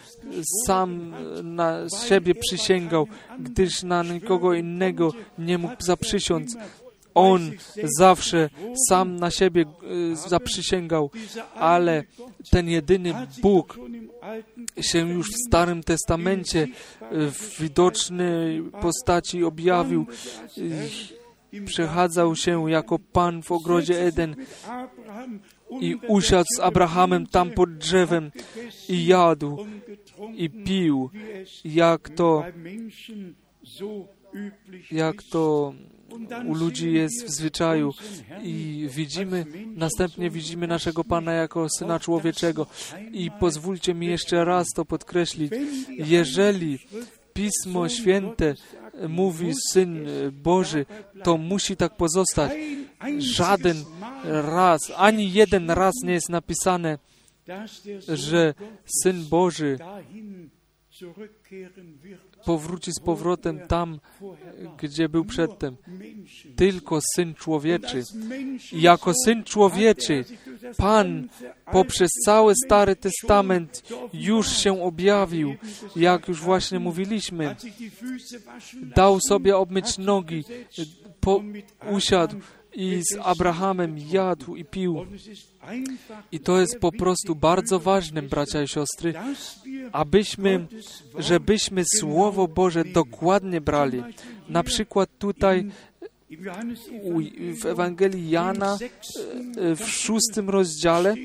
sam 0.67 1.15
na 1.43 1.89
siebie 2.09 2.35
przysięgał, 2.35 3.07
gdyż 3.39 3.83
na 3.83 4.03
nikogo 4.03 4.55
innego 4.55 5.13
nie 5.39 5.59
mógł 5.59 5.83
zaprzysiąc. 5.83 6.57
On 7.19 7.53
zawsze 7.99 8.51
sam 8.89 9.17
na 9.17 9.31
siebie 9.31 9.63
e, 9.63 10.17
zaprzysięgał, 10.17 11.11
ale 11.55 12.05
ten 12.51 12.69
jedyny 12.69 13.15
Bóg 13.43 13.79
się 14.81 15.09
już 15.09 15.31
w 15.31 15.37
Starym 15.49 15.83
Testamencie 15.83 16.67
e, 17.01 17.31
w 17.31 17.61
widocznej 17.61 18.63
postaci 18.63 19.45
objawił. 19.45 20.07
Przechadzał 21.65 22.37
się 22.37 22.71
jako 22.71 22.99
Pan 22.99 23.43
w 23.43 23.53
ogrodzie 23.53 24.01
Eden 24.03 24.37
i 25.81 25.97
usiadł 26.09 26.49
z 26.57 26.61
Abrahamem 26.61 27.27
tam 27.27 27.51
pod 27.51 27.79
drzewem 27.79 28.31
i 28.89 29.07
jadł 29.07 29.67
i 30.35 30.51
pił, 30.51 31.11
jak 31.65 32.09
to, 32.09 32.45
jak 34.91 35.23
to 35.23 35.73
u 36.47 36.55
ludzi 36.55 36.93
jest 36.93 37.25
w 37.25 37.31
zwyczaju 37.31 37.93
i 38.43 38.87
widzimy, 38.91 39.47
następnie 39.77 40.31
widzimy 40.31 40.67
naszego 40.67 41.05
Pana 41.05 41.33
jako 41.33 41.67
Syna 41.79 42.01
Człowieczego 42.01 42.67
i 43.13 43.31
pozwólcie 43.31 43.95
mi 43.95 44.07
jeszcze 44.07 44.45
raz 44.45 44.67
to 44.75 44.85
podkreślić, 44.85 45.53
jeżeli 45.89 46.79
Pismo 47.33 47.89
Święte 47.89 48.55
mówi 49.09 49.53
Syn 49.73 50.07
Boży, 50.33 50.87
to 51.25 51.37
musi 51.37 51.77
tak 51.77 51.97
pozostać. 51.97 52.53
Żaden 53.19 53.85
raz, 54.25 54.81
ani 54.97 55.33
jeden 55.33 55.71
raz 55.71 55.95
nie 56.05 56.13
jest 56.13 56.29
napisane, 56.29 56.99
że 58.09 58.55
Syn 59.03 59.25
Boży 59.25 59.79
powróci 62.45 62.93
z 62.93 63.01
powrotem 63.01 63.61
tam, 63.69 64.01
gdzie 64.79 65.09
był 65.09 65.25
przedtem. 65.25 65.77
Tylko 66.57 66.99
Syn 67.15 67.35
Człowieczy. 67.35 68.03
Jako 68.73 69.13
Syn 69.25 69.45
Człowieczy, 69.45 70.25
Pan 70.77 71.29
poprzez 71.73 72.11
cały 72.25 72.55
Stary 72.65 72.97
Testament 72.97 73.83
już 74.13 74.49
się 74.49 74.83
objawił, 74.83 75.55
jak 75.97 76.29
już 76.29 76.41
właśnie 76.41 76.79
mówiliśmy. 76.79 77.57
Dał 78.83 79.19
sobie 79.21 79.57
obmyć 79.57 79.99
nogi, 79.99 80.45
po, 81.21 81.43
usiadł 81.91 82.37
i 82.79 83.03
z 83.03 83.19
Abrahamem 83.23 83.99
jadł 83.99 84.57
i 84.57 84.65
pił. 84.65 85.07
I 86.33 86.41
to 86.41 86.61
jest 86.61 86.79
po 86.81 86.93
prostu 86.93 87.35
bardzo 87.35 87.79
Schwestern, 87.79 88.29
bracia 88.29 88.63
i 88.63 88.69
siostry, 88.69 89.15
abyśmy, 89.93 90.67
żebyśmy 91.19 91.83
Słowo 91.99 92.49
Boże 92.49 92.85
dokładnie 92.85 93.61
brali. 93.61 94.03
Na 94.49 94.63
przykład 94.63 95.11
tutaj 95.19 95.71
w 97.63 97.67
Ewangelii 97.67 98.31
Jana 98.31 98.79
sechsten 98.79 99.55
e, 99.59 99.77
w 99.77 99.91
szóstym 99.91 100.51
rozdziale, 100.51 101.11
e, 101.11 101.17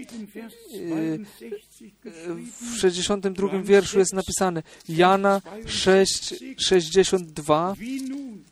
62 2.75 2.75
w 2.75 2.79
62 2.79 3.61
wierszu 3.61 3.99
jest 3.99 4.13
napisane 4.13 4.63
Jana 4.89 5.41
6, 5.65 6.33
62, 6.57 7.75
Wie 7.77 8.01
nun? 8.01 8.09
Wie 8.09 8.15
nun? 8.15 8.43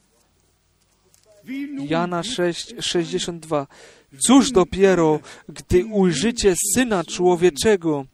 Jana 1.87 2.23
6, 2.23 2.73
62. 2.79 3.67
Cóż 4.27 4.51
dopiero, 4.51 5.19
gdy 5.49 5.85
ujrzycie 5.85 6.55
Syna 6.75 7.03
Człowieczego 7.03 8.05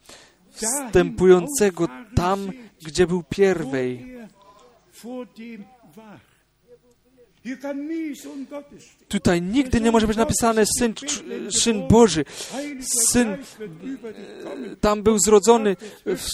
wstępującego 0.50 1.88
tam, 2.14 2.50
gdzie 2.84 3.06
był 3.06 3.22
pierwej. 3.22 4.16
Er. 4.18 4.28
Tutaj 9.08 9.42
nigdy 9.42 9.80
nie 9.80 9.92
może 9.92 10.06
być 10.06 10.16
napisane 10.16 10.64
Syn, 10.78 10.94
Syn 11.50 11.88
Boży. 11.88 12.24
Syn 12.80 13.36
kommen. 14.42 14.76
tam 14.80 15.02
był 15.02 15.18
zrodzony 15.18 15.76
w, 16.06 16.26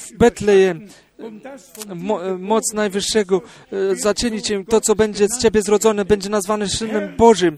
w 0.00 0.16
Betlejem. 0.18 0.88
Dir 1.22 2.38
moc 2.38 2.72
Najwyższego 2.74 3.42
e, 3.72 3.96
zacieni 3.96 4.42
cię. 4.42 4.64
To, 4.68 4.80
co 4.80 4.94
będzie 4.94 5.28
z 5.28 5.38
ciebie 5.38 5.62
zrodzone, 5.62 6.04
będzie 6.04 6.28
nazwane 6.28 6.68
Synem 6.68 7.16
Bożym. 7.16 7.56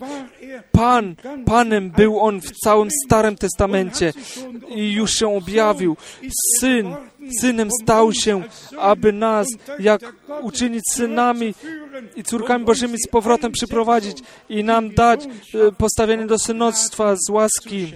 Pan, 0.72 1.16
Panem 1.46 1.90
był 1.90 2.20
On 2.20 2.40
w 2.40 2.50
całym 2.64 2.88
Starym 3.06 3.36
Testamencie 3.36 4.12
i 4.74 4.92
już 4.92 5.10
się 5.12 5.36
objawił. 5.36 5.96
Syn, 6.60 6.94
Synem 7.40 7.68
stał 7.82 8.12
się, 8.12 8.42
aby 8.78 9.12
nas, 9.12 9.46
jak 9.78 10.00
uczynić 10.42 10.82
synami 10.92 11.54
i 12.16 12.22
córkami 12.22 12.64
Bożymi 12.64 12.98
z 12.98 13.08
powrotem 13.08 13.52
przyprowadzić 13.52 14.18
i 14.48 14.64
nam 14.64 14.94
dać 14.94 15.24
e, 15.24 15.72
postawienie 15.72 16.26
do 16.26 16.38
synostwa 16.38 17.16
z 17.16 17.30
łaski. 17.30 17.92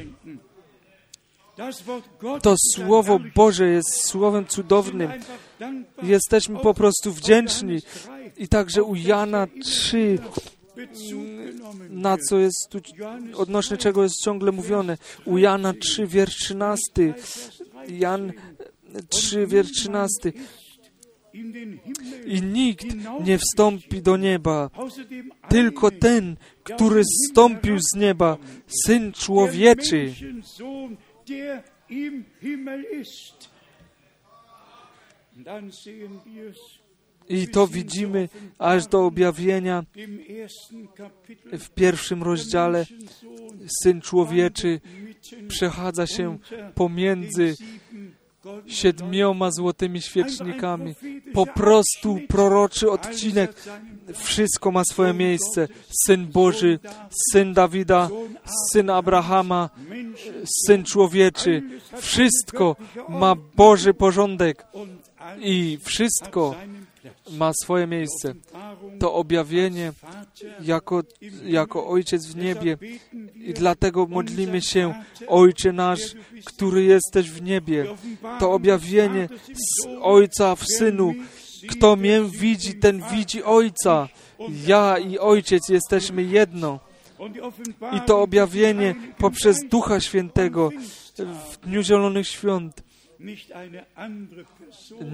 To 2.43 2.55
Słowo 2.75 3.21
Boże 3.35 3.69
jest 3.69 4.07
Słowem 4.07 4.47
cudownym. 4.47 5.11
Jesteśmy 6.03 6.59
po 6.59 6.75
prostu 6.75 7.13
wdzięczni. 7.13 7.79
I 8.37 8.49
także 8.49 8.83
u 8.83 8.95
Jana 8.95 9.47
3, 9.63 10.19
na 11.91 12.17
co 12.17 12.39
jest 12.39 12.69
tu, 12.71 12.81
odnośnie 13.35 13.77
czego 13.77 14.03
jest 14.03 14.25
ciągle 14.25 14.53
mówione. 14.53 14.99
U 15.25 15.39
Jana 15.39 15.73
3, 15.73 16.07
wiersz 16.07 16.37
13. 16.37 17.15
Jan 17.89 18.33
3, 19.09 19.47
wiersz 19.47 19.73
13. 19.73 20.33
I 22.27 22.43
nikt 22.43 22.87
nie 23.25 23.39
wstąpi 23.39 24.03
do 24.03 24.17
nieba, 24.17 24.71
tylko 25.49 25.91
ten, 25.91 26.37
który 26.63 27.03
zstąpił 27.05 27.79
z 27.79 27.97
nieba, 27.97 28.37
Syn 28.85 29.13
Człowieczy. 29.13 30.15
Der 31.29 31.65
im 31.89 32.25
Himmel 32.41 32.85
ist. 32.85 33.51
I 37.29 37.49
to 37.49 37.67
widzimy 37.67 38.29
aż 38.59 38.87
do 38.87 39.07
objawienia 39.07 39.85
w 41.53 41.71
pierwszym 41.71 42.23
rozdziale. 42.23 42.87
Syn 43.83 44.01
Człowieczy 44.01 44.81
przechadza 45.49 46.07
się 46.07 46.39
pomiędzy 46.75 47.57
siedmioma 48.67 49.51
złotymi 49.51 50.03
świecznikami. 50.03 50.95
Po 51.35 51.47
prostu 51.47 52.19
proroczy 52.29 52.91
odcinek. 52.91 53.63
Wszystko 54.15 54.71
ma 54.71 54.83
swoje 54.85 55.13
miejsce. 55.13 55.69
Syn 56.07 56.27
Boży, 56.27 56.79
Syn 57.33 57.55
Dawida, 57.55 58.09
Syn 58.73 58.91
Abrahama, 58.91 59.71
Syn 60.67 60.85
Człowieczy. 60.85 61.63
Wszystko 61.97 62.77
ma 63.09 63.35
Boży 63.57 63.95
porządek 63.95 64.67
i 65.41 65.79
wszystko 65.83 66.55
ma 67.31 67.53
swoje 67.63 67.87
miejsce. 67.87 68.35
To 69.01 69.15
objawienie 69.15 69.93
jako, 70.61 71.03
jako 71.45 71.89
Ojciec 71.89 72.27
w 72.27 72.37
niebie 72.37 72.79
i 73.35 73.55
dlatego 73.55 74.07
modlimy 74.07 74.63
się, 74.63 74.95
Ojcze 75.29 75.73
nasz, 75.73 76.15
który 76.45 76.85
jesteś 76.85 77.31
w 77.31 77.43
niebie. 77.43 77.87
To 78.41 78.53
objawienie 78.53 79.29
z 79.55 79.87
Ojca 80.03 80.55
w 80.55 80.65
Synu. 80.65 81.15
Kto 81.69 81.97
mnie 81.97 82.23
widzi, 82.23 82.75
ten 82.75 83.03
widzi 83.13 83.43
Ojca. 83.43 84.09
Ja 84.67 84.99
i 84.99 85.19
Ojciec 85.19 85.69
jesteśmy 85.69 86.23
jedno. 86.23 86.81
I 87.97 88.01
to 88.01 88.23
objawienie 88.23 88.95
poprzez 89.19 89.61
Ducha 89.69 90.01
Świętego 90.01 90.71
w 91.51 91.57
Dniu 91.57 91.83
Zielonych 91.83 92.29
Świąt. 92.29 92.83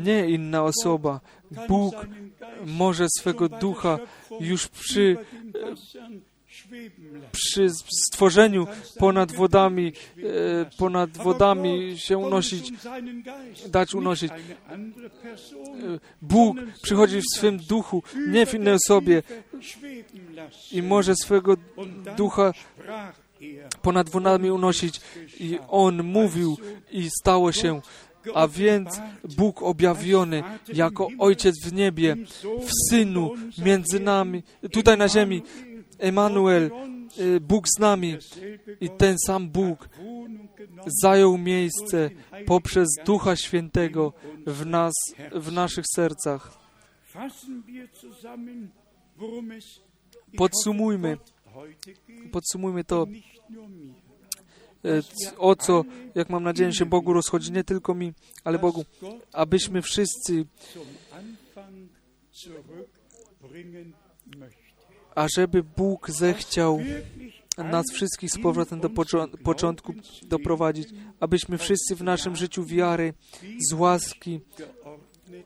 Nie 0.04 0.30
inna 0.30 0.62
osoba. 0.62 1.20
Bóg 1.68 1.94
może 2.66 3.06
swego 3.18 3.48
ducha 3.48 3.98
już 4.40 4.68
przy, 4.68 5.16
przy 7.32 7.70
stworzeniu 8.06 8.66
ponad 8.98 9.32
wodami, 9.32 9.92
e, 10.18 10.70
ponad 10.78 11.10
wodami 11.10 11.98
się 11.98 12.18
unosić, 12.18 12.72
dać 13.68 13.94
unosić. 13.94 14.32
Bóg 16.22 16.56
przychodzi 16.82 17.20
w 17.20 17.36
swym 17.36 17.58
duchu, 17.58 18.02
nie 18.28 18.46
w 18.46 18.54
innej 18.54 18.74
osobie 18.74 19.22
i 20.72 20.82
może 20.82 21.16
swego 21.16 21.56
ducha 22.16 22.52
ponad 23.82 24.08
wodami 24.08 24.50
unosić. 24.50 25.00
I 25.40 25.58
On 25.68 26.02
mówił 26.02 26.56
i 26.90 27.10
stało 27.20 27.52
się. 27.52 27.80
A 28.34 28.48
więc 28.48 29.00
Bóg 29.36 29.62
objawiony 29.62 30.42
jako 30.72 31.08
Ojciec 31.18 31.54
w 31.64 31.72
niebie, 31.72 32.16
w 32.42 32.70
Synu, 32.90 33.30
między 33.64 34.00
nami, 34.00 34.42
tutaj 34.72 34.98
na 34.98 35.08
ziemi, 35.08 35.42
Emanuel, 35.98 36.70
Bóg 37.40 37.68
z 37.68 37.78
nami. 37.80 38.16
I 38.80 38.90
ten 38.90 39.16
sam 39.26 39.48
Bóg 39.50 39.88
zajął 41.02 41.38
miejsce 41.38 42.10
poprzez 42.46 42.88
Ducha 43.04 43.36
Świętego 43.36 44.12
w 44.46 44.66
nas, 44.66 44.92
w 45.32 45.52
naszych 45.52 45.84
sercach. 45.94 46.58
Podsumujmy, 50.36 51.18
podsumujmy 52.32 52.84
to, 52.84 53.06
o 55.38 55.56
co, 55.56 55.84
jak 56.14 56.30
mam 56.30 56.42
nadzieję, 56.42 56.72
się 56.72 56.86
Bogu 56.86 57.12
rozchodzi, 57.12 57.52
nie 57.52 57.64
tylko 57.64 57.94
mi, 57.94 58.12
ale 58.44 58.58
Bogu, 58.58 58.84
abyśmy 59.32 59.82
wszyscy, 59.82 60.46
ażeby 65.14 65.62
Bóg 65.62 66.10
zechciał 66.10 66.80
nas 67.58 67.86
wszystkich 67.92 68.30
z 68.30 68.38
powrotem 68.38 68.80
do 68.80 68.90
początku 69.44 69.94
doprowadzić, 70.22 70.88
abyśmy 71.20 71.58
wszyscy 71.58 71.96
w 71.96 72.02
naszym 72.02 72.36
życiu 72.36 72.64
wiary 72.64 73.14
z 73.70 73.72
łaski, 73.72 74.40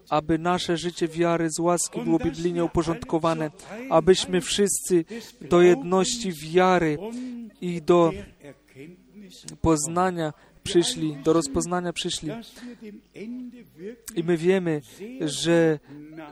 aby 0.09 0.39
nasze 0.39 0.77
życie 0.77 1.09
wiary 1.09 1.51
z 1.51 1.59
łaski 1.59 2.01
było 2.01 2.19
biblijnie 2.19 2.65
uporządkowane, 2.65 3.51
abyśmy 3.91 4.41
wszyscy 4.41 5.05
do 5.41 5.63
jedności 5.63 6.33
wiary 6.33 6.99
i 7.61 7.83
do 7.83 8.13
poznania 9.61 10.33
przyszli, 10.63 11.17
do 11.25 11.33
rozpoznania 11.33 11.93
przyszli. 11.93 12.31
I 14.17 14.25
my 14.25 14.37
wiemy, 14.37 14.83
że 15.21 15.79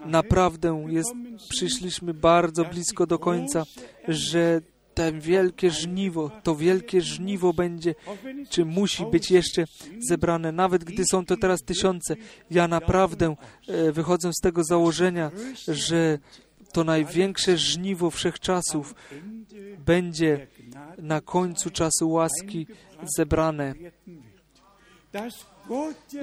naprawdę 0.07 0.87
jest, 0.89 1.11
przyszliśmy 1.49 2.15
bardzo 2.15 2.65
blisko 2.65 3.07
do 3.07 3.19
końca, 3.19 3.65
że 4.09 4.61
ten 4.95 5.21
wielkie 5.21 5.71
żniwo, 5.71 6.31
to 6.43 6.57
wielkie 6.57 7.01
żniwo 7.01 7.53
będzie, 7.53 7.95
czy 8.51 8.65
musi 8.65 9.07
być 9.07 9.31
jeszcze 9.31 9.65
zebrane, 10.09 10.53
nawet 10.53 10.85
gdy 10.85 11.05
są 11.11 11.25
to 11.25 11.37
teraz 11.37 11.63
tysiące. 11.63 12.17
Ja 12.51 12.69
naprawdę 12.69 13.37
e, 13.69 13.93
wychodzę 13.93 14.31
z 14.33 14.41
tego 14.41 14.65
założenia, 14.65 15.31
że 15.69 16.19
to 16.73 16.85
największe 16.85 17.59
żniwo 17.59 18.11
wszechczasów 18.11 18.95
będzie 19.87 20.47
na 20.99 21.21
końcu 21.21 21.71
czasu 21.71 22.11
łaski 22.11 22.67
zebrane, 23.17 23.75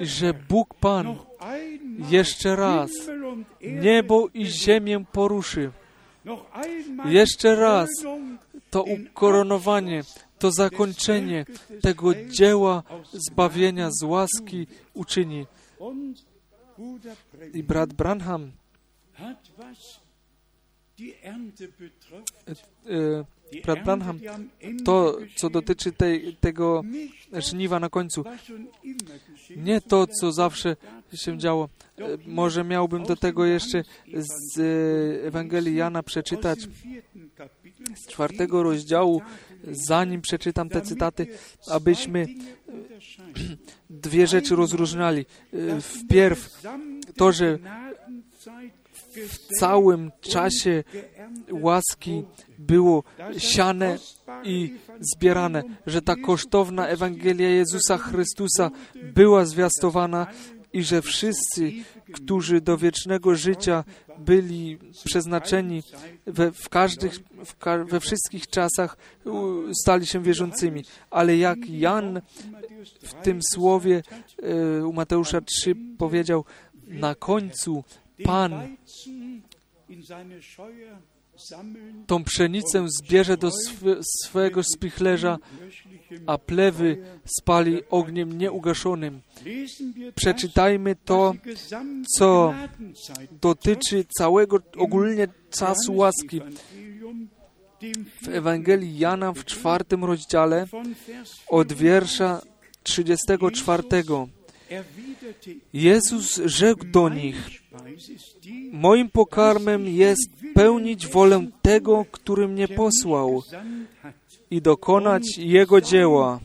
że 0.01 0.33
Bóg 0.33 0.73
Pan 0.73 1.15
jeszcze 2.09 2.55
raz 2.55 2.91
niebo 3.61 4.27
i 4.33 4.45
ziemię 4.45 5.05
poruszy. 5.11 5.71
Jeszcze 7.05 7.55
raz 7.55 7.89
to 8.69 8.83
ukoronowanie, 8.83 10.03
to 10.39 10.51
zakończenie 10.51 11.45
tego 11.81 12.11
dzieła 12.29 12.83
zbawienia 13.13 13.89
z 13.91 14.03
łaski 14.03 14.67
uczyni. 14.93 15.45
I 17.53 17.63
brat 17.63 17.93
Branham 17.93 18.51
e, 22.85 23.25
brat 23.61 23.83
Branham, 23.83 24.19
to, 24.85 25.17
co 25.35 25.49
dotyczy 25.49 25.91
tej, 25.91 26.35
tego 26.35 26.83
żniwa 27.33 27.79
na 27.79 27.89
końcu, 27.89 28.23
nie 29.55 29.81
to, 29.81 30.07
co 30.07 30.31
zawsze 30.31 30.75
się 31.13 31.37
działo. 31.37 31.69
Może 32.25 32.63
miałbym 32.63 33.03
do 33.03 33.15
tego 33.15 33.45
jeszcze 33.45 33.83
z 34.13 34.59
Ewangelii 35.25 35.75
Jana 35.75 36.03
przeczytać 36.03 36.59
z 37.95 38.07
czwartego 38.07 38.63
rozdziału, 38.63 39.21
zanim 39.71 40.21
przeczytam 40.21 40.69
te 40.69 40.81
cytaty, 40.81 41.27
abyśmy 41.67 42.27
dwie 43.89 44.27
rzeczy 44.27 44.55
rozróżniali. 44.55 45.25
Wpierw 45.81 46.61
to, 47.17 47.31
że 47.31 47.59
w 49.27 49.37
całym 49.59 50.11
czasie 50.21 50.83
łaski 51.51 52.23
było 52.59 53.03
siane 53.37 53.97
i 54.43 54.73
zbierane, 54.99 55.63
że 55.87 56.01
ta 56.01 56.15
kosztowna 56.15 56.87
Ewangelia 56.87 57.49
Jezusa 57.49 57.97
Chrystusa 57.97 58.71
była 59.13 59.45
zwiastowana 59.45 60.27
i 60.73 60.83
że 60.83 61.01
wszyscy, 61.01 61.71
którzy 62.13 62.61
do 62.61 62.77
wiecznego 62.77 63.35
życia 63.35 63.83
byli 64.19 64.77
przeznaczeni 65.05 65.83
we, 66.25 66.51
w 66.51 66.69
każdych, 66.69 67.13
w 67.45 67.57
ka 67.57 67.85
we 67.85 67.99
wszystkich 67.99 68.47
czasach, 68.47 68.97
stali 69.81 70.05
się 70.05 70.23
wierzącymi. 70.23 70.83
Ale 71.09 71.37
jak 71.37 71.69
Jan 71.69 72.21
w 73.03 73.13
tym 73.13 73.39
słowie 73.53 74.03
e, 74.79 74.85
u 74.85 74.93
Mateusza 74.93 75.41
3 75.41 75.75
powiedział, 75.97 76.45
na 76.87 77.15
końcu 77.15 77.83
Pan 78.23 78.75
tą 82.07 82.23
pszenicę 82.23 82.85
zbierze 82.89 83.37
do 83.37 83.47
sw 83.47 84.01
swego 84.21 84.63
spichlerza, 84.63 85.37
a 86.27 86.37
plewy 86.37 86.97
spali 87.39 87.81
ogniem 87.89 88.37
nieugaszonym. 88.37 89.21
Przeczytajmy 90.15 90.95
to, 90.95 91.33
co 92.17 92.53
dotyczy 93.41 94.05
całego 94.17 94.59
ogólnie 94.77 95.27
czasu 95.49 95.95
łaski. 95.95 96.41
W 98.21 98.27
Ewangelii 98.27 98.99
Jana 98.99 99.33
w 99.33 99.45
czwartym 99.45 100.05
rozdziale 100.05 100.67
od 101.47 101.73
wiersza 101.73 102.41
34. 102.83 103.83
Jezus 105.73 106.41
rzekł 106.45 106.85
do 106.85 107.09
nich, 107.09 107.63
Moim 108.71 109.09
pokarmem 109.09 109.87
jest 109.87 110.29
pełnić 110.53 111.07
wolę 111.07 111.47
tego, 111.61 112.05
który 112.11 112.47
mnie 112.47 112.67
posłał 112.67 113.43
i 114.51 114.61
dokonać 114.61 115.37
Jego 115.37 115.81
dzieła. 115.81 116.39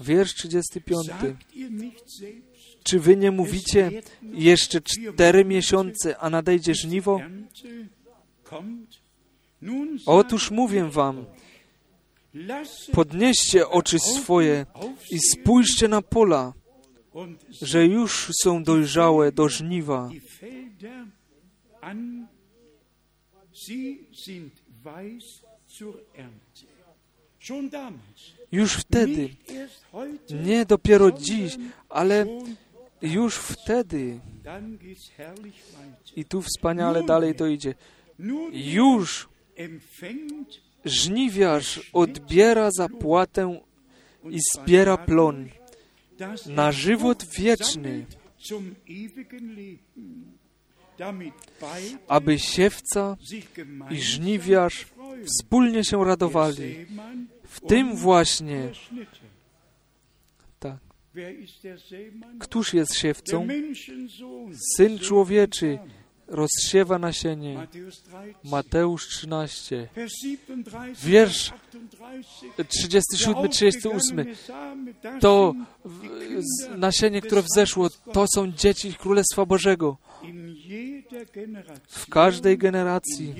Wiersz 0.00 0.34
35. 0.34 1.06
Czy 2.82 3.00
wy 3.00 3.16
nie 3.16 3.30
mówicie 3.30 3.90
jeszcze 4.22 4.80
cztery 4.80 5.44
miesiące, 5.44 6.18
a 6.18 6.30
nadejdzie 6.30 6.74
żniwo? 6.74 7.20
Otóż 10.06 10.50
mówię 10.50 10.84
wam, 10.84 11.24
Podnieście 12.92 13.68
oczy 13.68 13.98
swoje 13.98 14.66
i 15.10 15.18
spójrzcie 15.20 15.88
na 15.88 16.02
pola, 16.02 16.52
że 17.50 17.86
już 17.86 18.30
są 18.42 18.64
dojrzałe 18.64 19.32
do 19.32 19.48
żniwa. 19.48 20.10
Już 28.52 28.72
wtedy, 28.72 29.30
nie 30.30 30.66
dopiero 30.66 31.12
dziś, 31.12 31.56
ale 31.88 32.26
już 33.02 33.34
wtedy. 33.36 34.20
I 36.16 36.24
tu 36.24 36.42
wspaniale 36.42 37.02
dalej 37.02 37.34
to 37.34 37.46
idzie. 37.46 37.74
Już 38.52 39.28
żniwiarz 40.88 41.90
odbiera 41.92 42.70
zapłatę 42.70 43.60
i 44.30 44.38
zbiera 44.54 44.96
plon 44.96 45.48
na 46.46 46.72
żywot 46.72 47.24
wieczny, 47.24 48.06
aby 52.08 52.38
siewca 52.38 53.16
i 53.90 53.96
żniwiarz 53.96 54.86
wspólnie 55.26 55.84
się 55.84 56.04
radowali. 56.04 56.86
W 57.44 57.60
tym 57.60 57.96
właśnie 57.96 58.70
tak. 60.58 60.78
Któż 62.40 62.74
jest 62.74 62.94
siewcą? 62.94 63.48
Syn 64.76 64.98
człowieczy, 64.98 65.78
rozsiewa 66.28 66.98
nasienie. 66.98 67.66
Mateusz 68.44 69.08
13, 69.08 69.88
wiersz 71.04 71.52
37-38. 72.58 74.34
To 75.20 75.54
nasienie, 76.76 77.20
które 77.20 77.42
wzeszło, 77.42 77.88
to 78.12 78.26
są 78.34 78.52
dzieci 78.52 78.94
Królestwa 78.94 79.46
Bożego. 79.46 79.96
W 81.88 82.08
każdej 82.10 82.58
generacji, 82.58 83.34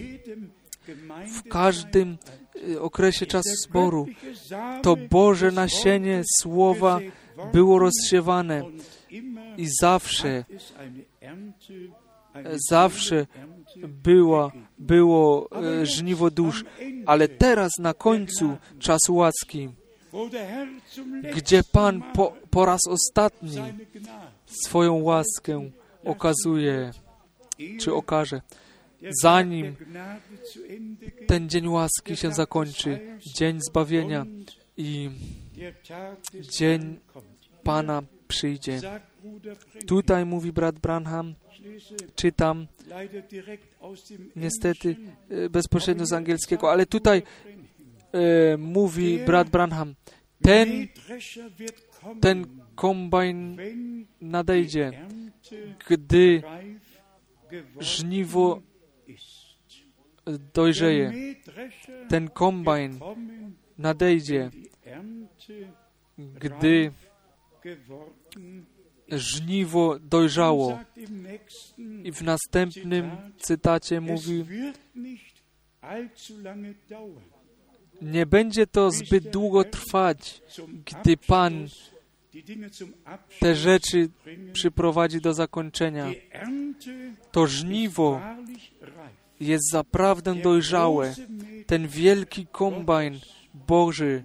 w 1.34 1.48
każdym 1.48 2.18
y, 2.68 2.80
okresie 2.80 3.26
czasu 3.26 3.50
zboru, 3.68 4.06
to 4.82 4.96
Boże 5.10 5.50
nasienie 5.50 6.22
Słowa 6.40 7.00
było 7.52 7.78
rozsiewane 7.78 8.64
i 9.56 9.68
zawsze 9.80 10.44
zawsze 12.70 13.26
była, 13.88 14.52
było 14.78 15.48
e, 15.52 15.86
żniwo 15.86 16.30
dusz, 16.30 16.64
ale 17.06 17.28
teraz 17.28 17.72
na 17.78 17.94
końcu 17.94 18.56
czasu 18.78 19.14
łaski, 19.14 19.68
gdzie 21.34 21.62
Pan 21.72 22.02
po, 22.14 22.32
po 22.50 22.64
raz 22.64 22.80
ostatni 22.88 23.62
swoją 24.46 24.94
łaskę 24.94 25.70
okazuje, 26.04 26.90
czy 27.80 27.94
okaże, 27.94 28.40
zanim 29.22 29.76
ten 31.26 31.48
dzień 31.48 31.68
łaski 31.68 32.16
się 32.16 32.32
zakończy, 32.32 33.18
dzień 33.36 33.60
zbawienia 33.60 34.26
i 34.76 35.10
dzień 36.40 36.98
Pana 37.62 38.02
przyjdzie. 38.28 38.80
Tutaj 39.86 40.24
mówi 40.24 40.52
brat 40.52 40.78
Branham, 40.78 41.34
czytam 42.14 42.66
niestety 44.36 44.96
e, 45.30 45.50
bezpośrednio 45.50 46.06
z 46.06 46.12
angielskiego, 46.12 46.70
ale 46.70 46.86
tutaj 46.86 47.22
e, 48.12 48.56
mówi 48.56 49.18
brat 49.26 49.50
Branham, 49.50 49.94
ten, 50.42 50.88
ten 52.20 52.46
kombajn 52.74 53.56
nadejdzie, 54.20 55.06
gdy 55.88 56.42
żniwo 57.80 58.60
dojrzeje. 60.54 61.12
Ten 62.08 62.28
kombajn 62.28 62.98
nadejdzie, 63.78 64.50
gdy 66.18 66.92
żniwo 69.10 69.98
dojrzało. 69.98 70.78
I 72.04 72.12
w 72.12 72.22
następnym 72.22 73.10
cytacie 73.38 74.00
mówi, 74.00 74.44
nie 78.02 78.26
będzie 78.26 78.66
to 78.66 78.90
zbyt 78.90 79.30
długo 79.30 79.64
trwać, 79.64 80.42
gdy 80.84 81.16
Pan 81.16 81.68
te 83.40 83.54
rzeczy 83.54 84.08
przyprowadzi 84.52 85.20
do 85.20 85.34
zakończenia. 85.34 86.10
To 87.32 87.46
żniwo 87.46 88.20
jest 89.40 89.70
zaprawdę 89.70 90.34
dojrzałe. 90.34 91.14
Ten 91.66 91.88
wielki 91.88 92.46
kombajn 92.46 93.20
Boży 93.54 94.22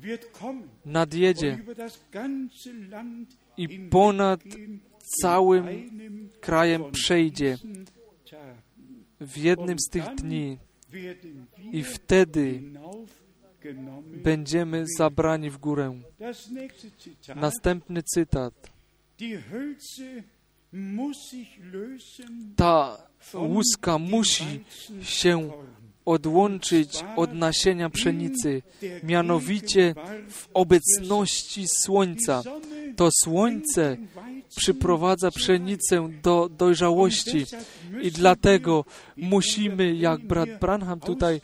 nadjedzie 0.86 1.58
i 3.58 3.80
ponad 3.80 4.42
całym 5.22 5.68
krajem 6.42 6.92
przejdzie 6.92 7.58
w 9.22 9.38
jednym 9.38 9.80
z 9.80 9.90
tych 9.90 10.16
dni 10.16 10.58
i 11.72 11.84
wtedy 11.84 12.62
będziemy 14.24 14.86
zabrani 14.98 15.50
w 15.50 15.58
górę. 15.58 16.02
Następny 17.36 18.04
cytat. 18.04 18.72
Ta 22.56 23.08
łuska 23.34 23.98
musi 23.98 24.64
się 25.02 25.52
odłączyć 26.06 27.04
od 27.16 27.34
nasienia 27.34 27.90
pszenicy, 27.90 28.62
mianowicie 29.04 29.96
w 30.30 30.48
obecności 30.54 31.66
słońca. 31.68 32.44
To 32.96 33.10
słońce 33.24 33.98
przyprowadza 34.56 35.32
pszenicę 35.32 36.10
do 36.24 36.50
dojrzałości 36.58 37.46
i 38.02 38.12
dlatego 38.12 38.86
musimy, 39.18 39.96
jak 39.96 40.22
brat 40.22 40.50
Branham 40.60 41.00
tutaj 41.00 41.42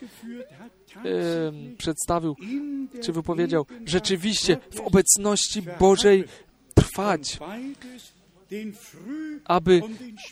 e, 0.96 0.98
przedstawił, 1.78 2.36
czy 3.02 3.12
wypowiedział, 3.12 3.66
rzeczywiście 3.86 4.56
w 4.74 4.80
obecności 4.80 5.62
Bożej 5.80 6.24
trwać, 6.74 7.38
aby 9.44 9.80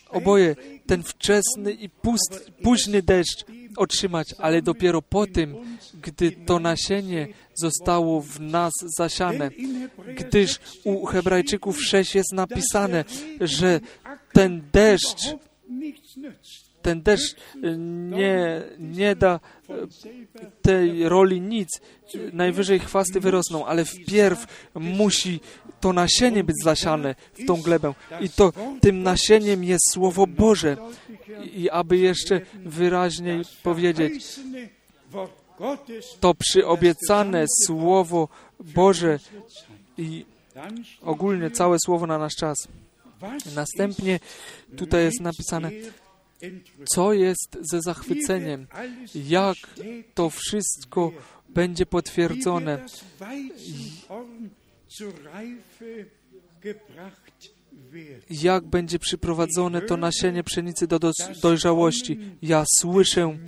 oboje 0.08 0.56
ten 0.86 1.02
wczesny 1.02 1.72
i 1.72 1.88
pust, 1.88 2.50
późny 2.62 3.02
deszcz 3.02 3.44
otrzymać, 3.76 4.34
ale 4.38 4.62
dopiero 4.62 5.02
po 5.02 5.26
tym, 5.26 5.56
gdy 6.02 6.32
to 6.32 6.58
nasienie 6.58 7.28
zostało 7.54 8.20
w 8.20 8.40
nas 8.40 8.72
zasiane. 8.98 9.50
Gdyż 10.16 10.60
u 10.84 11.06
Hebrajczyków 11.06 11.82
6 11.82 12.14
jest 12.14 12.32
napisane, 12.32 13.04
że 13.40 13.80
ten 14.32 14.62
deszcz, 14.72 15.34
ten 16.82 17.02
deszcz 17.02 17.36
nie, 18.16 18.62
nie 18.78 19.16
da 19.16 19.40
tej 20.62 21.08
roli 21.08 21.40
nic. 21.40 21.68
Najwyżej 22.32 22.78
chwasty 22.78 23.20
wyrosną, 23.20 23.66
ale 23.66 23.84
wpierw 23.84 24.46
musi 24.74 25.40
to 25.80 25.92
nasienie 25.92 26.44
być 26.44 26.56
zasiane 26.64 27.14
w 27.34 27.46
tą 27.46 27.62
glebę. 27.62 27.94
I 28.20 28.30
to 28.30 28.52
tym 28.80 29.02
nasieniem 29.02 29.64
jest 29.64 29.92
Słowo 29.92 30.26
Boże. 30.26 30.76
I, 31.54 31.70
aby 31.70 31.96
jeszcze 31.96 32.40
wyraźniej 32.64 33.42
powiedzieć, 33.62 34.40
to 36.20 36.34
przyobiecane 36.34 37.44
Słowo 37.66 38.28
Boże 38.60 39.18
i 39.98 40.24
ogólnie 41.02 41.50
całe 41.50 41.76
Słowo 41.84 42.06
na 42.06 42.18
nasz 42.18 42.34
czas. 42.34 42.56
Następnie 43.54 44.20
tutaj 44.76 45.04
jest 45.04 45.20
napisane, 45.20 45.70
co 46.95 47.12
jest 47.12 47.59
ze 47.70 47.80
zachwyceniem, 47.80 48.66
jak 49.14 49.57
to 50.14 50.30
wszystko 50.30 51.12
będzie 51.49 51.86
potwierdzone, 51.86 52.86
jak 58.30 58.64
będzie 58.64 58.99
przyprowadzone 58.99 59.82
to 59.82 59.97
nasienie 59.97 60.45
pszenicy 60.45 60.86
do 60.86 60.99
dojrzałości. 61.43 62.18
Ja 62.43 62.64
słyszę 62.78 63.39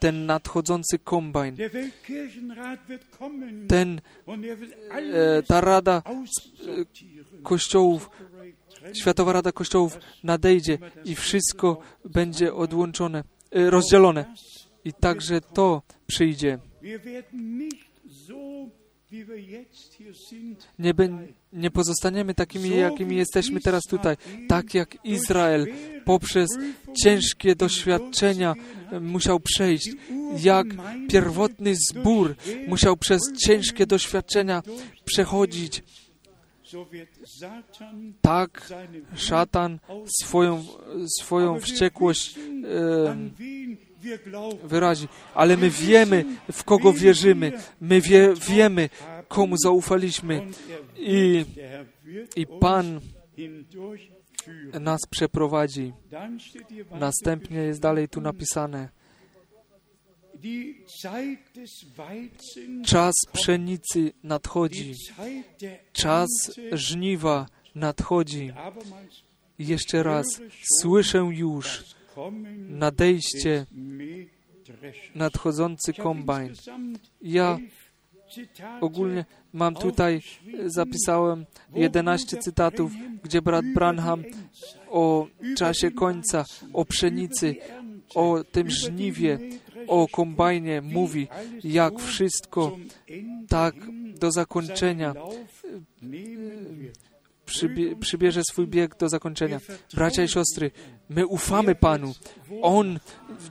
ten 0.00 0.26
nadchodzący 0.26 0.98
kombajn, 0.98 1.56
ten, 3.68 4.00
e, 5.12 5.42
ta 5.42 5.60
rada 5.60 6.02
e, 6.06 7.42
kościołów, 7.42 8.10
Światowa 8.92 9.32
Rada 9.32 9.52
Kościołów 9.52 9.98
nadejdzie 10.24 10.78
i 11.04 11.14
wszystko 11.14 11.78
będzie 12.04 12.54
odłączone, 12.54 13.24
e, 13.50 13.70
rozdzielone. 13.70 14.24
I 14.84 14.92
także 14.92 15.40
to 15.40 15.82
przyjdzie. 16.06 16.58
Nie, 20.78 20.94
bę- 20.94 21.26
nie 21.52 21.70
pozostaniemy 21.70 22.34
takimi, 22.34 22.76
jakimi 22.76 23.16
jesteśmy 23.16 23.60
teraz 23.60 23.82
tutaj. 23.90 24.16
Tak 24.48 24.74
jak 24.74 25.04
Izrael 25.04 25.66
poprzez 26.04 26.48
ciężkie 27.02 27.54
doświadczenia 27.56 28.54
e, 28.92 29.00
musiał 29.00 29.40
przejść, 29.40 29.90
jak 30.42 30.66
pierwotny 31.08 31.74
zbór 31.90 32.34
musiał 32.68 32.96
przez 32.96 33.20
ciężkie 33.46 33.86
doświadczenia 33.86 34.62
przechodzić, 35.04 35.82
tak 38.20 38.70
szatan 39.14 39.78
swoją, 40.22 40.64
swoją 41.20 41.60
wściekłość 41.60 42.38
e, 42.38 43.28
wyrazi. 44.64 45.08
Ale 45.34 45.56
my 45.56 45.70
wiemy, 45.70 46.24
w 46.52 46.64
kogo 46.64 46.92
wierzymy. 46.92 47.52
My 47.80 48.00
wie, 48.00 48.34
wiemy, 48.48 48.88
komu 49.28 49.56
zaufaliśmy. 49.56 50.46
I, 50.96 51.44
I 52.36 52.46
Pan 52.46 53.00
nas 54.80 55.00
przeprowadzi. 55.10 55.92
Następnie 56.90 57.58
jest 57.58 57.80
dalej 57.80 58.08
tu 58.08 58.20
napisane. 58.20 58.88
Czas 62.84 63.14
pszenicy 63.32 64.12
nadchodzi. 64.22 64.94
Czas 65.92 66.28
żniwa 66.72 67.46
nadchodzi. 67.74 68.52
Jeszcze 69.58 70.02
raz, 70.02 70.26
słyszę 70.80 71.18
już 71.18 71.84
nadejście, 72.68 73.66
nadchodzący 75.14 75.92
kombajn. 75.92 76.54
Ja 77.22 77.58
ogólnie 78.80 79.24
mam 79.52 79.74
tutaj, 79.74 80.20
zapisałem 80.66 81.46
11 81.74 82.36
cytatów, 82.36 82.92
gdzie 83.22 83.42
brat 83.42 83.64
Branham 83.74 84.24
o 84.88 85.26
czasie 85.56 85.90
końca, 85.90 86.44
o 86.72 86.84
pszenicy, 86.84 87.56
o 88.14 88.44
tym 88.52 88.70
żniwie, 88.70 89.38
o 89.86 90.08
kombajnie 90.08 90.82
mówi, 90.82 91.28
jak 91.64 91.98
wszystko 92.00 92.76
tak 93.48 93.74
do 94.18 94.30
zakończenia 94.30 95.14
przybie, 97.44 97.96
przybierze 97.96 98.42
swój 98.50 98.66
bieg 98.66 98.96
do 98.96 99.08
zakończenia. 99.08 99.60
Bracia 99.94 100.22
i 100.22 100.28
siostry, 100.28 100.70
my 101.08 101.26
ufamy 101.26 101.74
Panu. 101.74 102.14
On 102.62 102.98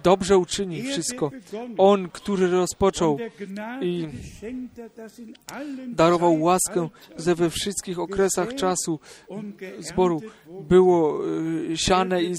dobrze 0.04 0.38
uczyni 0.38 0.84
wszystko. 0.84 1.32
On, 1.78 2.10
który 2.10 2.48
rozpoczął 2.48 3.18
i 3.82 4.08
darował 5.88 6.42
łaskę, 6.42 6.90
że 7.18 7.36
we 7.36 7.50
wszystkich 7.50 8.00
okresach 8.00 8.56
czasu 8.56 9.00
zboru 9.80 10.22
było 10.62 11.28
y, 11.70 11.78
siane 11.78 12.24
i 12.24 12.36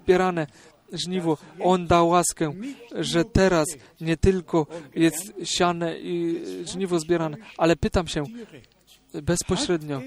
zbierane 0.00 0.46
żniwo. 0.92 1.38
On 1.60 1.86
dał 1.86 2.08
łaskę, 2.08 2.52
że 2.94 3.24
teraz 3.24 3.66
nie 4.00 4.16
tylko 4.16 4.66
jest 4.94 5.32
siane 5.44 5.98
i 5.98 6.42
żniwo 6.64 7.00
zbierane, 7.00 7.36
ale 7.56 7.76
pytam 7.76 8.08
się 8.08 8.24
bezpośrednio, 9.22 10.02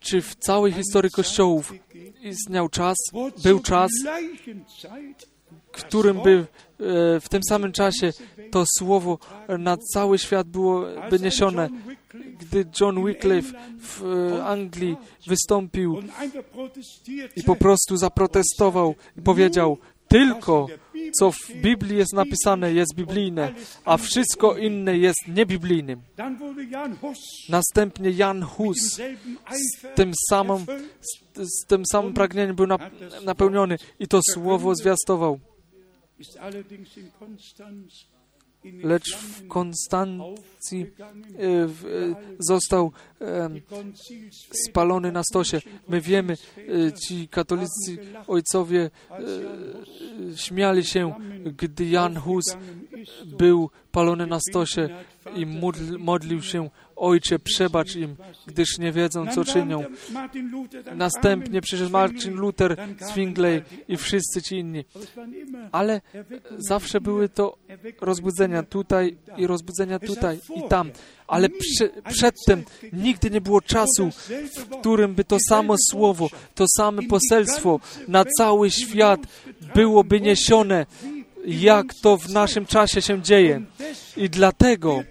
czy 0.00 0.22
w 0.22 0.34
całej 0.34 0.72
historii 0.72 1.10
kościołów 1.10 1.72
istniał 2.22 2.68
czas, 2.68 2.96
był 3.42 3.60
czas, 3.60 3.90
którym 5.72 6.22
by 6.22 6.46
w 7.20 7.28
tym 7.30 7.42
samym 7.48 7.72
czasie 7.72 8.12
to 8.50 8.64
słowo 8.78 9.18
na 9.58 9.76
cały 9.76 10.18
świat 10.18 10.48
było 10.48 10.86
wyniesione, 11.10 11.68
gdy 12.40 12.64
John 12.80 13.04
Wycliffe 13.04 13.58
w 13.80 14.02
e, 14.04 14.44
Anglii 14.44 14.96
wystąpił 15.26 16.02
i 17.36 17.42
po 17.42 17.56
prostu 17.56 17.96
zaprotestował 17.96 18.94
i 19.18 19.22
powiedział, 19.22 19.78
tylko 20.08 20.66
co 21.18 21.30
w 21.30 21.52
Biblii 21.62 21.96
jest 21.96 22.12
napisane, 22.12 22.72
jest 22.72 22.94
biblijne, 22.94 23.54
a 23.84 23.96
wszystko 23.96 24.56
inne 24.56 24.98
jest 24.98 25.20
niebiblijnym. 25.28 26.00
Następnie 27.48 28.10
Jan 28.10 28.42
Hus 28.42 28.76
z 29.50 29.94
tym 29.94 30.12
samym, 30.30 30.66
z, 31.36 31.66
tym 31.66 31.82
samym 31.92 32.14
pragnieniem 32.14 32.56
był 32.56 32.66
nap, 32.66 32.82
napełniony 33.24 33.76
i 34.00 34.08
to 34.08 34.20
słowo 34.34 34.74
zwiastował. 34.74 35.38
Lecz 38.82 39.16
w 39.16 39.48
Konstancji 39.48 40.80
e, 40.80 41.44
e, 41.44 41.68
został 42.38 42.92
spalony 44.68 45.12
na 45.12 45.22
stosie. 45.22 45.60
My 45.88 46.00
wiemy, 46.00 46.36
e, 46.58 46.92
ci 46.92 47.28
katolicy 47.28 47.98
ojcowie 48.26 48.90
śmiali 50.36 50.84
się, 50.84 51.14
gdy 51.58 51.88
Jan 51.88 52.16
Hus 52.16 52.44
był 53.26 53.70
palony 53.92 54.26
na 54.26 54.38
stosie 54.50 54.88
i 55.36 55.46
modl, 55.46 55.98
modlił 55.98 56.42
się, 56.42 56.70
Ojcze, 56.96 57.38
przebacz 57.38 57.96
im, 57.96 58.16
gdyż 58.46 58.78
nie 58.78 58.92
wiedzą, 58.92 59.26
co 59.34 59.44
czynią. 59.44 59.84
Martin 60.10 60.50
Następnie 60.94 61.60
przyszedł 61.60 61.90
Marcin 61.90 62.34
Luther, 62.34 62.76
Zwingley 63.00 63.62
i 63.88 63.96
wszyscy 63.96 64.42
ci 64.42 64.56
inni. 64.56 64.84
Ale 65.72 66.00
zawsze 66.58 67.00
były 67.00 67.28
to 67.28 67.58
rozbudzenia 68.00 68.62
tutaj 68.62 69.16
i 69.36 69.46
rozbudzenia 69.46 69.98
tutaj 69.98 70.38
i 70.56 70.68
tam. 70.68 70.90
Ale 71.26 71.48
eine 71.48 72.02
przedtem 72.12 72.64
nigdy 72.92 73.30
nie 73.30 73.40
było 73.40 73.60
czasu, 73.60 74.10
w 74.56 74.78
którym 74.78 75.14
by 75.14 75.24
to 75.24 75.36
samo 75.48 75.74
słowo, 75.90 76.28
to 76.54 76.64
die 77.00 77.08
poselstwo 77.08 77.80
na 78.08 78.24
cały 78.38 78.70
świat 78.70 79.20
byłoby 79.74 80.20
niesione, 80.20 80.86
jak 81.46 81.86
to 82.02 82.16
w 82.16 82.30
naszym 82.30 82.66
czasie 82.66 83.02
się 83.02 83.22
dzieje. 83.22 83.62
I 84.16 84.30
dlatego 84.30 85.02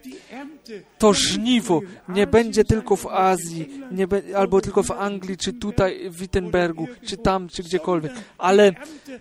to 0.97 1.13
żniwo. 1.13 1.82
Nie 2.09 2.28
będzie 2.28 2.63
tylko 2.63 2.95
w 2.95 3.07
Azji, 3.07 3.82
be, 4.07 4.22
albo 4.36 4.61
tylko 4.61 4.84
w 4.84 4.91
Anglii, 4.91 5.38
czy 5.38 5.53
tutaj 5.53 6.09
w 6.09 6.20
Wittenbergu, 6.20 6.88
czy 7.05 7.18
tam, 7.18 7.49
czy 7.49 7.63
gdziekolwiek, 7.63 8.11
ale 8.38 8.74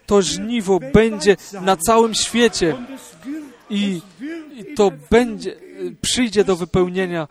to 0.06 0.22
żniwo 0.22 0.80
będzie 0.92 1.36
na 1.60 1.76
całym 1.76 2.14
świecie. 2.14 2.76
I, 3.70 4.00
i 4.56 4.74
to 4.74 4.92
będzie, 5.10 5.56
przyjdzie 6.00 6.44
do 6.44 6.56
wypełnienia, 6.56 7.28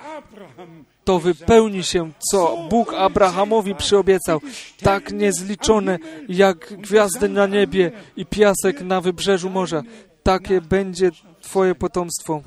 to 1.03 1.19
wypełni 1.19 1.83
się, 1.83 2.11
co 2.31 2.67
Bóg 2.69 2.93
Abrahamowi 2.93 3.75
przyobiecał, 3.75 4.39
tak 4.81 5.11
niezliczone 5.11 5.99
jak 6.29 6.73
gwiazdy 6.81 7.29
na 7.29 7.47
niebie 7.47 7.91
i 8.17 8.25
piasek 8.25 8.81
na 8.81 9.01
wybrzeżu 9.01 9.49
morza. 9.49 9.83
Takie 10.23 10.61
będzie 10.61 11.11
Twoje 11.43 11.75
potomstwo. 11.75 12.41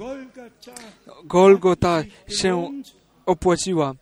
Golgota 1.26 2.02
się 2.28 2.70
opłaciła 3.26 3.94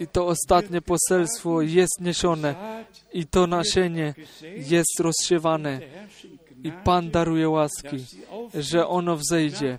i 0.00 0.06
to 0.06 0.26
ostatnie 0.26 0.82
poselstwo 0.82 1.62
jest 1.62 2.00
niesione 2.00 2.84
i 3.12 3.26
to 3.26 3.46
nasienie 3.46 4.14
jest 4.56 5.00
rozsiewane 5.00 5.80
i 6.64 6.72
Pan 6.84 7.10
daruje 7.10 7.48
łaski, 7.48 8.04
że 8.54 8.88
ono 8.88 9.16
wzejdzie. 9.16 9.78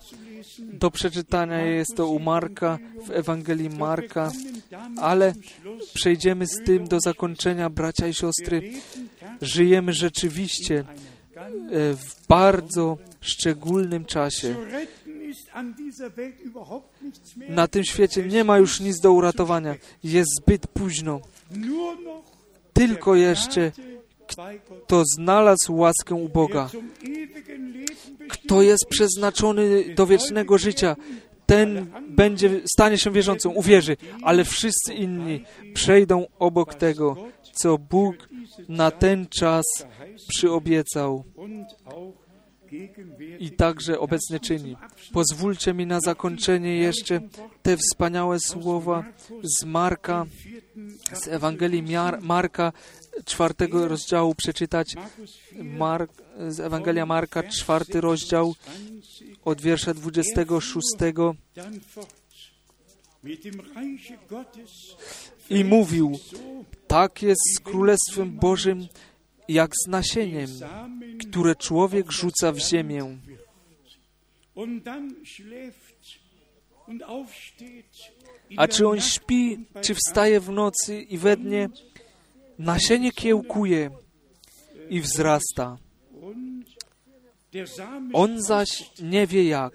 Do 0.59 0.91
przeczytania 0.91 1.61
jest 1.65 1.95
to 1.95 2.07
u 2.07 2.19
Marka, 2.19 2.79
w 3.07 3.11
Ewangelii 3.11 3.69
Marka, 3.69 4.31
ale 4.97 5.33
przejdziemy 5.93 6.47
z 6.47 6.63
tym 6.65 6.87
do 6.87 6.99
zakończenia, 6.99 7.69
bracia 7.69 8.07
i 8.07 8.13
siostry. 8.13 8.71
Żyjemy 9.41 9.93
rzeczywiście 9.93 10.79
e, 10.79 10.85
w 11.93 12.27
bardzo 12.27 12.97
szczególnym 13.21 14.05
czasie. 14.05 14.55
Na 17.49 17.67
tym 17.67 17.83
świecie 17.83 18.23
nie 18.23 18.43
ma 18.43 18.57
już 18.57 18.79
nic 18.79 18.99
do 18.99 19.11
uratowania. 19.11 19.75
Jest 20.03 20.29
zbyt 20.41 20.67
późno. 20.67 21.21
Tylko 22.73 23.15
jeszcze 23.15 23.71
kto 24.85 25.03
znalazł 25.15 25.75
łaskę 25.75 26.15
u 26.15 26.29
Boga, 26.29 26.69
kto 28.29 28.61
jest 28.61 28.85
przeznaczony 28.89 29.95
do 29.95 30.07
wiecznego 30.07 30.57
życia, 30.57 30.95
ten 31.45 31.87
będzie, 32.09 32.61
stanie 32.73 32.97
się 32.97 33.11
wierzącym, 33.11 33.57
uwierzy, 33.57 33.97
ale 34.23 34.43
wszyscy 34.43 34.93
inni 34.93 35.43
przejdą 35.73 36.27
obok 36.39 36.75
tego, 36.75 37.17
co 37.53 37.77
Bóg 37.77 38.29
na 38.69 38.91
ten 38.91 39.27
czas 39.27 39.65
przyobiecał 40.27 41.23
i 43.39 43.51
także 43.51 43.99
obecnie 43.99 44.39
czyni. 44.39 44.75
Pozwólcie 45.13 45.73
mi 45.73 45.85
na 45.85 45.99
zakończenie 45.99 46.77
jeszcze 46.77 47.21
te 47.61 47.77
wspaniałe 47.77 48.39
słowa 48.39 49.03
z 49.43 49.65
Marka, 49.65 50.25
z 51.13 51.27
Ewangelii 51.27 51.83
Miar- 51.83 52.21
Marka, 52.21 52.73
czwartego 53.25 53.87
rozdziału 53.87 54.35
przeczytać. 54.35 54.95
Markus 54.95 55.31
4, 55.35 55.63
Mark, 55.63 56.11
z 56.49 56.59
Ewangelia 56.59 57.05
Marka, 57.05 57.43
czwarty 57.43 58.01
rozdział, 58.01 58.55
20, 58.55 59.25
od 59.45 59.61
wiersza 59.61 59.93
26 59.93 60.87
dann 61.55 61.79
fort. 61.81 62.21
Mit 63.23 63.43
dem 63.43 63.61
Reiche 63.75 64.17
Gottes 64.29 64.71
i 65.49 65.63
mówił, 65.63 66.19
tak 66.87 67.21
jest 67.21 67.41
z 67.55 67.59
Królestwem 67.59 68.31
Bożym, 68.31 68.87
jak 69.53 69.71
z 69.85 69.87
nasieniem, 69.87 70.49
które 71.19 71.55
człowiek 71.55 72.11
rzuca 72.11 72.51
w 72.51 72.59
ziemię. 72.59 73.17
A 78.57 78.67
czy 78.67 78.87
on 78.87 79.01
śpi, 79.01 79.65
czy 79.81 79.95
wstaje 79.95 80.39
w 80.39 80.49
nocy 80.49 81.01
i 81.01 81.17
we 81.17 81.37
dnie, 81.37 81.69
nasienie 82.59 83.11
kiełkuje 83.11 83.89
i 84.89 85.01
wzrasta. 85.01 85.77
On 88.13 88.41
zaś 88.41 89.01
nie 89.01 89.27
wie 89.27 89.43
jak. 89.43 89.73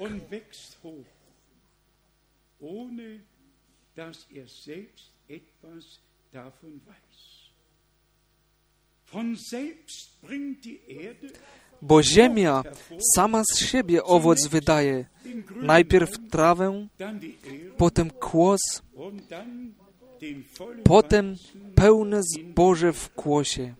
dass 3.97 4.27
er 4.31 4.49
selbst 4.49 5.11
etwas 5.29 6.01
davon 6.33 6.81
weiß. 6.87 7.06
Bo 11.83 12.03
ziemia 12.03 12.62
sama 13.14 13.43
z 13.45 13.59
siebie 13.59 14.05
owoc 14.05 14.47
wydaje. 14.47 15.05
Najpierw 15.57 16.29
trawę, 16.31 16.89
potem 17.77 18.11
kłos, 18.11 18.83
potem 20.85 21.37
pełne 21.75 22.21
zboże 22.23 22.93
w 22.93 23.11
kłosie. 23.14 23.75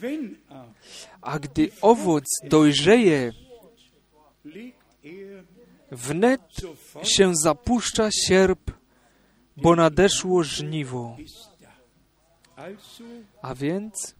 Aber 0.00 0.74
A 1.20 1.38
gdy 1.38 1.70
owoc 1.80 2.24
dojrzeje, 2.44 3.32
er 5.04 5.44
wnet 5.90 6.40
się 7.02 7.36
zapuszcza 7.36 8.10
sierp, 8.10 8.70
bo 9.56 9.76
nadeszło 9.76 10.44
żniwo. 10.44 11.16
A 13.42 13.54
więc 13.54 14.14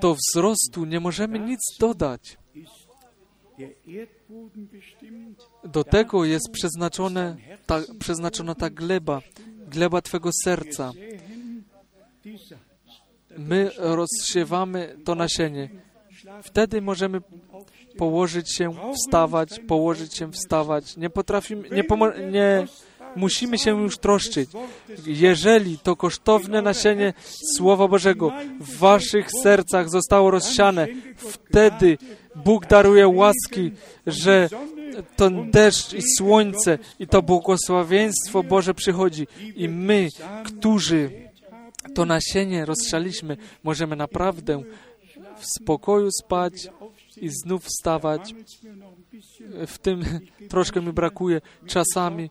do 0.00 0.14
wzrostu 0.14 0.84
nie 0.84 1.00
możemy 1.00 1.38
nic 1.38 1.60
dodać. 1.80 2.38
Do 5.64 5.84
tego 5.84 6.24
jest 6.24 6.50
przeznaczone, 6.52 7.36
ta, 7.66 7.80
przeznaczona 7.98 8.54
ta 8.54 8.70
gleba, 8.70 9.22
gleba 9.68 10.02
Twego 10.02 10.30
serca. 10.44 10.92
My 13.38 13.70
rozsiewamy 13.76 14.96
to 15.04 15.14
nasienie. 15.14 15.68
Wtedy 16.42 16.82
możemy 16.82 17.20
położyć 17.98 18.54
się, 18.56 18.74
wstawać, 18.94 19.60
położyć 19.68 20.16
się, 20.16 20.32
wstawać. 20.32 20.96
Nie 20.96 21.10
potrafimy, 21.10 21.70
nie, 21.70 21.84
pomo- 21.84 22.30
nie 22.30 22.66
musimy 23.16 23.58
się 23.58 23.82
już 23.82 23.98
troszczyć. 23.98 24.50
Jeżeli 25.06 25.78
to 25.78 25.96
kosztowne 25.96 26.62
nasienie 26.62 27.12
Słowa 27.56 27.88
Bożego 27.88 28.32
w 28.60 28.78
waszych 28.78 29.28
sercach 29.42 29.90
zostało 29.90 30.30
rozsiane, 30.30 30.86
wtedy 31.16 31.98
Bóg 32.44 32.66
daruje 32.66 33.08
łaski, 33.08 33.70
że 34.06 34.48
ten 35.16 35.50
deszcz 35.50 35.94
i 35.94 36.02
słońce 36.18 36.78
i 36.98 37.06
to 37.06 37.22
błogosławieństwo 37.22 38.42
Boże 38.42 38.74
przychodzi 38.74 39.26
i 39.56 39.68
my, 39.68 40.08
którzy 40.44 41.10
to 41.94 42.04
nasienie 42.04 42.64
rozsialiśmy, 42.64 43.36
możemy 43.62 43.96
naprawdę 43.96 44.62
w 45.38 45.46
spokoju 45.60 46.08
spać 46.22 46.68
i 47.16 47.28
znów 47.28 47.64
wstawać. 47.64 48.34
W 49.66 49.78
tym 49.78 50.04
troszkę 50.48 50.80
mi 50.80 50.92
brakuje 50.92 51.40
czasami. 51.66 52.30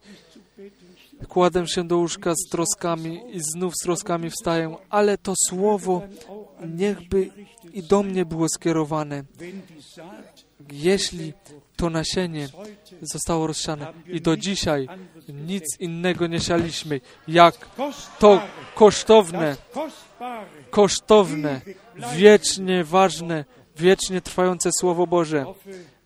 Kładę 1.30 1.68
się 1.68 1.84
do 1.84 1.98
łóżka 1.98 2.34
z 2.36 2.50
troskami 2.50 3.22
i 3.36 3.40
znów 3.40 3.74
z 3.76 3.84
troskami 3.84 4.30
wstaję, 4.30 4.76
ale 4.90 5.18
to 5.18 5.34
słowo 5.50 6.02
niechby 6.68 7.30
i 7.74 7.84
do 7.84 8.04
mnie 8.04 8.26
było 8.26 8.50
skierowane, 8.50 9.24
jeśli 10.72 11.34
to 11.76 11.90
nasienie 11.90 12.48
zostało 13.02 13.48
rozsiane. 13.48 13.94
I 14.08 14.22
do 14.22 14.38
dzisiaj 14.38 14.88
nic 15.28 15.80
innego 15.80 16.28
nie 16.28 16.40
sialiśmy, 16.40 17.02
jak 17.28 17.56
to 18.20 18.42
kosztowne, 18.76 19.58
kosztowne, 20.70 21.62
wiecznie 22.16 22.84
ważne, 22.84 23.46
wiecznie 23.78 24.22
trwające 24.22 24.70
Słowo 24.80 25.08
Boże. 25.08 25.46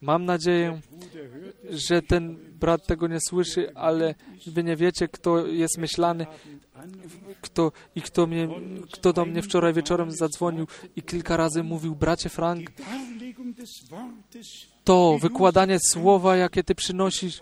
Mam 0.01 0.25
nadzieję, 0.25 0.81
że 1.69 2.01
ten 2.01 2.37
brat 2.65 2.87
tego 2.87 3.07
nie 3.07 3.19
słyszy, 3.29 3.75
ale 3.75 4.15
wy 4.47 4.63
nie 4.63 4.75
wiecie, 4.75 5.07
kto 5.07 5.47
jest 5.47 5.77
myślany 5.77 6.25
kto, 7.41 7.71
i 7.95 8.01
kto, 8.01 8.27
mnie, 8.27 8.47
kto 8.91 9.13
do 9.13 9.25
mnie 9.25 9.41
wczoraj 9.41 9.73
wieczorem 9.73 10.11
zadzwonił 10.11 10.67
i 10.95 11.01
kilka 11.03 11.37
razy 11.37 11.63
mówił, 11.63 11.95
bracie 11.95 12.29
Frank, 12.29 12.69
to 14.83 15.17
wykładanie 15.21 15.77
słowa, 15.79 16.35
jakie 16.35 16.63
ty 16.63 16.75
przynosisz, 16.75 17.39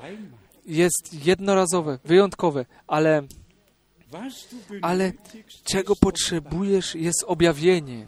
jest 0.65 1.25
jednorazowe, 1.25 1.99
wyjątkowe, 2.05 2.65
ale, 2.87 3.23
ale 4.81 5.11
czego 5.63 5.95
potrzebujesz, 5.95 6.95
jest 6.95 7.23
objawienie. 7.27 8.07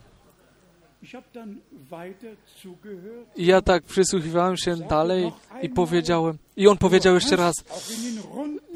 I 3.35 3.45
ja 3.45 3.61
tak 3.61 3.83
przysłuchiwałem 3.83 4.57
się 4.57 4.75
dalej 4.75 5.31
i 5.61 5.69
powiedziałem, 5.69 6.37
i 6.57 6.67
on 6.67 6.77
powiedział 6.77 7.15
jeszcze 7.15 7.35
raz, 7.35 7.55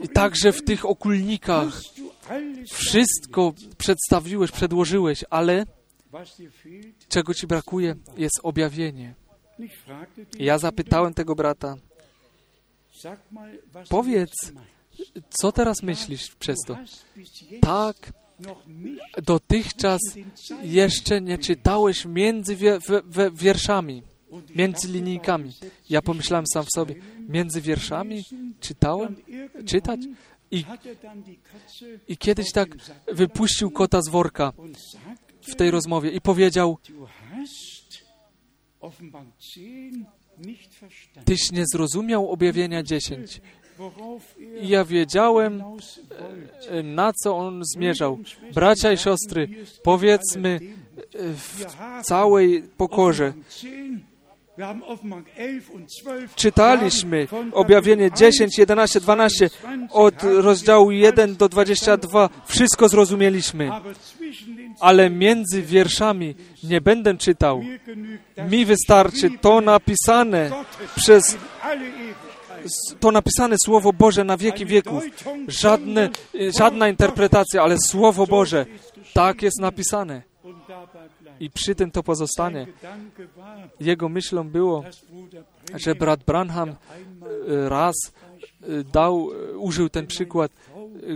i 0.04 0.10
także 0.10 0.52
w 0.52 0.64
tych 0.64 0.86
okulnikach 0.86 1.82
wszystko 2.74 3.54
przedstawiłeś, 3.78 4.52
przedłożyłeś, 4.52 5.26
ale 5.30 5.66
czego 7.10 7.34
ci 7.34 7.48
brakuje, 7.48 7.96
jest 8.18 8.40
objawienie. 8.44 9.14
I 10.40 10.46
ja 10.46 10.58
zapytałem 10.58 11.14
tego 11.14 11.36
brata, 11.36 11.76
Powiedz, 13.90 14.32
co 15.30 15.52
teraz 15.52 15.84
myślisz 15.84 16.36
przez 16.36 16.58
to? 16.68 16.78
Tak, 17.62 18.14
dotychczas 19.24 20.02
jeszcze 20.64 21.22
nie 21.22 21.38
czytałeś 21.38 22.06
między 22.06 22.58
wierszami, 23.34 24.04
między 24.56 24.88
linijkami. 24.88 25.54
Ja 25.90 26.02
pomyślałem 26.02 26.46
sam 26.54 26.66
w 26.66 26.70
sobie, 26.76 26.96
między 27.30 27.62
wierszami 27.62 28.24
czytałem 28.60 29.16
czytać 29.66 30.00
i, 30.52 30.64
i 32.08 32.18
kiedyś 32.18 32.52
tak 32.52 32.70
wypuścił 33.14 33.72
kota 33.72 34.02
z 34.02 34.10
worka 34.10 34.54
w 35.42 35.56
tej 35.56 35.72
rozmowie 35.72 36.12
i 36.12 36.22
powiedział, 36.22 36.78
du 36.90 37.06
hast 37.06 38.06
Offenbarung 38.80 39.34
10 39.38 40.06
nicht 40.38 40.74
verstanden, 40.74 41.26
tyś 41.26 41.52
nie 41.52 41.64
zrozumiał 41.74 42.32
objawienia 42.32 42.84
10. 42.84 43.42
ja 44.62 44.86
wiedziałem, 44.86 45.64
e, 46.70 46.84
na 46.84 47.14
co 47.14 47.38
on 47.38 47.62
zmierzał. 47.76 48.20
Bracia 48.54 48.92
i 48.92 48.98
siostry, 48.98 49.50
powiedzmy 49.84 50.60
e, 50.98 51.34
w 51.34 51.66
całej 52.04 52.64
pokorze, 52.78 53.34
Wir 54.60 54.66
haben 54.66 54.84
Offenbarung 54.84 55.26
11 55.38 55.70
und 55.74 55.88
12 56.04 56.36
czytaliśmy 56.36 57.28
objawienie 57.52 58.12
10, 58.12 58.58
11, 58.58 59.00
12 59.00 59.50
od 59.92 60.24
rozdziału 60.24 60.92
1 60.92 61.36
do 61.36 61.50
22. 61.50 62.30
Wszystko 62.46 62.90
zrozumieliśmy, 62.90 63.72
ale 64.80 65.10
między 65.10 65.62
wierszami 65.62 66.36
nie 66.64 66.82
będę 66.82 67.18
czytał. 67.18 67.64
Mi 68.50 68.66
wystarczy 68.66 69.30
to 69.42 69.62
napisane 69.62 70.52
przez. 70.96 71.38
To 73.00 73.12
napisane 73.12 73.56
Słowo 73.66 73.94
Boże 73.94 74.24
na 74.24 74.38
wieki 74.38 74.66
wieków. 74.66 75.04
Żadne, 75.48 76.10
żadna 76.58 76.90
interpretacja, 76.90 77.64
ale 77.64 77.78
Słowo 77.88 78.28
Boże. 78.28 78.66
Tak 79.14 79.42
jest 79.42 79.60
napisane. 79.60 80.22
I 81.40 81.50
przy 81.50 81.76
tym 81.76 81.92
to 81.92 82.04
pozostanie. 82.04 82.68
Jego 83.80 84.10
myślą 84.10 84.50
było, 84.50 84.84
że 85.76 85.96
brat 85.96 86.24
Branham 86.24 86.70
e, 86.70 86.76
raz 87.70 87.96
e, 88.64 88.84
dał, 88.84 89.30
użył 89.56 89.90
ten 89.90 90.08
przykład. 90.08 90.52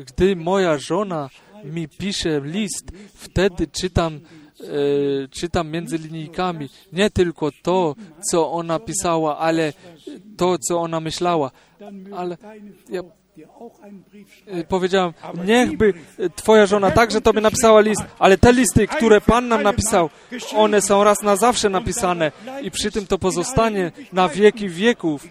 Gdy 0.07 0.35
moja 0.35 0.77
żona 0.77 1.29
mi 1.63 1.87
pisze 1.87 2.41
list, 2.43 2.91
wtedy 3.13 3.67
czytam, 3.67 4.19
czytam 5.31 5.71
między 5.71 5.97
linijkami 5.97 6.69
nie 6.93 7.09
tylko 7.09 7.49
to, 7.61 7.95
co 8.31 8.51
ona 8.51 8.79
pisała, 8.79 9.37
ale 9.37 9.73
to, 10.37 10.57
co 10.57 10.81
ona 10.81 10.99
myślała. 10.99 11.51
Ale 12.11 12.37
ja 12.89 13.01
e, 13.01 13.03
schreiben. 14.25 14.65
powiedziałem, 14.69 15.13
niechby 15.45 15.93
e, 16.19 16.29
twoja 16.29 16.65
żona 16.65 16.91
także 16.91 17.21
tobie 17.21 17.41
napisała 17.41 17.81
list, 17.81 18.01
ale 18.19 18.37
te 18.37 18.53
listy, 18.53 18.87
które 18.87 19.21
Pan 19.21 19.47
nam 19.47 19.63
napisał, 19.63 20.09
one 20.55 20.81
są 20.81 21.03
raz 21.03 21.21
na 21.21 21.35
zawsze 21.35 21.69
napisane 21.69 22.31
i 22.61 22.71
przy 22.71 22.91
tym 22.91 23.07
to 23.07 23.17
pozostanie 23.17 23.91
na 24.13 24.29
wieki 24.29 24.69
wieków. 24.69 25.27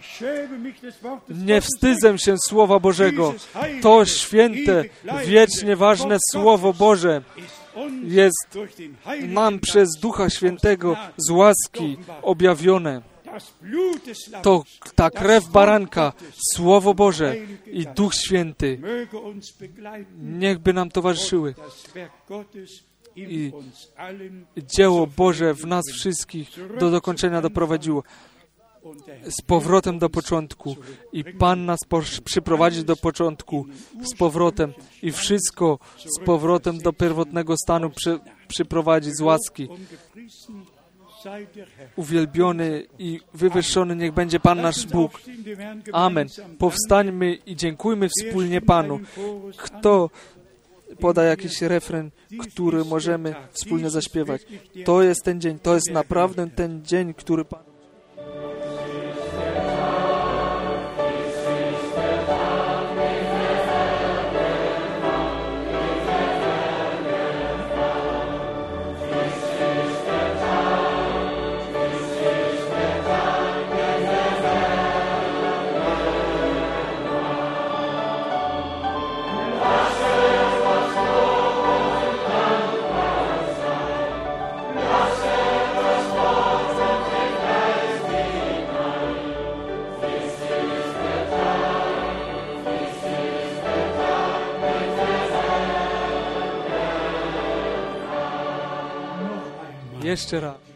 Nie 1.28 1.60
wstydzę 1.60 2.18
się 2.18 2.34
Słowa 2.48 2.78
Bożego. 2.78 3.34
To 3.82 4.04
święte, 4.04 4.84
wiecznie 5.26 5.76
ważne 5.76 6.16
Słowo 6.32 6.72
Boże 6.72 7.22
jest 8.04 8.58
nam 9.28 9.58
przez 9.58 9.88
Ducha 10.00 10.30
Świętego 10.30 10.96
z 11.16 11.30
łaski 11.30 11.96
objawione. 12.22 13.02
To 14.42 14.64
ta 14.94 15.10
krew 15.10 15.48
baranka, 15.48 16.12
Słowo 16.54 16.94
Boże 16.94 17.36
i 17.66 17.86
Duch 17.86 18.14
Święty 18.14 18.80
niechby 20.18 20.72
nam 20.72 20.90
towarzyszyły. 20.90 21.54
I 23.16 23.52
Dzieło 24.56 25.06
Boże 25.06 25.54
w 25.54 25.66
nas 25.66 25.84
wszystkich 25.92 26.48
do 26.80 26.90
dokończenia 26.90 27.40
doprowadziło. 27.40 28.02
Z 29.28 29.42
powrotem 29.42 29.98
do 29.98 30.10
początku. 30.10 30.76
I 31.12 31.24
Pan 31.24 31.64
nas 31.64 31.78
przyprowadzi 32.24 32.84
do 32.84 32.96
początku 32.96 33.66
z 34.02 34.14
powrotem. 34.14 34.72
I 35.02 35.12
wszystko 35.12 35.78
z 35.96 36.24
powrotem 36.24 36.78
do 36.78 36.92
pierwotnego 36.92 37.56
stanu 37.56 37.90
przy, 37.90 38.18
przyprowadzi 38.48 39.10
z 39.10 39.20
łaski. 39.20 39.68
Uwielbiony 41.96 42.86
i 42.98 43.20
wywyższony 43.34 43.96
niech 43.96 44.12
będzie 44.12 44.40
Pan 44.40 44.60
nasz 44.60 44.86
Bóg. 44.86 45.20
Amen. 45.92 46.28
Powstańmy 46.58 47.34
i 47.34 47.56
dziękujmy 47.56 48.08
wspólnie 48.08 48.60
Panu. 48.60 49.00
Kto 49.56 50.10
poda 51.00 51.24
jakiś 51.24 51.62
refren, 51.62 52.10
który 52.40 52.84
możemy 52.84 53.34
wspólnie 53.50 53.90
zaśpiewać? 53.90 54.42
To 54.84 55.02
jest 55.02 55.22
ten 55.24 55.40
dzień, 55.40 55.58
to 55.58 55.74
jest 55.74 55.90
naprawdę 55.90 56.50
ten 56.50 56.84
dzień, 56.84 57.14
który 57.14 57.44
Pan. 57.44 57.71
Jeszcze 100.12 100.40
raz. 100.40 100.71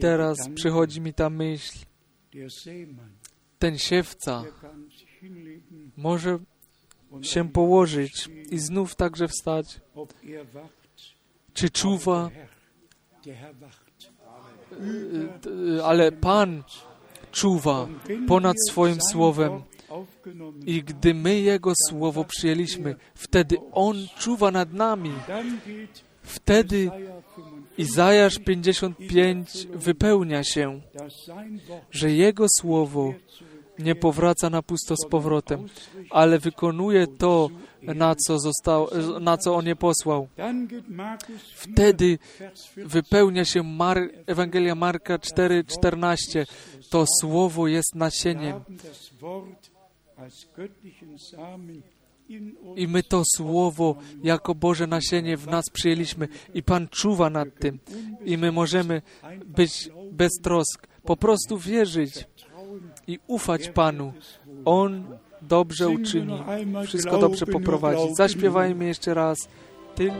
Teraz 0.00 0.38
przychodzi 0.54 1.00
mi 1.00 1.14
ta 1.14 1.30
myśl, 1.30 1.78
ten 3.58 3.78
siewca 3.78 4.44
może 5.96 6.38
się 7.22 7.48
położyć 7.48 8.28
i 8.50 8.58
znów 8.58 8.94
także 8.94 9.28
wstać. 9.28 9.80
Czy 11.54 11.70
czuwa, 11.70 12.30
ale 15.84 16.12
Pan 16.12 16.62
czuwa 17.32 17.88
ponad 18.28 18.56
swoim 18.68 18.98
słowem. 19.12 19.62
I 20.66 20.82
gdy 20.82 21.14
my 21.14 21.40
Jego 21.40 21.72
słowo 21.88 22.24
przyjęliśmy, 22.24 22.96
wtedy 23.14 23.56
On 23.72 23.96
czuwa 24.18 24.50
nad 24.50 24.72
nami. 24.72 25.12
Wtedy 26.28 26.90
Jesaja 27.78 28.30
55, 28.30 28.38
Izajasz 28.38 28.38
55 28.38 29.66
wypełnia 29.74 30.44
się, 30.44 30.80
że 31.90 32.12
Jego 32.12 32.46
słowo 32.60 33.14
nie 33.78 33.94
powraca 33.94 34.50
na 34.50 34.62
pusto 34.62 34.94
z 34.96 35.08
powrotem, 35.08 35.66
ale 36.10 36.38
wykonuje 36.38 37.06
to, 37.06 37.48
na 37.82 38.14
co, 38.14 38.38
został, 38.38 38.88
na 39.20 39.36
co 39.36 39.56
On 39.56 39.66
je 39.66 39.76
posłał. 39.76 40.28
Dann 40.36 40.66
geht 40.66 40.88
Markus 40.88 41.42
4, 41.42 41.72
Wtedy 41.72 42.18
Vers 42.38 42.64
14. 42.64 42.88
wypełnia 42.88 43.44
się 43.44 43.62
Mar 43.62 43.98
Ewangelia 44.26 44.74
Marka 44.74 45.18
4,14. 45.18 46.46
To 46.90 47.04
słowo 47.20 47.68
jest 47.68 47.94
nasieniem 47.94 48.60
i 52.76 52.88
my 52.88 53.02
to 53.02 53.22
słowo 53.36 53.96
jako 54.22 54.54
Boże 54.54 54.86
nasienie 54.86 55.36
w 55.36 55.46
nas 55.46 55.64
przyjęliśmy 55.72 56.28
i 56.54 56.62
Pan 56.62 56.88
czuwa 56.88 57.30
nad 57.30 57.48
tym 57.58 57.78
i 58.24 58.38
my 58.38 58.52
możemy 58.52 59.02
być 59.46 59.90
bez 60.12 60.32
trosk, 60.42 60.86
po 61.04 61.16
prostu 61.16 61.58
wierzyć 61.58 62.26
i 63.06 63.18
ufać 63.26 63.68
Panu. 63.68 64.12
On 64.64 65.04
dobrze 65.42 65.88
uczyni, 65.88 66.38
wszystko 66.86 67.18
dobrze 67.18 67.46
poprowadzi. 67.46 68.14
Zaśpiewajmy 68.14 68.84
jeszcze 68.84 69.14
raz. 69.14 69.38
Ty 69.94 70.12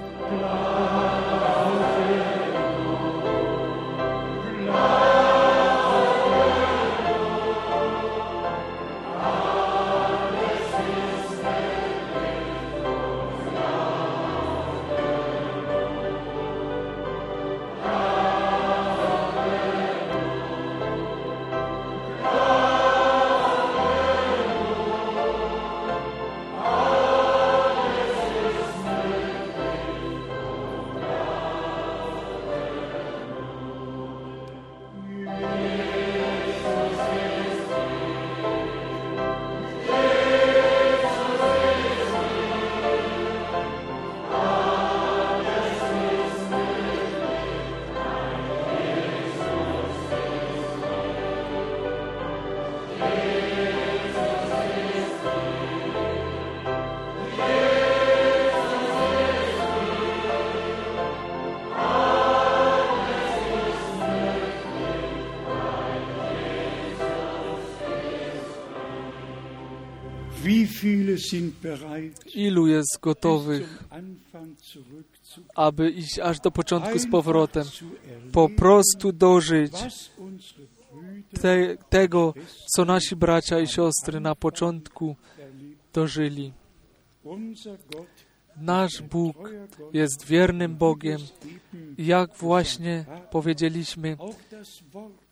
ilu 72.34 72.66
jest 72.66 72.98
gotowych, 73.02 73.84
aby 75.54 75.90
iść 75.90 76.18
aż 76.18 76.40
do 76.40 76.50
początku 76.50 76.98
z 76.98 77.10
powrotem, 77.10 77.64
po 78.32 78.48
prostu 78.48 79.12
dożyć 79.12 79.72
te, 81.40 81.76
tego, 81.88 82.34
co 82.76 82.84
nasi 82.84 83.16
bracia 83.16 83.60
i 83.60 83.66
siostry 83.66 84.20
na 84.20 84.34
początku 84.34 85.16
dożyli. 85.92 86.52
Nasz 88.56 89.02
Bóg 89.02 89.50
jest 89.92 90.26
wiernym 90.26 90.76
Bogiem, 90.76 91.20
jak 91.98 92.36
właśnie 92.36 93.04
powiedzieliśmy, 93.30 94.16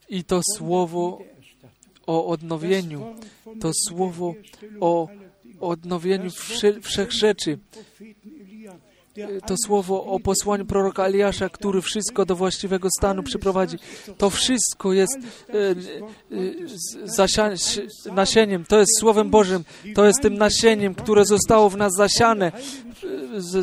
i 0.09 0.23
to 0.23 0.41
słowo 0.55 1.19
o 2.07 2.27
odnowieniu, 2.27 3.15
to 3.61 3.71
słowo 3.87 4.33
o 4.79 5.07
odnowieniu 5.59 6.23
das 6.23 6.35
wsze, 6.35 6.71
Wort 6.73 6.85
wszech 6.85 7.07
des 7.07 7.17
rzeczy, 7.17 7.57
Propheten 7.71 8.31
Elia, 8.41 8.75
der 9.15 9.41
to 9.41 9.55
słowo 9.65 10.03
o 10.05 10.19
posłaniu 10.19 10.65
proroka 10.65 11.05
Eliasza, 11.05 11.49
który 11.49 11.81
wszystko 11.81 12.25
do 12.25 12.35
właściwego 12.35 12.89
stanu 12.99 13.23
przyprowadzi. 13.23 13.77
To 14.17 14.29
wszystko 14.29 14.93
jest 14.93 15.17
e, 15.17 15.53
e, 15.53 15.75
z- 16.67 18.05
nasieniem, 18.05 18.65
to 18.65 18.79
jest 18.79 18.99
Słowem 18.99 19.29
Bożym, 19.29 19.63
to 19.95 20.05
jest 20.05 20.21
tym 20.21 20.33
nasieniem, 20.37 20.95
które 20.95 21.25
zostało 21.25 21.69
w 21.69 21.77
nas 21.77 21.93
zasiane 21.97 22.51
e, 22.51 23.41
ze, 23.41 23.61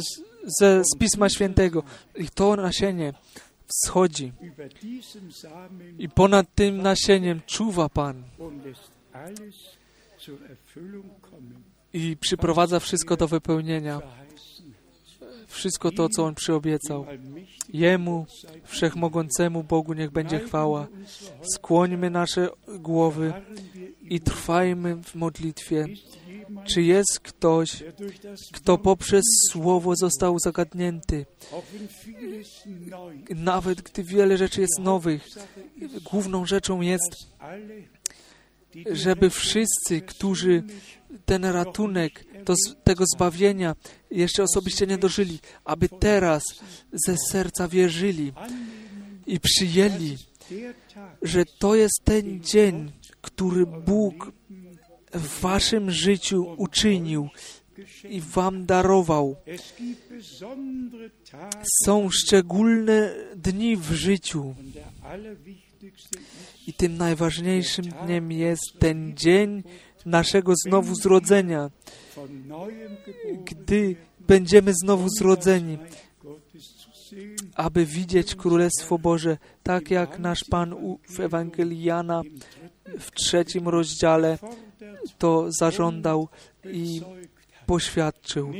ze, 0.60 0.82
z 0.84 0.98
Pisma 0.98 1.28
Świętego. 1.28 1.82
I 2.16 2.28
to 2.34 2.56
nasienie 2.56 3.12
wschodzi. 3.66 4.32
I 5.98 6.08
ponad 6.08 6.46
tym 6.54 6.82
nasieniem 6.82 7.40
czuwa 7.46 7.88
Pan 7.88 8.22
i 11.94 12.16
przyprowadza 12.16 12.80
wszystko 12.80 13.16
do 13.16 13.28
wypełnienia. 13.28 14.00
Wszystko 15.46 15.90
to, 15.90 16.08
co 16.08 16.24
On 16.24 16.34
przyobiecał. 16.34 17.06
Jemu, 17.68 18.26
Wszechmogącemu 18.64 19.64
Bogu, 19.64 19.92
niech 19.92 20.10
będzie 20.10 20.38
chwała. 20.38 20.86
Skłońmy 21.54 22.10
nasze 22.10 22.48
głowy 22.78 23.32
i 24.02 24.20
trwajmy 24.20 24.96
w 25.02 25.14
modlitwie. 25.14 25.86
Czy 26.64 26.82
jest 26.82 27.20
ktoś, 27.20 27.84
kto 28.52 28.78
poprzez 28.78 29.24
Słowo 29.50 29.96
został 29.96 30.38
zagadnięty, 30.38 31.26
nawet 33.30 33.82
gdy 33.82 34.02
wiele 34.02 34.36
rzeczy 34.36 34.60
jest 34.60 34.78
nowych? 34.78 35.28
Główną 36.10 36.46
rzeczą 36.46 36.80
jest, 36.80 37.16
żeby 38.90 39.30
wszyscy, 39.30 40.00
którzy 40.00 40.62
ten 41.24 41.44
ratunek, 41.44 42.24
to, 42.44 42.54
tego 42.84 43.04
zbawienia 43.14 43.74
jeszcze 44.10 44.42
osobiście 44.42 44.86
nie 44.86 44.98
dożyli, 44.98 45.38
aby 45.64 45.88
teraz 45.88 46.42
ze 46.92 47.16
serca 47.30 47.68
wierzyli 47.68 48.32
i 49.26 49.40
przyjęli, 49.40 50.16
że 51.22 51.44
to 51.58 51.74
jest 51.74 52.00
ten 52.04 52.42
dzień, 52.42 52.92
który 53.20 53.66
Bóg 53.66 54.32
w 55.14 55.40
waszym 55.40 55.90
życiu 55.90 56.54
uczynił 56.56 57.28
i 58.08 58.20
wam 58.20 58.66
darował. 58.66 59.36
Są 61.84 62.10
szczególne 62.10 63.14
dni 63.36 63.76
w 63.76 63.92
życiu 63.92 64.54
i 66.66 66.72
tym 66.72 66.96
najważniejszym 66.96 67.84
dniem 67.84 68.32
jest 68.32 68.78
ten 68.78 69.16
dzień 69.16 69.62
naszego 70.06 70.52
znowu 70.66 70.94
zrodzenia, 70.94 71.70
gdy 73.44 73.96
będziemy 74.20 74.72
znowu 74.74 75.08
zrodzeni, 75.18 75.78
aby 77.54 77.86
widzieć 77.86 78.34
Królestwo 78.34 78.98
Boże, 78.98 79.36
tak 79.62 79.90
jak 79.90 80.18
nasz 80.18 80.44
Pan 80.50 80.74
w 81.08 81.20
Ewangelii 81.20 81.84
Jana 81.84 82.22
w 82.98 83.10
trzecim 83.10 83.68
rozdziale 83.68 84.38
to 85.18 85.46
zażądał 85.58 86.28
i 86.64 87.00
poświadczył. 87.66 88.52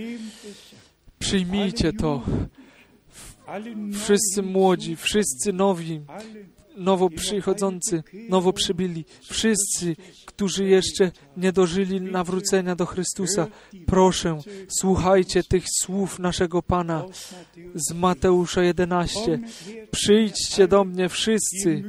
Przyjmijcie 1.19 1.93
to, 1.93 2.23
wszyscy 3.95 4.43
młodzi, 4.43 4.97
wszyscy 4.97 5.53
nowi, 5.53 6.01
nowo 6.77 7.11
przychodzący, 7.11 8.03
nowo 8.29 8.53
przybyli, 8.53 9.05
wszyscy, 9.31 9.97
którzy 10.27 10.65
jeszcze 10.65 11.11
nie 11.37 11.53
dożyli 11.53 12.01
nawrócenia 12.01 12.77
do 12.77 12.87
Chrystusa, 12.87 13.47
proszę, 13.87 14.39
słuchajcie 14.69 15.43
tych 15.43 15.65
słów 15.81 16.19
naszego 16.19 16.63
Pana 16.63 17.05
z 17.75 17.95
Mateusza 17.95 18.63
11. 18.63 19.39
Przyjdźcie 19.91 20.69
do 20.69 20.85
mnie 20.85 21.09
wszyscy, 21.09 21.83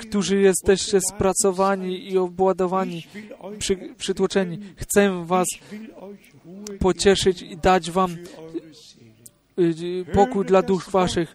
którzy 0.00 0.40
jesteście 0.40 1.00
spracowani 1.00 2.12
i 2.12 2.18
obładowani, 2.18 3.06
przy, 3.58 3.76
przytłoczeni. 3.98 4.58
Chcę 4.76 5.24
was 5.26 5.48
pocieszyć 6.78 7.42
i 7.42 7.56
dać 7.56 7.90
wam 7.90 8.16
y, 9.58 10.04
pokój 10.12 10.44
dla 10.44 10.62
dusz 10.62 10.90
waszych. 10.90 11.34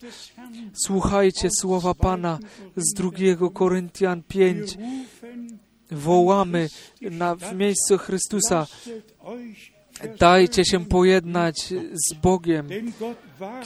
Słuchajcie 0.74 1.50
słowa 1.60 1.94
Pana 1.94 2.40
z 2.76 2.94
2 2.94 3.12
Koryntian 3.54 4.24
5. 4.24 4.78
Wołamy 5.92 6.70
na, 7.02 7.36
w 7.36 7.56
miejscu 7.56 7.98
Chrystusa. 7.98 8.68
Dajcie 10.20 10.66
się 10.66 10.86
pojednać 10.86 11.74
z 11.94 12.14
Bogiem, 12.14 12.68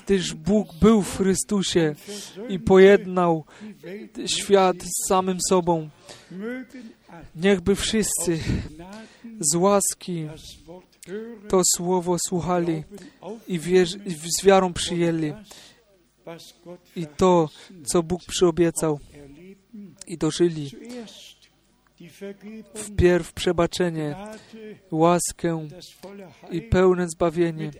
gdyż 0.03 0.33
Bóg 0.33 0.67
był 0.81 1.01
w 1.01 1.17
Chrystusie 1.17 1.95
i 2.49 2.59
pojednał 2.59 3.45
świat 4.25 4.75
z 4.83 5.07
samym 5.07 5.37
sobą. 5.49 5.89
Niechby 7.35 7.75
wszyscy 7.75 8.39
z 9.39 9.55
łaski 9.55 10.27
to 11.49 11.61
słowo 11.75 12.17
słuchali 12.27 12.83
i, 13.47 13.59
wierz, 13.59 13.95
i 14.05 14.11
z 14.11 14.45
wiarą 14.45 14.73
przyjęli 14.73 15.33
i 16.95 17.07
to, 17.07 17.49
co 17.85 18.03
Bóg 18.03 18.21
przyobiecał 18.27 18.99
i 20.07 20.17
dożyli. 20.17 20.71
Wpierw 22.75 23.33
przebaczenie, 23.33 24.15
łaskę 24.91 25.67
i 26.51 26.61
pełne 26.61 27.09
zbawienie 27.09 27.71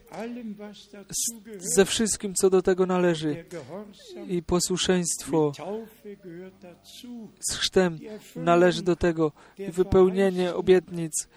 ze 1.76 1.86
wszystkim, 1.86 2.36
co 2.36 2.50
do 2.50 2.62
tego 2.62 2.86
należy 2.86 3.46
i 4.28 4.44
posłuszeństwo 4.44 5.52
z 7.50 7.56
chrztem 7.56 8.00
należy 8.36 8.84
do 8.84 8.96
tego 8.96 9.32
i 9.58 9.72
wypełnienie 9.72 10.54
obietnic 10.56 11.28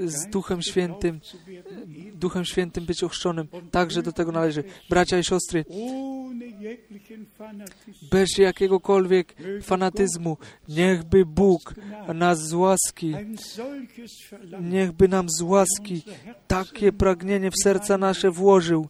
z 0.00 0.30
Duchem 0.30 0.62
Świętym, 0.62 1.20
Duchem 2.14 2.44
Świętym 2.44 2.86
być 2.86 3.04
ochrzczonym. 3.04 3.48
Także 3.70 4.02
do 4.02 4.12
tego 4.12 4.32
należy. 4.32 4.64
Bracia 4.90 5.18
i 5.18 5.24
siostry, 5.24 5.64
bez 8.10 8.38
jakiegokolwiek 8.38 9.34
fanatyzmu, 9.62 10.36
niechby 10.68 11.26
Bóg 11.26 11.74
nas 12.14 12.38
z 12.38 12.52
łaski, 12.52 13.14
niechby 14.60 15.08
nam 15.08 15.26
z 15.30 15.42
łaski 15.42 16.02
takie 16.48 16.92
pragnienie 16.92 17.50
w 17.50 17.62
serca 17.62 17.98
nasze 17.98 18.30
włożył, 18.30 18.88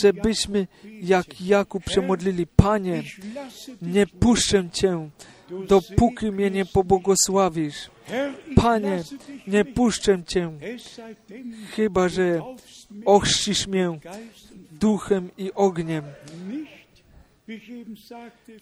żebyśmy 0.00 0.66
jak 1.02 1.40
Jakub 1.40 1.84
przemodlili, 1.84 2.46
Panie, 2.46 3.02
nie 3.82 4.06
puszczę 4.06 4.70
Cię, 4.72 5.10
dopóki 5.68 6.32
mnie 6.32 6.50
nie 6.50 6.66
pobłogosławisz. 6.66 7.90
Panie, 8.56 9.02
nie 9.46 9.64
puszczę 9.64 10.22
Cię, 10.26 10.50
chyba 11.70 12.08
że 12.08 12.42
ochrzcisz 13.04 13.66
mnie 13.66 13.98
duchem 14.72 15.30
i 15.38 15.52
ogniem. 15.52 16.04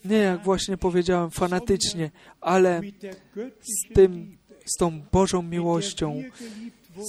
Nie, 0.05 0.17
jak 0.17 0.45
właśnie 0.45 0.77
powiedziałem, 0.77 1.31
fanatycznie, 1.31 2.11
ale 2.41 2.81
z 3.61 3.95
tym, 3.95 4.39
z 4.65 4.79
tą 4.79 5.03
Bożą 5.13 5.43
miłością, 5.43 6.23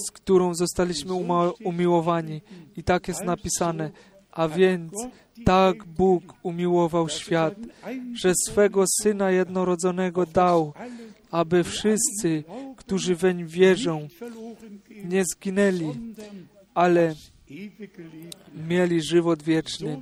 z 0.06 0.10
którą 0.10 0.54
zostaliśmy 0.54 1.12
umiłowani. 1.64 2.40
I 2.76 2.82
tak 2.82 3.08
jest 3.08 3.24
napisane. 3.24 3.90
A 4.32 4.48
więc 4.48 4.92
tak 5.44 5.84
Bóg 5.84 6.34
umiłował 6.42 7.08
świat, 7.08 7.54
że 8.14 8.32
swego 8.48 8.84
Syna 9.02 9.30
jednorodzonego 9.30 10.26
dał, 10.26 10.72
aby 11.30 11.64
wszyscy, 11.64 12.44
którzy 12.76 13.16
weń 13.16 13.46
wierzą, 13.46 14.08
nie 15.04 15.24
zginęli, 15.24 15.92
ale 16.74 17.14
mieli 18.68 19.02
żywot 19.02 19.42
wieczny. 19.42 20.00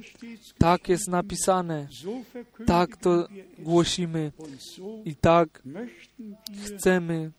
Tak 0.58 0.88
jest 0.88 1.08
napisane, 1.08 1.88
tak 2.66 2.96
to 2.96 3.28
głosimy 3.58 4.32
i 5.04 5.14
tak 5.16 5.62
chcemy, 6.64 7.30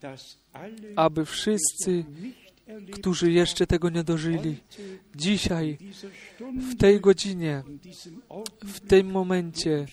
aby 0.95 1.25
wszyscy, 1.25 2.03
którzy 2.91 3.31
jeszcze 3.31 3.67
tego 3.67 3.89
nie 3.89 4.03
dożyli, 4.03 4.57
dzisiaj, 5.15 5.77
w 6.71 6.77
tej 6.77 6.99
godzinie, 6.99 7.63
w 8.61 8.79
tym 8.79 9.07
momencie 9.07 9.85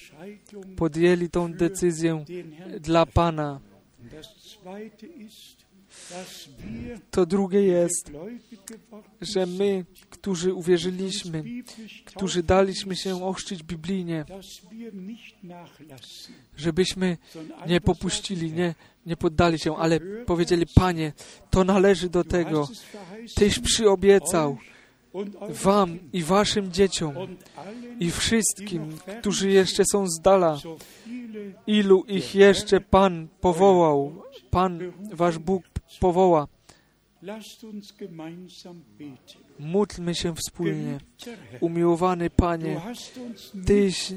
podjęli 0.77 1.29
tą 1.31 1.53
decyzję 1.53 2.25
dla 2.81 3.07
Pana. 3.07 3.61
To 7.11 7.27
drugie 7.27 7.63
jest, 7.63 8.13
że 9.21 9.47
my, 9.47 9.85
którzy 10.11 10.55
uwierzyliśmy, 10.55 11.45
którzy 12.05 12.43
daliśmy 12.43 12.97
się 12.97 13.25
ochrzcić 13.25 13.63
biblijnie, 13.63 14.25
żebyśmy 16.57 17.17
nie 17.67 17.81
popuścili, 17.81 18.53
nie, 18.53 18.75
nie 19.07 19.17
poddali 19.17 19.59
się, 19.59 19.77
ale 19.77 20.01
powiedzieli, 20.01 20.67
Panie, 20.75 21.13
to 21.51 21.65
należy 21.65 22.09
do 22.09 22.25
tego. 22.25 22.69
Tyś 23.35 23.59
przyobiecał 23.59 24.59
Wam 25.49 25.99
i 26.13 26.23
Waszym 26.23 26.73
dzieciom 26.73 27.15
i 28.01 28.11
wszystkim, 28.11 28.93
którzy 29.21 29.51
jeszcze 29.51 29.85
są 29.93 30.07
z 30.07 30.21
dala, 30.21 30.61
ilu 31.67 32.05
ich 32.09 32.35
jeszcze 32.35 32.81
Pan 32.81 33.29
powołał, 33.41 34.23
Pan, 34.51 34.93
Wasz 35.13 35.39
Bóg 35.39 35.68
powoła. 36.01 36.47
Módlmy 39.59 40.15
się 40.15 40.35
wspólnie. 40.35 40.99
Umiłowany 41.61 42.31
Panie, 42.31 42.81
Tyś 43.67 44.13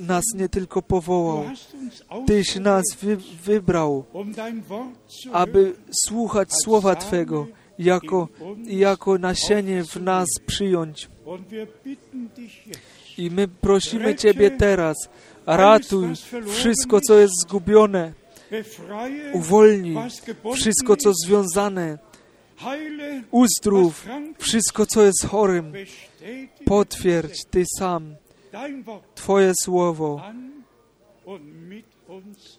nas 0.00 0.24
nie 0.34 0.48
tylko 0.48 0.82
powołał, 0.82 1.44
Tyś 2.26 2.56
nas 2.56 2.84
wy 3.02 3.16
wybrał, 3.16 4.04
aby 5.32 5.74
słuchać 6.06 6.48
słowa 6.64 6.96
Twego, 6.96 7.46
jako, 7.78 8.28
jako 8.66 9.18
nasienie 9.18 9.84
w 9.84 9.96
nas 9.96 10.28
przyjąć. 10.46 11.08
I 13.18 13.30
my 13.30 13.48
prosimy 13.48 14.14
Ciebie 14.14 14.50
teraz, 14.50 14.96
ratuj 15.46 16.08
wszystko, 16.46 17.00
co 17.00 17.18
jest 17.18 17.34
zgubione, 17.40 18.12
uwolnij 19.32 19.96
wszystko, 20.54 20.96
co 20.96 21.12
związane, 21.26 21.98
uzdrów 23.30 24.06
wszystko, 24.38 24.86
co 24.86 25.02
jest 25.02 25.26
chorym, 25.26 25.72
potwierdź 26.64 27.44
Ty 27.50 27.64
sam. 27.78 28.14
Twoje 29.14 29.52
słowo 29.64 30.22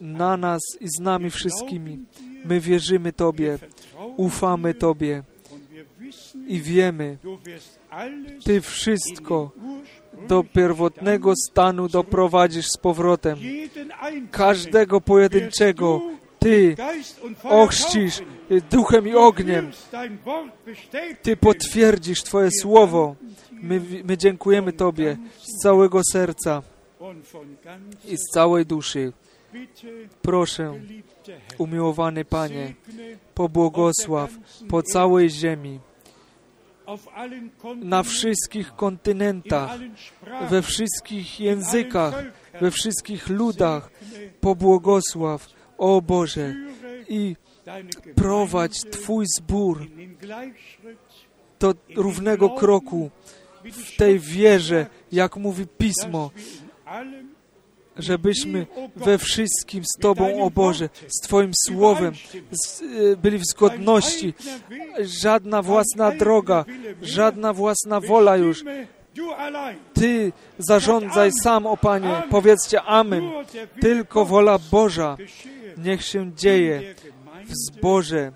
na 0.01 0.37
nas 0.37 0.61
i 0.79 0.87
z 0.89 0.99
nami 0.99 1.29
wszystkimi. 1.29 1.99
My 2.45 2.59
wierzymy 2.59 3.13
Tobie, 3.13 3.59
ufamy 4.17 4.73
Tobie. 4.73 5.23
I 6.47 6.61
wiemy, 6.61 7.17
Ty 8.43 8.61
wszystko 8.61 9.51
do 10.27 10.43
pierwotnego 10.43 11.33
stanu 11.49 11.87
doprowadzisz 11.87 12.67
z 12.67 12.77
powrotem. 12.77 13.39
Każdego 14.31 15.01
pojedynczego 15.01 16.01
Ty 16.39 16.75
ochrzcisz 17.43 18.21
duchem 18.71 19.07
i 19.07 19.15
ogniem. 19.15 19.71
Ty 21.21 21.37
potwierdzisz 21.37 22.23
Twoje 22.23 22.49
słowo. 22.61 23.15
My, 23.51 23.81
my 24.03 24.17
dziękujemy 24.17 24.73
Tobie 24.73 25.17
z 25.37 25.63
całego 25.63 26.01
serca 26.11 26.61
i 28.05 28.17
z 28.17 28.21
całej 28.33 28.65
duszy. 28.65 29.13
Proszę, 30.21 30.73
umiłowany 31.57 32.25
Panie, 32.25 32.73
pobłogosław 33.35 34.31
po 34.69 34.83
całej 34.83 35.29
ziemi, 35.29 35.79
na 37.75 38.03
wszystkich 38.03 38.75
kontynentach, 38.75 39.77
we 40.49 40.61
wszystkich 40.61 41.39
językach, 41.39 42.23
we 42.61 42.71
wszystkich 42.71 43.29
ludach, 43.29 43.89
pobłogosław, 44.41 45.47
o 45.77 46.01
Boże, 46.01 46.55
i 47.09 47.35
prowadź 48.15 48.79
Twój 48.91 49.25
zbór 49.37 49.87
do 51.59 51.73
równego 51.95 52.49
kroku 52.49 53.09
w 53.63 53.97
tej 53.97 54.19
wierze, 54.19 54.85
jak 55.11 55.37
mówi 55.37 55.67
Pismo, 55.67 56.31
żebyśmy 58.01 58.67
we 58.95 59.17
wszystkim 59.17 59.83
z 59.85 60.01
Tobą, 60.01 60.43
o 60.43 60.51
Boże, 60.51 60.89
z 61.07 61.21
Twoim 61.21 61.51
Słowem 61.65 62.13
z, 62.51 62.81
y, 62.81 63.17
byli 63.17 63.37
w 63.37 63.45
zgodności. 63.45 64.33
Żadna 64.99 65.61
własna 65.61 66.11
droga, 66.11 66.65
żadna 67.01 67.53
własna 67.53 67.99
wola 67.99 68.37
już. 68.37 68.63
Ty 69.93 70.31
zarządzaj 70.57 71.31
sam, 71.43 71.65
o 71.65 71.77
Panie. 71.77 72.23
Powiedzcie 72.29 72.81
Amen. 72.81 73.31
Tylko 73.81 74.25
wola 74.25 74.59
Boża 74.71 75.17
niech 75.77 76.05
się 76.05 76.33
dzieje 76.35 76.95
w 77.43 77.53
zboże, 77.55 78.31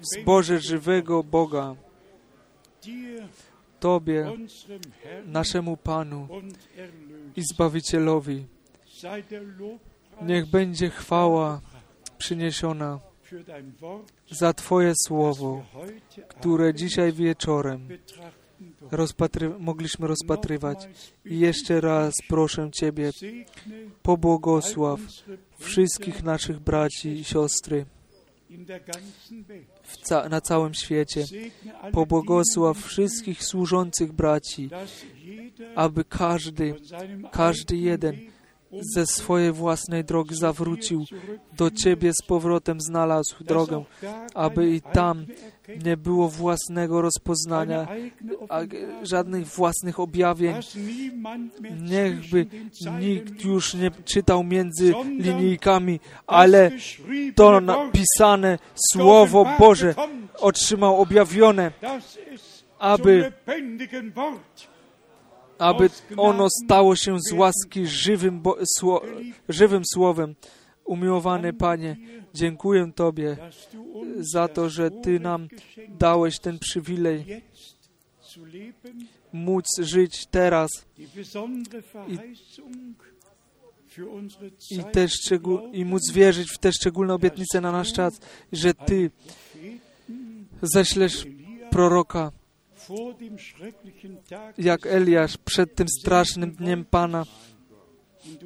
w 0.00 0.06
zboże 0.06 0.60
żywego 0.60 1.22
Boga. 1.22 1.74
Tobie, 3.80 4.32
naszemu 5.26 5.76
Panu 5.76 6.28
i 7.36 7.42
Zbawicielowi. 7.42 8.46
Niech 10.22 10.46
będzie 10.46 10.90
chwała 10.90 11.60
przyniesiona 12.18 13.00
za 14.30 14.52
Twoje 14.52 14.92
słowo, 15.06 15.62
które 16.28 16.74
dzisiaj 16.74 17.12
wieczorem 17.12 17.88
rozpatry 18.90 19.48
mogliśmy 19.58 20.06
rozpatrywać. 20.06 20.88
I 21.24 21.38
jeszcze 21.38 21.80
raz 21.80 22.14
proszę 22.28 22.70
Ciebie, 22.72 23.10
pobłogosław 24.02 25.00
wszystkich 25.58 26.22
naszych 26.22 26.58
braci 26.60 27.08
i 27.08 27.24
siostry 27.24 27.86
ca 30.02 30.28
na 30.28 30.40
całym 30.40 30.74
świecie. 30.74 31.24
Pobłogosław 31.92 32.78
wszystkich 32.78 33.44
służących 33.44 34.12
braci, 34.12 34.70
aby 35.74 36.04
każdy, 36.04 36.74
każdy 37.32 37.76
jeden 37.76 38.16
ze 38.72 39.06
swojej 39.06 39.52
własnej 39.52 40.04
drogi 40.04 40.34
zawrócił 40.34 41.04
do 41.56 41.70
Ciebie 41.70 42.12
z 42.12 42.26
powrotem, 42.26 42.80
znalazł 42.80 43.44
drogę, 43.44 43.84
aby 44.34 44.70
i 44.74 44.80
tam 44.80 45.26
nie 45.84 45.96
było 45.96 46.28
własnego 46.28 47.02
rozpoznania, 47.02 47.88
żadnych 49.02 49.46
własnych 49.46 50.00
objawień. 50.00 50.54
Niechby 51.80 52.46
nikt 53.00 53.44
już 53.44 53.74
nie 53.74 53.90
czytał 54.04 54.44
między 54.44 54.94
linijkami, 55.18 56.00
ale 56.26 56.70
to 57.34 57.60
napisane 57.60 58.58
Słowo 58.92 59.46
Boże 59.58 59.94
otrzymał 60.38 61.00
objawione, 61.00 61.72
aby 62.78 63.32
aby 65.60 65.90
ono 66.16 66.48
stało 66.64 66.96
się 66.96 67.16
z 67.20 67.32
łaski 67.32 67.86
żywym, 67.86 68.40
bo, 68.40 68.56
sło, 68.78 69.02
żywym 69.48 69.82
słowem. 69.92 70.34
Umiłowany 70.84 71.52
Panie, 71.52 71.96
dziękuję 72.34 72.92
Tobie 72.94 73.36
za 74.20 74.48
to, 74.48 74.70
że 74.70 74.90
Ty 74.90 75.20
nam 75.20 75.48
dałeś 75.88 76.38
ten 76.38 76.58
przywilej 76.58 77.42
móc 79.32 79.66
żyć 79.78 80.26
teraz 80.26 80.70
i, 82.08 82.18
i, 84.70 84.84
te 84.92 85.08
szczegół, 85.08 85.72
i 85.72 85.84
móc 85.84 86.12
wierzyć 86.12 86.50
w 86.50 86.58
te 86.58 86.72
szczególne 86.72 87.14
obietnice 87.14 87.60
na 87.60 87.72
nasz 87.72 87.92
czas, 87.92 88.20
że 88.52 88.74
Ty 88.74 89.10
ześlesz 90.62 91.26
proroka, 91.70 92.32
jak 94.58 94.86
Eliasz 94.86 95.36
przed 95.36 95.74
tym 95.74 95.86
strasznym 96.00 96.50
dniem 96.50 96.84
Pana. 96.84 97.24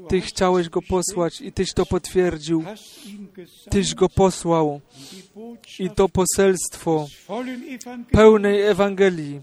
Ty 0.08 0.20
chciałeś 0.20 0.68
go 0.68 0.82
posłać 0.82 1.40
i 1.40 1.52
Tyś 1.52 1.72
to 1.72 1.86
potwierdził. 1.86 2.64
Tyś 3.70 3.94
go 3.94 4.08
posłał. 4.08 4.80
I 5.78 5.90
to 5.90 6.08
poselstwo 6.08 7.06
pełnej 8.10 8.62
Ewangelii, 8.62 9.40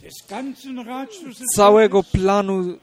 całego 1.55 2.03
planu 2.03 2.77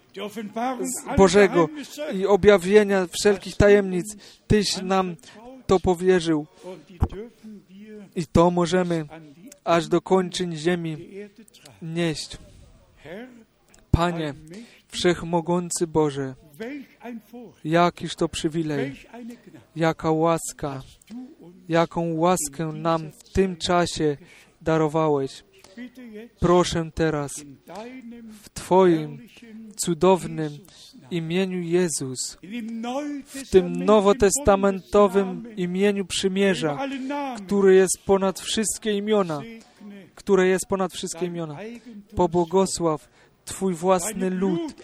Bożego 1.16 1.68
i 2.14 2.26
objawienia 2.26 3.06
wszelkich 3.06 3.56
tajemnic, 3.56 4.16
Tyś 4.47 4.82
nam 4.82 5.16
to 5.66 5.80
powierzył. 5.80 6.47
I 8.16 8.26
to 8.26 8.51
możemy 8.51 9.06
aż 9.69 9.89
do 9.89 10.01
kończyn 10.01 10.57
ziemi 10.57 10.97
nieść. 11.82 12.39
Panie, 13.90 14.35
Wszechmogący 14.89 15.86
Boże, 15.86 16.35
jakiż 17.65 18.15
to 18.15 18.28
przywilej, 18.28 18.97
jaka 19.77 20.11
łaska, 20.11 20.82
jaką 21.69 22.15
łaskę 22.15 22.66
nam 22.66 23.12
w 23.12 23.32
tym 23.32 23.57
czasie 23.57 24.16
darowałeś. 24.62 25.45
Proszę 26.40 26.90
teraz 26.95 27.32
w 28.43 28.51
Twoim 28.51 29.19
cudownym 29.77 30.59
imieniu 31.10 31.60
Jezus, 31.60 32.39
w 33.26 33.51
tym 33.51 33.85
nowotestamentowym 33.85 35.56
imieniu 35.56 36.05
przymierza, 36.05 36.78
które 37.47 37.74
jest 37.74 37.98
ponad 38.06 38.40
wszystkie 38.40 38.93
imiona, 38.93 39.43
które 40.14 40.48
jest 40.48 40.66
ponad 40.68 40.93
wszystkie 40.93 41.26
imiona. 41.26 41.56
Pobłogosław 42.16 43.09
Twój 43.44 43.74
własny 43.74 44.30
lud, 44.30 44.74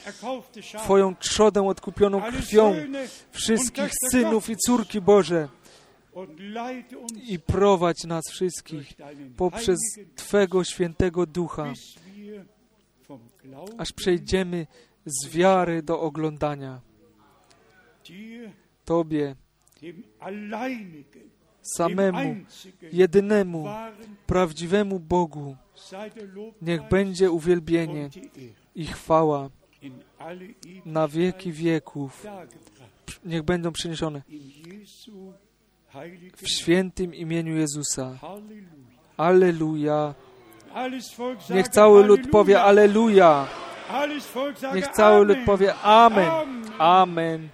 Twoją 0.78 1.16
trzodę 1.16 1.68
odkupioną 1.68 2.22
krwią 2.22 2.74
wszystkich 3.30 3.90
synów 4.10 4.50
i 4.50 4.56
córki 4.56 5.00
Boże 5.00 5.48
i 7.28 7.38
prowadź 7.38 8.04
nas 8.04 8.22
wszystkich 8.30 8.92
poprzez 9.36 9.78
Twego 10.16 10.64
świętego 10.64 11.26
ducha, 11.26 11.72
aż 13.78 13.92
przejdziemy 13.92 14.66
z 15.06 15.28
wiary 15.28 15.82
do 15.82 16.00
oglądania. 16.00 16.80
Tobie, 18.84 19.36
samemu, 21.62 22.36
jedynemu, 22.92 23.68
prawdziwemu 24.26 25.00
Bogu, 25.00 25.56
niech 26.62 26.88
będzie 26.88 27.30
uwielbienie 27.30 28.10
i 28.74 28.86
chwała 28.86 29.50
na 30.84 31.08
wieki 31.08 31.52
wieków. 31.52 32.26
Niech 33.24 33.42
będą 33.42 33.72
przyniesione 33.72 34.22
w 36.36 36.48
świętym 36.48 37.14
imieniu 37.14 37.56
Jezusa. 37.56 38.18
Alleluja. 39.16 40.14
Niech 41.50 41.68
cały 41.68 42.04
lud 42.06 42.20
powie 42.30 42.62
Alleluja. 42.62 43.46
Niech 44.74 44.88
cały 44.88 45.24
lud 45.24 45.38
powie 45.46 45.74
Amen. 45.74 46.30
Amen. 46.78 47.48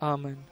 Amen. 0.00 0.47